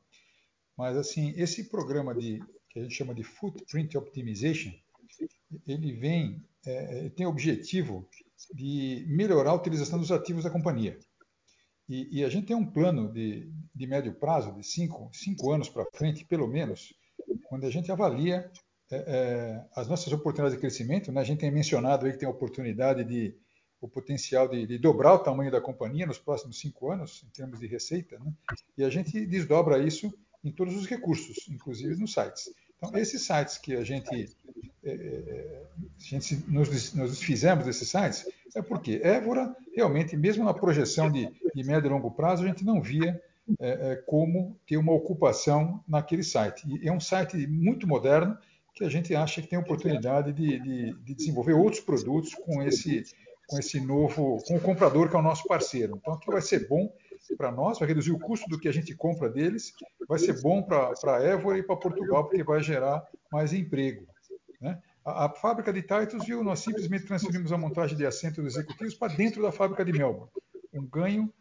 mas 0.78 0.96
assim, 0.96 1.34
esse 1.36 1.70
programa 1.70 2.14
de, 2.14 2.40
que 2.70 2.80
a 2.80 2.84
gente 2.84 2.94
chama 2.94 3.16
de 3.16 3.24
Footprint 3.24 3.96
Optimization, 3.96 4.72
ele 5.68 5.94
vem, 5.94 6.46
é, 6.66 7.10
tem 7.10 7.26
o 7.26 7.30
objetivo 7.30 8.08
de 8.54 9.04
melhorar 9.08 9.52
a 9.52 9.56
utilização 9.56 9.98
dos 9.98 10.12
ativos 10.12 10.44
da 10.44 10.52
companhia. 10.52 11.00
E, 11.90 12.20
e 12.20 12.24
a 12.24 12.30
gente 12.30 12.46
tem 12.46 12.56
um 12.56 12.66
plano 12.66 13.12
de, 13.12 13.52
de 13.74 13.88
médio 13.88 14.14
prazo, 14.14 14.54
de 14.54 14.64
cinco, 14.64 15.10
cinco 15.12 15.52
anos 15.52 15.68
para 15.68 15.84
frente, 15.94 16.24
pelo 16.26 16.48
menos, 16.48 16.94
quando 17.50 17.66
a 17.66 17.72
gente 17.72 17.92
avalia 17.92 18.50
é, 18.92 18.96
é, 18.96 19.66
as 19.76 19.88
nossas 19.88 20.14
oportunidades 20.14 20.54
de 20.56 20.62
crescimento. 20.62 21.12
Né? 21.12 21.22
A 21.22 21.24
gente 21.24 21.40
tem 21.40 21.52
mencionado 21.52 22.06
aí 22.06 22.12
que 22.12 22.20
tem 22.20 22.28
a 22.28 22.32
oportunidade 22.32 23.04
de 23.04 23.36
o 23.82 23.88
potencial 23.88 24.48
de, 24.48 24.68
de, 24.68 24.78
dobrar 24.78 25.16
o 25.16 25.20
tamanho 25.20 25.52
da 25.52 25.60
companhia 25.60 26.06
nos 26.06 26.20
próximos 26.20 26.60
cinco 26.60 26.92
anos, 26.92 27.26
em 27.28 27.30
termos 27.32 27.60
de 27.60 27.66
receita, 27.66 28.20
né? 28.20 28.32
e 28.78 28.84
a 28.84 28.90
gente 28.90 29.26
desdobra 29.26 29.80
isso 29.80 30.14
em 30.44 30.52
todos 30.52 30.76
os 30.76 30.86
recursos, 30.86 31.48
inclusive 31.50 31.96
nos 31.96 32.14
sites. 32.14 32.54
Então, 32.78 32.98
esses 32.98 33.24
sites 33.24 33.58
que 33.58 33.76
a 33.76 33.84
gente, 33.84 34.30
é, 34.84 34.92
é 34.92 35.64
a 35.78 36.04
gente 36.04 36.36
nos, 36.48 36.94
nos 36.94 37.12
desfizemos 37.12 37.66
desses 37.66 37.90
sites, 37.90 38.26
é 38.56 38.62
porque 38.62 39.02
Évora, 39.04 39.56
realmente, 39.76 40.16
mesmo 40.16 40.44
na 40.44 40.54
projeção 40.54 41.12
de, 41.12 41.28
de 41.56 41.64
médio 41.64 41.88
e 41.88 41.92
longo 41.92 42.12
prazo, 42.12 42.44
a 42.44 42.48
gente 42.48 42.64
não 42.64 42.82
via 42.82 43.22
é, 43.60 43.92
é, 43.92 43.96
como 43.96 44.60
ter 44.68 44.78
uma 44.78 44.94
ocupação 44.94 45.84
naquele 45.88 46.24
site. 46.24 46.64
E 46.68 46.88
é 46.88 46.92
um 46.92 47.00
site 47.00 47.36
muito 47.48 47.88
moderno 47.88 48.38
que 48.74 48.84
a 48.84 48.90
gente 48.90 49.14
acha 49.16 49.42
que 49.42 49.48
tem 49.48 49.60
oportunidade 49.60 50.32
de, 50.34 50.60
de, 50.60 50.94
de 51.04 51.14
desenvolver 51.14 51.54
outros 51.54 51.82
produtos 51.84 52.34
com 52.36 52.64
esse, 52.64 53.04
com 53.52 53.60
esse 53.60 53.82
novo, 53.82 54.42
com 54.48 54.56
o 54.56 54.62
comprador 54.62 55.10
que 55.10 55.16
é 55.16 55.20
o 55.20 55.22
nosso 55.22 55.46
parceiro. 55.46 55.98
Então, 55.98 56.14
aqui 56.14 56.28
vai 56.28 56.42
ser 56.42 56.70
bom 56.70 56.90
para 57.38 57.52
nós, 57.52 57.78
vai 57.78 57.88
reduzir 57.88 58.12
o 58.12 58.20
custo 58.20 58.50
do 58.50 58.58
que 58.58 58.68
a 58.68 58.72
gente 58.72 58.96
compra 58.96 59.30
deles, 59.30 59.74
vai 60.08 60.18
ser 60.18 60.42
bom 60.42 60.64
para 60.64 60.94
a 61.06 61.24
Évora 61.24 61.58
e 61.58 61.64
para 61.64 61.76
Portugal, 61.76 62.26
porque 62.26 62.44
vai 62.44 62.64
gerar 62.64 63.06
mais 63.32 63.54
emprego. 63.54 64.06
Né? 64.60 64.82
A, 65.06 65.26
a, 65.26 65.30
fábrica 65.30 65.72
de 65.72 65.82
Titusville, 65.82 66.44
nós 66.44 66.60
simplesmente 66.60 67.06
transferimos 67.06 67.52
a 67.52 67.58
montagem 67.58 67.98
de 67.98 68.06
assentos 68.06 68.46
executivos 68.46 68.96
para 68.96 69.14
dentro 69.14 69.42
da 69.42 69.52
fábrica 69.52 69.84
de 69.84 69.92
Melbourne. 69.92 70.32
Um 70.74 70.86
ganho 70.86 71.32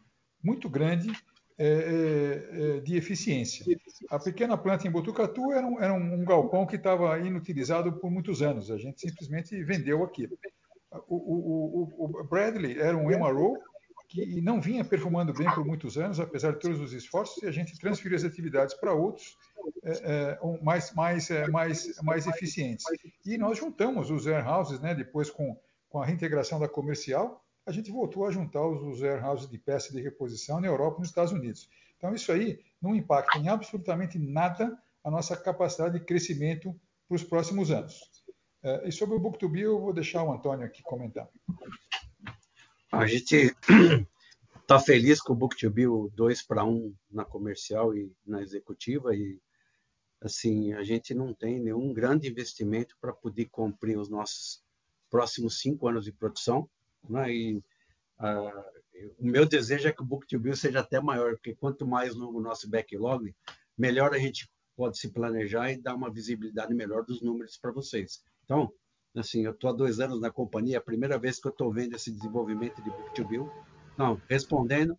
muito 0.43 0.69
grande 0.69 1.11
é, 1.57 1.67
é, 1.67 2.77
é 2.77 2.79
de 2.79 2.95
eficiência. 2.95 3.65
A 4.09 4.19
pequena 4.19 4.57
planta 4.57 4.87
em 4.87 4.91
Botucatu 4.91 5.51
era 5.51 5.65
um, 5.65 5.81
era 5.81 5.93
um 5.93 6.23
galpão 6.25 6.65
que 6.65 6.75
estava 6.75 7.17
inutilizado 7.19 7.93
por 7.93 8.11
muitos 8.11 8.41
anos. 8.41 8.69
A 8.69 8.77
gente 8.77 8.99
simplesmente 9.01 9.61
vendeu 9.63 10.03
aquilo. 10.03 10.37
O, 11.07 11.15
o, 11.15 12.05
o, 12.05 12.23
Bradley 12.25 12.77
era 12.79 12.97
um 12.97 13.07
MRO 13.09 13.57
que 14.09 14.41
não 14.41 14.59
vinha 14.59 14.83
performando 14.83 15.33
bem 15.33 15.49
por 15.55 15.65
muitos 15.65 15.97
anos, 15.97 16.19
apesar 16.19 16.51
de 16.51 16.59
todos 16.59 16.81
os 16.81 16.91
esforços, 16.91 17.41
e 17.41 17.47
a 17.47 17.51
gente 17.51 17.79
transferiu 17.79 18.17
as 18.17 18.25
atividades 18.25 18.75
para 18.75 18.93
outros 18.93 19.37
é, 19.83 19.91
é, 19.91 20.39
mais, 20.61 20.93
mais, 20.93 21.31
é, 21.31 21.47
mais, 21.47 21.97
mais 22.01 22.27
eficientes. 22.27 22.85
E 23.25 23.37
nós 23.37 23.57
juntamos 23.57 24.11
os 24.11 24.25
warehouses, 24.25 24.81
né, 24.81 24.93
depois 24.93 25.29
com, 25.29 25.57
com 25.87 26.01
a 26.01 26.05
reintegração 26.05 26.59
da 26.59 26.67
comercial, 26.67 27.41
a 27.65 27.71
gente 27.71 27.89
voltou 27.89 28.25
a 28.25 28.31
juntar 28.31 28.67
os, 28.67 28.81
os 28.83 29.01
warehouses 29.01 29.49
de 29.49 29.57
peça 29.57 29.93
de 29.93 30.01
reposição 30.01 30.59
na 30.59 30.67
Europa 30.67 30.97
e 30.97 30.99
nos 30.99 31.09
Estados 31.09 31.31
Unidos. 31.31 31.69
Então, 31.97 32.13
isso 32.13 32.33
aí 32.33 32.59
não 32.81 32.93
impacta 32.93 33.37
em 33.37 33.47
absolutamente 33.47 34.19
nada 34.19 34.77
a 35.03 35.09
nossa 35.09 35.37
capacidade 35.37 35.97
de 35.97 36.05
crescimento 36.05 36.75
para 37.07 37.15
os 37.15 37.23
próximos 37.23 37.71
anos. 37.71 38.10
É, 38.63 38.87
e 38.87 38.91
sobre 38.91 39.15
o 39.15 39.19
Book2Bill, 39.19 39.61
eu 39.61 39.79
vou 39.79 39.93
deixar 39.93 40.23
o 40.23 40.31
Antônio 40.31 40.65
aqui 40.65 40.83
comentar. 40.83 41.27
A 42.91 43.07
gente 43.07 43.55
está 44.61 44.79
feliz 44.85 45.19
com 45.19 45.33
o 45.33 45.37
Book2Bill 45.37 46.11
2 46.13 46.43
para 46.43 46.63
1 46.63 46.93
na 47.09 47.25
comercial 47.25 47.95
e 47.95 48.13
na 48.25 48.41
executiva 48.41 49.15
e 49.15 49.39
assim 50.21 50.73
a 50.73 50.83
gente 50.83 51.15
não 51.15 51.33
tem 51.33 51.59
nenhum 51.59 51.91
grande 51.91 52.29
investimento 52.29 52.95
para 53.01 53.11
poder 53.11 53.45
cumprir 53.49 53.97
os 53.97 54.09
nossos 54.09 54.63
próximos 55.09 55.59
cinco 55.59 55.87
anos 55.87 56.05
de 56.05 56.11
produção 56.11 56.69
né? 57.09 57.33
e 57.33 57.57
uh, 58.19 59.15
o 59.17 59.25
meu 59.25 59.47
desejo 59.47 59.87
é 59.87 59.91
que 59.91 60.03
o 60.03 60.05
Book2Bill 60.05 60.55
seja 60.55 60.81
até 60.81 61.01
maior 61.01 61.31
porque 61.31 61.55
quanto 61.55 61.87
mais 61.87 62.13
longo 62.13 62.37
o 62.37 62.43
nosso 62.43 62.69
backlog 62.69 63.33
melhor 63.75 64.13
a 64.13 64.19
gente 64.19 64.47
pode 64.75 64.99
se 64.99 65.09
planejar 65.09 65.71
e 65.71 65.81
dar 65.81 65.95
uma 65.95 66.11
visibilidade 66.11 66.73
melhor 66.75 67.03
dos 67.03 67.21
números 67.21 67.57
para 67.57 67.71
vocês 67.71 68.21
então 68.51 68.73
assim 69.15 69.45
eu 69.45 69.51
estou 69.51 69.69
há 69.69 69.73
dois 69.73 69.99
anos 69.99 70.19
na 70.19 70.29
companhia 70.29 70.75
é 70.75 70.77
a 70.77 70.81
primeira 70.81 71.17
vez 71.17 71.39
que 71.39 71.47
eu 71.47 71.51
estou 71.51 71.71
vendo 71.71 71.95
esse 71.95 72.11
desenvolvimento 72.11 72.81
de 72.81 72.89
Book2Bill 72.89 73.49
não 73.97 74.21
respondendo 74.29 74.97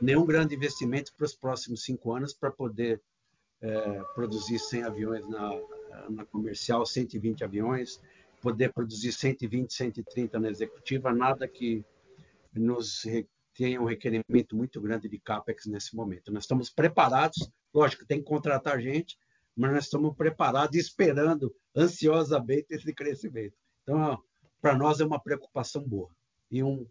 nenhum 0.00 0.26
grande 0.26 0.54
investimento 0.54 1.12
para 1.16 1.26
os 1.26 1.34
próximos 1.34 1.84
cinco 1.84 2.12
anos 2.12 2.34
para 2.34 2.50
poder 2.50 3.00
é, 3.60 4.02
produzir 4.14 4.58
100 4.58 4.82
aviões 4.84 5.28
na, 5.28 5.50
na 6.10 6.24
comercial, 6.26 6.84
120 6.84 7.44
aviões, 7.44 8.00
poder 8.40 8.72
produzir 8.72 9.12
120, 9.12 9.72
130 9.72 10.38
na 10.38 10.50
executiva, 10.50 11.12
nada 11.12 11.48
que 11.48 11.84
nos 12.52 13.02
tenha 13.54 13.80
um 13.80 13.86
requerimento 13.86 14.54
muito 14.54 14.80
grande 14.80 15.08
de 15.08 15.18
CAPEX 15.18 15.66
nesse 15.66 15.96
momento. 15.96 16.32
Nós 16.32 16.44
estamos 16.44 16.70
preparados, 16.70 17.50
lógico, 17.72 18.06
tem 18.06 18.18
que 18.18 18.24
contratar 18.24 18.80
gente, 18.80 19.16
mas 19.56 19.72
nós 19.72 19.84
estamos 19.84 20.14
preparados, 20.14 20.76
esperando 20.76 21.54
ansiosamente 21.74 22.66
esse 22.70 22.92
crescimento. 22.92 23.54
Então, 23.82 24.22
para 24.60 24.76
nós 24.76 25.00
é 25.00 25.04
uma 25.04 25.20
preocupação 25.20 25.82
boa 25.82 26.10
e 26.50 26.62
um, 26.62 26.86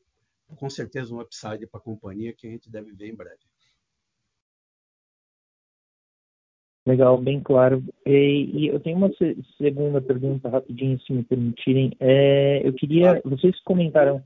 com 0.55 0.69
certeza 0.69 1.13
um 1.13 1.21
upside 1.21 1.67
para 1.67 1.79
a 1.79 1.83
companhia 1.83 2.33
que 2.33 2.47
a 2.47 2.49
gente 2.49 2.69
deve 2.69 2.91
ver 2.93 3.09
em 3.09 3.15
breve. 3.15 3.39
Legal, 6.87 7.17
bem 7.17 7.41
claro. 7.41 7.83
E, 8.05 8.51
e 8.53 8.67
eu 8.67 8.79
tenho 8.79 8.97
uma 8.97 9.11
se, 9.13 9.35
segunda 9.57 9.99
pergunta 9.99 10.49
rapidinho, 10.49 10.99
se 11.01 11.11
me 11.13 11.23
permitirem. 11.23 11.91
É, 11.99 12.61
eu 12.65 12.73
queria, 12.73 13.19
vocês 13.25 13.59
comentaram 13.61 14.23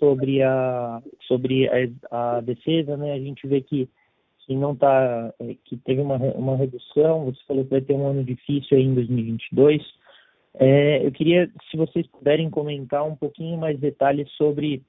sobre 0.00 0.42
a 0.42 1.00
sobre 1.28 1.68
a, 1.68 2.36
a 2.36 2.40
defesa, 2.40 2.96
né? 2.96 3.12
A 3.12 3.20
gente 3.20 3.46
vê 3.46 3.60
que 3.60 3.88
que 4.46 4.54
não 4.54 4.74
tá, 4.74 5.32
é, 5.40 5.56
que 5.64 5.76
teve 5.78 6.00
uma, 6.00 6.16
uma 6.16 6.56
redução. 6.56 7.24
Você 7.26 7.40
falou 7.46 7.64
que 7.64 7.70
vai 7.70 7.80
ter 7.80 7.94
um 7.94 8.06
ano 8.06 8.24
difícil 8.24 8.76
aí 8.76 8.84
em 8.84 8.94
2022. 8.94 9.82
É, 10.54 11.06
eu 11.06 11.12
queria, 11.12 11.50
se 11.70 11.76
vocês 11.76 12.06
puderem 12.08 12.50
comentar 12.50 13.04
um 13.04 13.16
pouquinho 13.16 13.56
mais 13.56 13.78
detalhes 13.78 14.30
sobre 14.32 14.82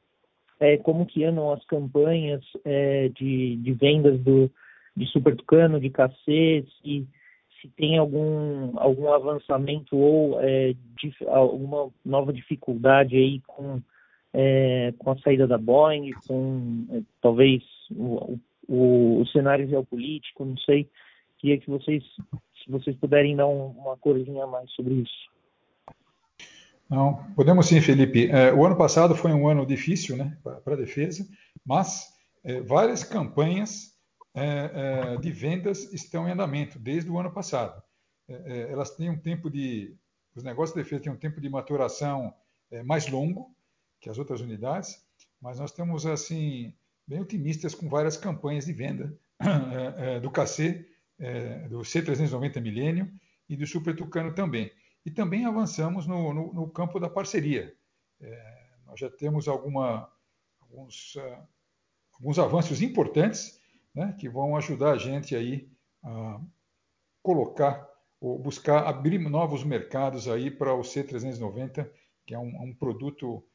é, 0.60 0.78
como 0.78 1.06
que 1.06 1.24
andam 1.24 1.52
as 1.52 1.64
campanhas 1.66 2.44
é, 2.66 3.10
de, 3.10 3.58
de 3.58 3.74
vendas 3.74 4.20
do 4.20 4.52
de 4.96 5.08
Super 5.08 5.36
Tucano, 5.36 5.80
de 5.80 5.90
KC, 5.90 6.66
se, 6.82 7.08
se 7.60 7.68
tem 7.76 7.98
algum, 7.98 8.78
algum 8.78 9.12
avançamento 9.12 9.98
ou 9.98 10.40
é, 10.40 10.74
alguma 11.28 11.90
nova 12.06 12.32
dificuldade 12.32 13.16
aí 13.16 13.42
com, 13.48 13.82
é, 14.34 14.94
com 15.00 15.12
a 15.12 15.18
saída 15.20 15.48
da 15.48 15.58
Boeing, 15.58 16.12
com 16.28 17.04
talvez 17.22 17.64
o, 17.92 18.34
o, 18.34 18.40
o, 18.68 19.26
cenário 19.32 19.68
geopolítico, 19.68 20.46
não 20.46 20.58
sei. 20.58 20.90
Queria 21.38 21.60
que 21.60 21.70
vocês, 21.70 22.04
se 22.64 22.72
vocês 22.72 22.96
puderem 22.98 23.36
dar 23.36 23.48
um, 23.48 23.68
uma 23.72 23.98
corzinha 23.98 24.44
a 24.44 24.48
mais 24.48 24.72
sobre 24.72 24.96
isso. 24.96 25.34
Não, 26.90 27.24
podemos 27.34 27.68
sim, 27.68 27.82
Felipe. 27.82 28.30
É, 28.30 28.54
o 28.54 28.66
ano 28.66 28.78
passado 28.78 29.16
foi 29.16 29.32
um 29.34 29.48
ano 29.48 29.66
difícil 29.66 30.16
né, 30.16 30.38
para 30.44 30.74
a 30.74 30.78
defesa, 30.78 31.28
mas 31.66 32.08
é, 32.44 32.62
várias 32.62 33.04
campanhas 33.04 33.94
é, 34.36 35.16
é, 35.16 35.18
de 35.18 35.32
vendas 35.32 35.92
estão 35.94 36.28
em 36.28 36.32
andamento 36.32 36.78
desde 36.80 37.10
o 37.10 37.18
ano 37.18 37.32
passado. 37.32 37.82
É, 38.28 38.34
é, 38.34 38.72
elas 38.72 38.92
têm 38.92 39.10
um 39.10 39.20
tempo 39.20 39.50
de. 39.50 39.96
Os 40.36 40.44
negócios 40.44 40.76
de 40.76 40.84
defesa 40.84 41.04
têm 41.04 41.12
um 41.12 41.18
tempo 41.18 41.40
de 41.40 41.50
maturação 41.50 42.34
mais 42.86 43.08
longo 43.08 43.56
que 44.02 44.10
as 44.10 44.18
outras 44.18 44.42
unidades, 44.42 44.98
mas 45.40 45.60
nós 45.60 45.70
estamos 45.70 46.08
assim 46.08 46.74
bem 47.08 47.20
otimistas 47.20 47.76
com 47.76 47.90
várias 47.90 48.18
campanhas 48.18 48.66
de 48.66 48.74
venda 48.74 49.18
é, 49.98 50.20
do 50.20 50.32
KC, 50.32 50.88
do 51.70 51.80
C390 51.80 52.62
Millennium 52.62 53.10
e 53.48 53.56
do 53.56 53.68
Super 53.68 53.96
Tucano 53.96 54.34
também. 54.34 54.72
E 55.06 55.12
também 55.12 55.46
avançamos 55.46 56.08
no, 56.08 56.34
no, 56.34 56.54
no 56.54 56.70
campo 56.70 57.00
da 57.00 57.10
parceria. 57.10 57.74
nós 58.86 59.00
já 59.00 59.10
temos 59.10 59.48
alguma, 59.48 60.10
alguns, 60.62 61.16
alguns 62.14 62.40
avanços 62.40 62.82
importantes 62.82 63.62
né, 63.94 64.16
que 64.20 64.28
vão 64.28 64.56
ajudar 64.58 64.94
a 64.94 64.98
gente 64.98 65.36
aí 65.36 65.70
a 66.04 66.42
colocar 67.22 67.88
ou 68.20 68.40
buscar 68.40 68.88
abrir 68.88 69.20
novos 69.20 69.64
mercados 69.64 70.28
aí 70.28 70.50
para 70.50 70.74
o 70.74 70.82
C390, 70.82 71.90
que 72.26 72.34
é 72.34 72.40
um, 72.40 72.64
um 72.64 72.74
produto 72.74 73.46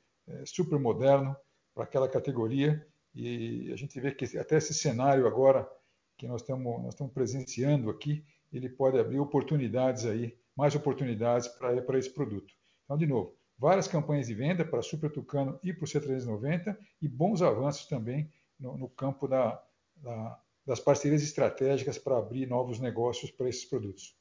super 0.45 0.79
moderno 0.79 1.35
para 1.75 1.85
aquela 1.85 2.09
categoria 2.09 2.87
e 3.15 3.73
a 3.73 3.77
gente 3.77 3.99
vê 4.01 4.13
que 4.13 4.39
até 4.39 4.57
esse 4.57 4.75
cenário 4.75 5.27
agora 5.27 5.69
que 6.17 6.27
nós 6.27 6.43
estamos 6.43 6.83
nós 6.83 6.95
estamos 6.95 7.13
presenciando 7.13 7.91
aqui, 7.91 8.25
ele 8.53 8.69
pode 8.69 8.99
abrir 8.99 9.19
oportunidades 9.19 10.05
aí, 10.05 10.37
mais 10.57 10.75
oportunidades 10.75 11.49
para 11.49 11.81
para 11.83 11.99
esse 11.99 12.11
produto. 12.11 12.53
Então, 12.85 12.97
de 12.97 13.07
novo, 13.07 13.37
várias 13.59 13.89
campanhas 13.89 14.27
de 14.29 14.35
venda 14.35 14.65
para 14.65 14.83
Super 14.83 15.11
Tucano 15.11 15.59
e 15.63 15.73
para 15.73 15.85
o 15.85 15.87
C390 15.87 16.77
e 17.03 17.09
bons 17.09 17.43
avanços 17.43 17.87
também 17.87 18.33
no, 18.59 18.79
no 18.79 18.89
campo 18.89 19.27
da, 19.27 19.63
da, 19.97 20.41
das 20.65 20.81
parcerias 20.81 21.23
estratégicas 21.23 21.99
para 21.99 22.19
abrir 22.19 22.47
novos 22.47 22.79
negócios 22.79 23.31
para 23.31 23.49
esses 23.49 23.65
produtos. 23.65 24.17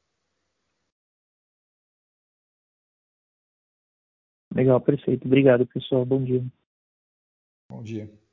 Legal, 4.53 4.81
perfeito. 4.81 5.27
Obrigado, 5.27 5.67
pessoal. 5.67 6.03
Bom 6.03 6.23
dia. 6.23 6.43
Bom 7.69 7.83
dia. 7.83 8.26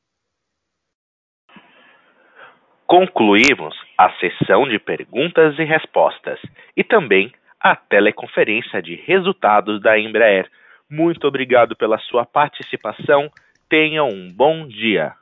Concluímos 2.87 3.75
a 3.97 4.11
sessão 4.13 4.69
de 4.69 4.79
perguntas 4.79 5.59
e 5.59 5.65
respostas 5.65 6.39
e 6.77 6.85
também 6.85 7.33
a 7.61 7.75
teleconferência 7.75 8.83
de 8.83 8.95
resultados 8.95 9.81
da 9.81 9.99
Embraer. 9.99 10.51
Muito 10.91 11.27
obrigado 11.27 11.75
pela 11.75 11.99
sua 11.99 12.27
participação. 12.27 13.31
Tenham 13.71 14.09
um 14.09 14.31
bom 14.31 14.69
dia. 14.69 15.15